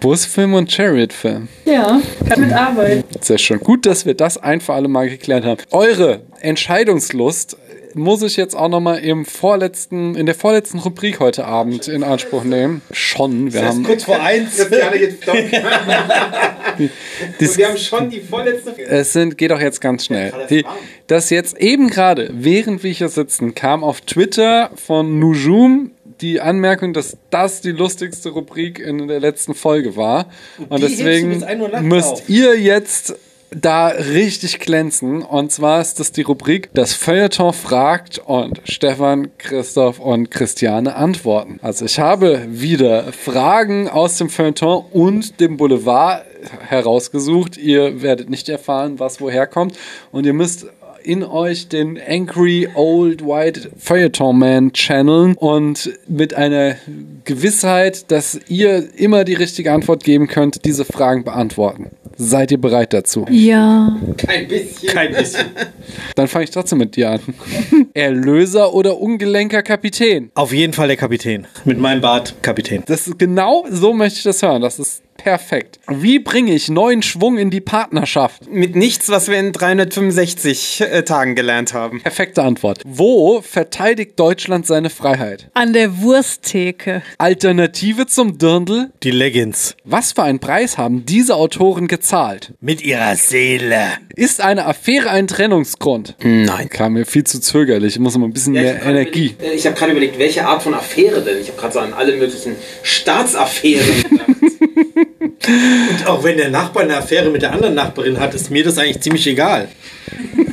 [0.00, 1.48] Busfilm und Chariotfilm.
[1.64, 3.04] Ja, kann mitarbeiten.
[3.20, 3.60] Sehr schön.
[3.60, 5.60] Gut, dass wir das ein für alle Mal geklärt haben.
[5.70, 7.56] Eure Entscheidungslust
[7.94, 12.44] muss ich jetzt auch nochmal im vorletzten, in der vorletzten Rubrik heute Abend in Anspruch
[12.44, 12.82] nehmen.
[12.90, 13.52] Schon.
[13.52, 14.56] Wir haben, Kurz vor eins.
[14.56, 14.70] das,
[17.58, 18.74] wir haben schon die vorletzte.
[18.78, 20.32] es sind, geht doch jetzt ganz schnell.
[20.50, 20.64] Die,
[21.06, 26.92] das jetzt eben gerade, während wir hier sitzen, kam auf Twitter von Nujum die Anmerkung,
[26.92, 30.26] dass das die lustigste Rubrik in der letzten Folge war.
[30.68, 32.28] Und, du deswegen bis 1 Uhr nachts müsst auf.
[32.28, 33.14] ihr jetzt
[33.50, 35.22] da richtig glänzen.
[35.22, 41.58] Und zwar ist das die Rubrik Das Feuilleton fragt und Stefan, Christoph und Christiane antworten.
[41.62, 46.24] Also ich habe wieder Fragen aus dem Feuilleton und dem Boulevard
[46.60, 47.56] herausgesucht.
[47.56, 49.76] Ihr werdet nicht erfahren, was woher kommt.
[50.12, 50.66] Und ihr müsst
[51.02, 56.76] in euch den Angry Old White Feuilleton Man channeln und mit einer
[57.24, 61.90] Gewissheit, dass ihr immer die richtige Antwort geben könnt, diese Fragen beantworten.
[62.16, 63.24] Seid ihr bereit dazu?
[63.30, 63.96] Ja.
[64.18, 64.88] Kein bisschen.
[64.90, 65.46] Kein bisschen.
[66.16, 67.20] Dann fange ich trotzdem mit dir an.
[67.94, 70.30] Erlöser oder ungelenker Kapitän?
[70.34, 71.46] Auf jeden Fall der Kapitän.
[71.64, 72.82] Mit meinem Bart Kapitän.
[72.86, 74.60] Das ist genau so möchte ich das hören.
[74.60, 75.78] Das ist Perfekt.
[75.86, 78.50] Wie bringe ich neuen Schwung in die Partnerschaft?
[78.50, 82.00] Mit nichts, was wir in 365 äh, Tagen gelernt haben.
[82.00, 82.80] Perfekte Antwort.
[82.86, 85.50] Wo verteidigt Deutschland seine Freiheit?
[85.52, 87.02] An der Wursttheke.
[87.18, 88.92] Alternative zum Dirndl?
[89.02, 89.76] Die Leggings.
[89.84, 92.54] Was für einen Preis haben diese Autoren gezahlt?
[92.60, 93.88] Mit ihrer Seele.
[94.16, 96.16] Ist eine Affäre ein Trennungsgrund?
[96.22, 96.70] Nein.
[96.70, 97.94] Kam mir viel zu zögerlich.
[97.96, 99.34] Ich muss mal ein bisschen mehr Energie.
[99.38, 101.38] Überlegt, äh, ich habe gerade überlegt, welche Art von Affäre denn?
[101.40, 105.09] Ich habe gerade so an alle möglichen Staatsaffären gedacht.
[105.46, 108.78] Und auch wenn der Nachbar eine Affäre mit der anderen Nachbarin hat, ist mir das
[108.78, 109.68] eigentlich ziemlich egal.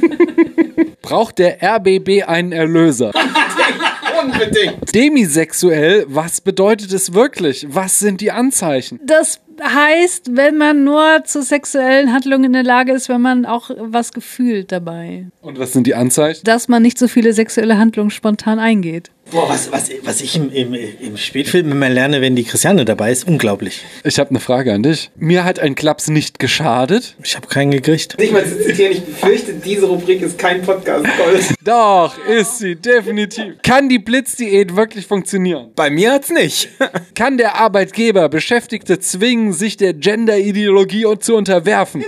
[1.01, 3.11] Braucht der RBB einen Erlöser?
[4.23, 4.95] Unbedingt.
[4.95, 7.67] Demisexuell, was bedeutet es wirklich?
[7.69, 8.99] Was sind die Anzeichen?
[9.05, 13.69] Das heißt, wenn man nur zu sexuellen Handlungen in der Lage ist, wenn man auch
[13.77, 15.27] was gefühlt dabei.
[15.41, 16.41] Und was sind die Anzeichen?
[16.43, 19.11] Dass man nicht so viele sexuelle Handlungen spontan eingeht.
[19.29, 23.11] Boah, was, was, was ich im, im, im Spätfilm immer lerne, wenn die Christiane dabei
[23.11, 23.81] ist, unglaublich.
[24.05, 25.09] Ich habe eine Frage an dich.
[25.17, 27.15] Mir hat ein Klaps nicht geschadet.
[27.21, 28.17] Ich habe keinen gekriegt.
[28.17, 31.05] Nicht mal zu zitieren, ich befürchte, diese Rubrik ist kein Podcast.
[31.17, 31.55] Gold.
[31.63, 33.55] Doch, ist sie, definitiv.
[33.63, 35.71] Kann die Blitzdiät wirklich funktionieren?
[35.75, 36.69] Bei mir hat's nicht.
[37.15, 42.05] Kann der Arbeitgeber Beschäftigte zwingen, sich der Gender-Ideologie zu unterwerfen?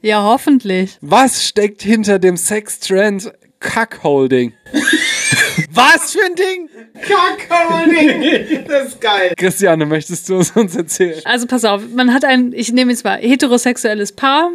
[0.00, 0.96] Ja, hoffentlich.
[1.02, 3.30] Was steckt hinter dem Sextrend
[3.60, 4.54] Cuckolding?
[5.72, 6.68] Was für ein Ding?
[7.02, 8.64] Kakaoling.
[8.66, 9.32] Das ist geil.
[9.36, 11.20] Christiane, möchtest du es uns erzählen?
[11.24, 14.50] Also pass auf, man hat ein, ich nehme jetzt mal heterosexuelles Paar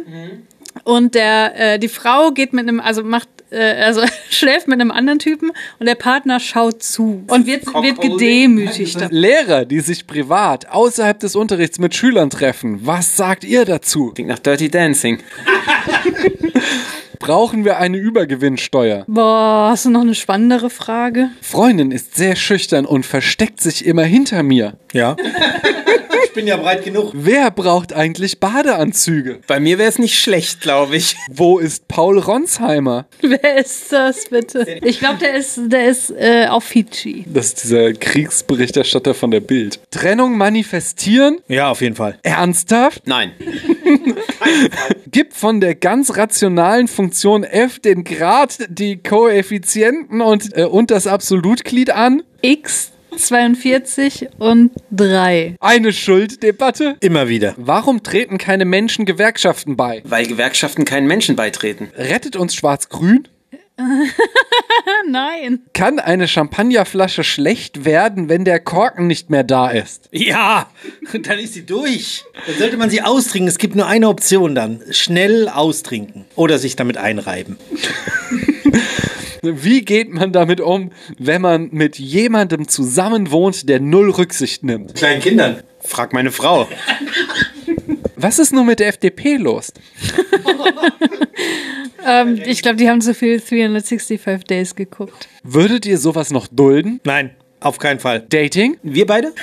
[0.84, 4.90] und der, äh, die Frau geht mit einem, also macht, äh, also schläft mit einem
[4.90, 8.98] anderen Typen und der Partner schaut zu und wird, wird gedemütigt.
[9.10, 14.12] Lehrer, die sich privat außerhalb des Unterrichts mit Schülern treffen, was sagt ihr dazu?
[14.14, 15.18] Klingt nach Dirty Dancing.
[17.18, 19.04] Brauchen wir eine Übergewinnsteuer?
[19.08, 21.30] Boah, hast du noch eine spannendere Frage?
[21.40, 24.74] Freundin ist sehr schüchtern und versteckt sich immer hinter mir.
[24.92, 25.16] Ja.
[26.24, 27.10] ich bin ja breit genug.
[27.14, 29.40] Wer braucht eigentlich Badeanzüge?
[29.46, 31.16] Bei mir wäre es nicht schlecht, glaube ich.
[31.30, 33.06] Wo ist Paul Ronsheimer?
[33.20, 34.78] Wer ist das bitte?
[34.82, 37.24] Ich glaube, der ist, der ist äh, auf Fidschi.
[37.26, 39.80] Das ist dieser Kriegsberichterstatter von der Bild.
[39.90, 41.38] Trennung manifestieren?
[41.48, 42.18] Ja, auf jeden Fall.
[42.22, 43.06] Ernsthaft?
[43.06, 43.32] Nein.
[45.10, 51.06] Gibt von der ganz rationalen Funktion f den Grad, die Koeffizienten und, äh, und das
[51.06, 52.22] Absolutglied an?
[52.42, 55.56] X 42 und 3.
[55.60, 56.96] Eine Schulddebatte?
[57.00, 57.54] Immer wieder.
[57.56, 60.02] Warum treten keine Menschen Gewerkschaften bei?
[60.04, 61.90] Weil Gewerkschaften keinen Menschen beitreten.
[61.96, 63.28] Rettet uns Schwarz-Grün?
[65.08, 65.60] Nein.
[65.72, 70.08] Kann eine Champagnerflasche schlecht werden, wenn der Korken nicht mehr da ist?
[70.12, 70.68] Ja,
[71.12, 72.24] und dann ist sie durch.
[72.46, 73.48] Dann sollte man sie austrinken.
[73.48, 74.82] Es gibt nur eine Option dann.
[74.90, 76.24] Schnell austrinken.
[76.34, 77.56] Oder sich damit einreiben.
[79.42, 84.96] Wie geht man damit um, wenn man mit jemandem zusammenwohnt, der null Rücksicht nimmt?
[84.96, 85.62] Kleinen Kindern.
[85.80, 86.68] Frag meine Frau.
[88.16, 89.72] Was ist nun mit der FDP los?
[92.06, 95.28] Ähm, ich glaube, die haben zu viel 365 Days geguckt.
[95.42, 97.00] Würdet ihr sowas noch dulden?
[97.04, 97.30] Nein,
[97.60, 98.24] auf keinen Fall.
[98.28, 98.76] Dating?
[98.82, 99.32] Wir beide?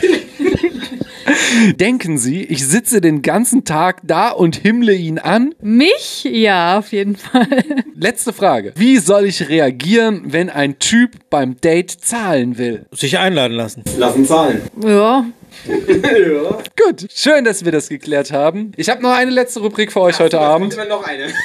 [1.80, 5.56] Denken Sie, ich sitze den ganzen Tag da und himmle ihn an?
[5.62, 6.24] Mich?
[6.24, 7.64] Ja, auf jeden Fall.
[7.96, 8.74] Letzte Frage.
[8.76, 12.86] Wie soll ich reagieren, wenn ein Typ beim Date zahlen will?
[12.92, 13.84] Sich einladen lassen.
[13.98, 14.62] Lassen zahlen.
[14.84, 15.26] Ja.
[15.66, 18.72] Gut, schön, dass wir das geklärt haben.
[18.78, 20.74] Ich habe noch eine letzte Rubrik für euch heute Abend.
[20.74, 21.28] Immer noch eine.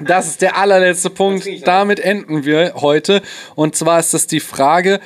[0.00, 1.48] Das ist der allerletzte Punkt.
[1.66, 3.20] Damit enden wir heute.
[3.56, 5.00] Und zwar ist das die Frage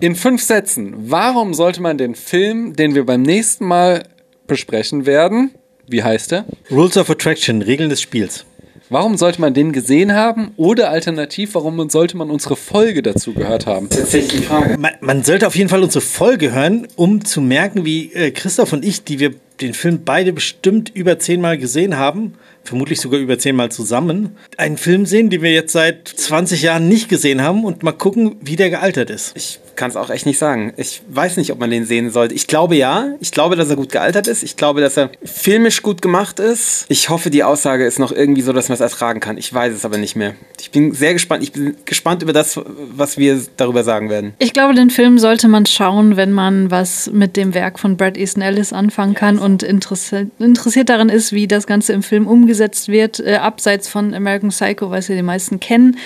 [0.00, 0.94] in fünf Sätzen.
[1.10, 4.04] Warum sollte man den Film, den wir beim nächsten Mal
[4.46, 5.52] besprechen werden,
[5.86, 6.44] wie heißt er?
[6.70, 8.44] Rules of Attraction, Regeln des Spiels.
[8.92, 10.50] Warum sollte man den gesehen haben?
[10.56, 13.88] Oder alternativ, warum sollte man unsere Folge dazu gehört haben?
[13.88, 14.78] Tatsächlich die Frage.
[14.78, 18.72] Man, man sollte auf jeden Fall unsere Folge hören, um zu merken, wie äh, Christoph
[18.72, 22.34] und ich, die wir den Film beide bestimmt über zehnmal gesehen haben,
[22.64, 27.08] vermutlich sogar über zehnmal zusammen, einen Film sehen, den wir jetzt seit 20 Jahren nicht
[27.08, 29.36] gesehen haben und mal gucken, wie der gealtert ist.
[29.36, 30.74] Ich kann es auch echt nicht sagen.
[30.76, 32.34] Ich weiß nicht, ob man den sehen sollte.
[32.34, 33.14] Ich glaube ja.
[33.20, 34.42] Ich glaube, dass er gut gealtert ist.
[34.42, 36.84] Ich glaube, dass er filmisch gut gemacht ist.
[36.88, 39.38] Ich hoffe, die Aussage ist noch irgendwie so, dass man es ertragen kann.
[39.38, 40.34] Ich weiß es aber nicht mehr.
[40.60, 41.42] Ich bin sehr gespannt.
[41.42, 42.60] Ich bin gespannt über das,
[42.94, 44.34] was wir darüber sagen werden.
[44.38, 48.18] Ich glaube, den Film sollte man schauen, wenn man was mit dem Werk von Brad
[48.18, 52.88] Easton Ellis anfangen kann und interessiert, interessiert daran ist, wie das Ganze im Film umgesetzt
[52.88, 55.96] wird, äh, abseits von American Psycho, was ja die meisten kennen.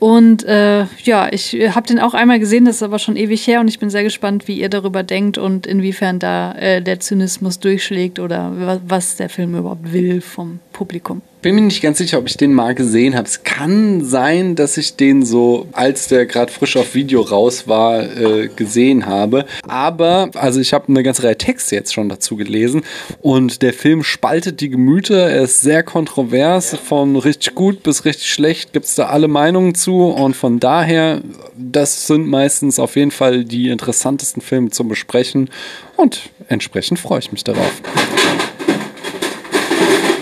[0.00, 3.60] Und äh, ja, ich habe den auch einmal gesehen, das ist aber schon ewig her
[3.60, 7.60] und ich bin sehr gespannt, wie ihr darüber denkt und inwiefern da äh, der Zynismus
[7.60, 11.22] durchschlägt oder wa was der Film überhaupt will vom Publikum.
[11.42, 13.26] Bin mir nicht ganz sicher, ob ich den mal gesehen habe.
[13.26, 18.02] Es kann sein, dass ich den so, als der gerade frisch auf Video raus war,
[18.02, 19.46] äh, gesehen habe.
[19.66, 22.82] Aber, also ich habe eine ganze Reihe Texte jetzt schon dazu gelesen
[23.20, 25.30] und der Film spaltet die Gemüter.
[25.30, 26.76] Er ist sehr kontrovers.
[26.76, 31.22] Von richtig gut bis richtig schlecht gibt es da alle Meinungen zu und von daher,
[31.56, 35.48] das sind meistens auf jeden Fall die interessantesten Filme zum Besprechen
[35.96, 37.82] und entsprechend freue ich mich darauf.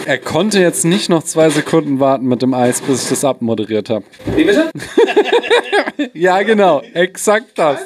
[0.08, 3.90] Er konnte jetzt nicht noch zwei Sekunden warten mit dem Eis, bis ich das abmoderiert
[3.90, 4.06] habe.
[4.34, 4.70] Wie bitte?
[6.14, 6.80] Ja, genau.
[6.94, 7.80] Exakt das.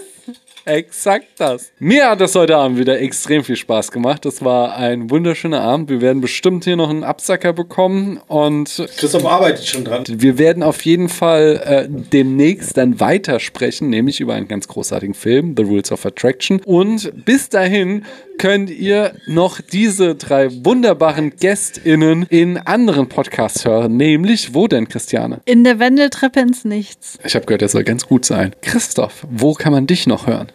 [0.65, 1.73] Exakt das.
[1.79, 4.25] Mir hat das heute Abend wieder extrem viel Spaß gemacht.
[4.25, 5.91] Das war ein wunderschöner Abend.
[5.91, 10.05] Wir werden bestimmt hier noch einen Absacker bekommen und Christoph arbeitet schon dran.
[10.09, 15.55] wir werden auf jeden Fall äh, demnächst dann weitersprechen, nämlich über einen ganz großartigen Film,
[15.57, 16.61] The Rules of Attraction.
[16.65, 18.05] Und bis dahin
[18.39, 23.97] könnt ihr noch diese drei wunderbaren GästInnen in anderen Podcasts hören.
[23.97, 25.41] Nämlich, wo denn, Christiane?
[25.45, 27.19] In der Wendeltreppe ins Nichts.
[27.25, 28.55] Ich habe gehört, er soll ganz gut sein.
[28.61, 30.49] Christoph, wo kann man dich noch hören?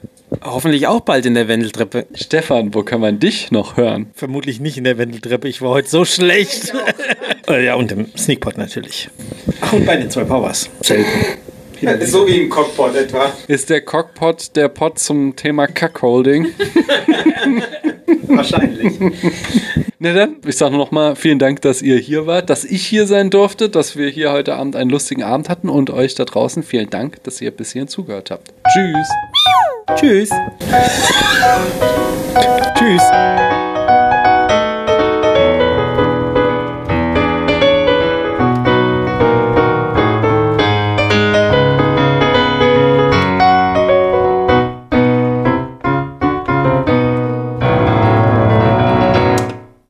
[0.44, 2.06] Hoffentlich auch bald in der Wendeltreppe.
[2.14, 4.12] Stefan, wo kann man dich noch hören?
[4.14, 5.48] Vermutlich nicht in der Wendeltreppe.
[5.48, 6.74] Ich war heute so schlecht.
[7.50, 9.10] Äh, ja, und im Sneakpot natürlich.
[9.62, 10.70] Ach, und bei den zwei Powers.
[10.82, 11.08] Selten.
[12.06, 13.32] So wie im Cockpot etwa.
[13.48, 16.48] Ist der Cockpot der Pod zum Thema Cuckolding?
[18.36, 18.94] Wahrscheinlich.
[20.00, 23.30] Na dann, ich sage nochmal vielen Dank, dass ihr hier wart, dass ich hier sein
[23.30, 26.90] durfte, dass wir hier heute Abend einen lustigen Abend hatten und euch da draußen vielen
[26.90, 28.54] Dank, dass ihr bis hierhin zugehört habt.
[28.74, 29.08] Tschüss.
[29.96, 30.30] Tschüss.
[32.78, 33.04] Tschüss.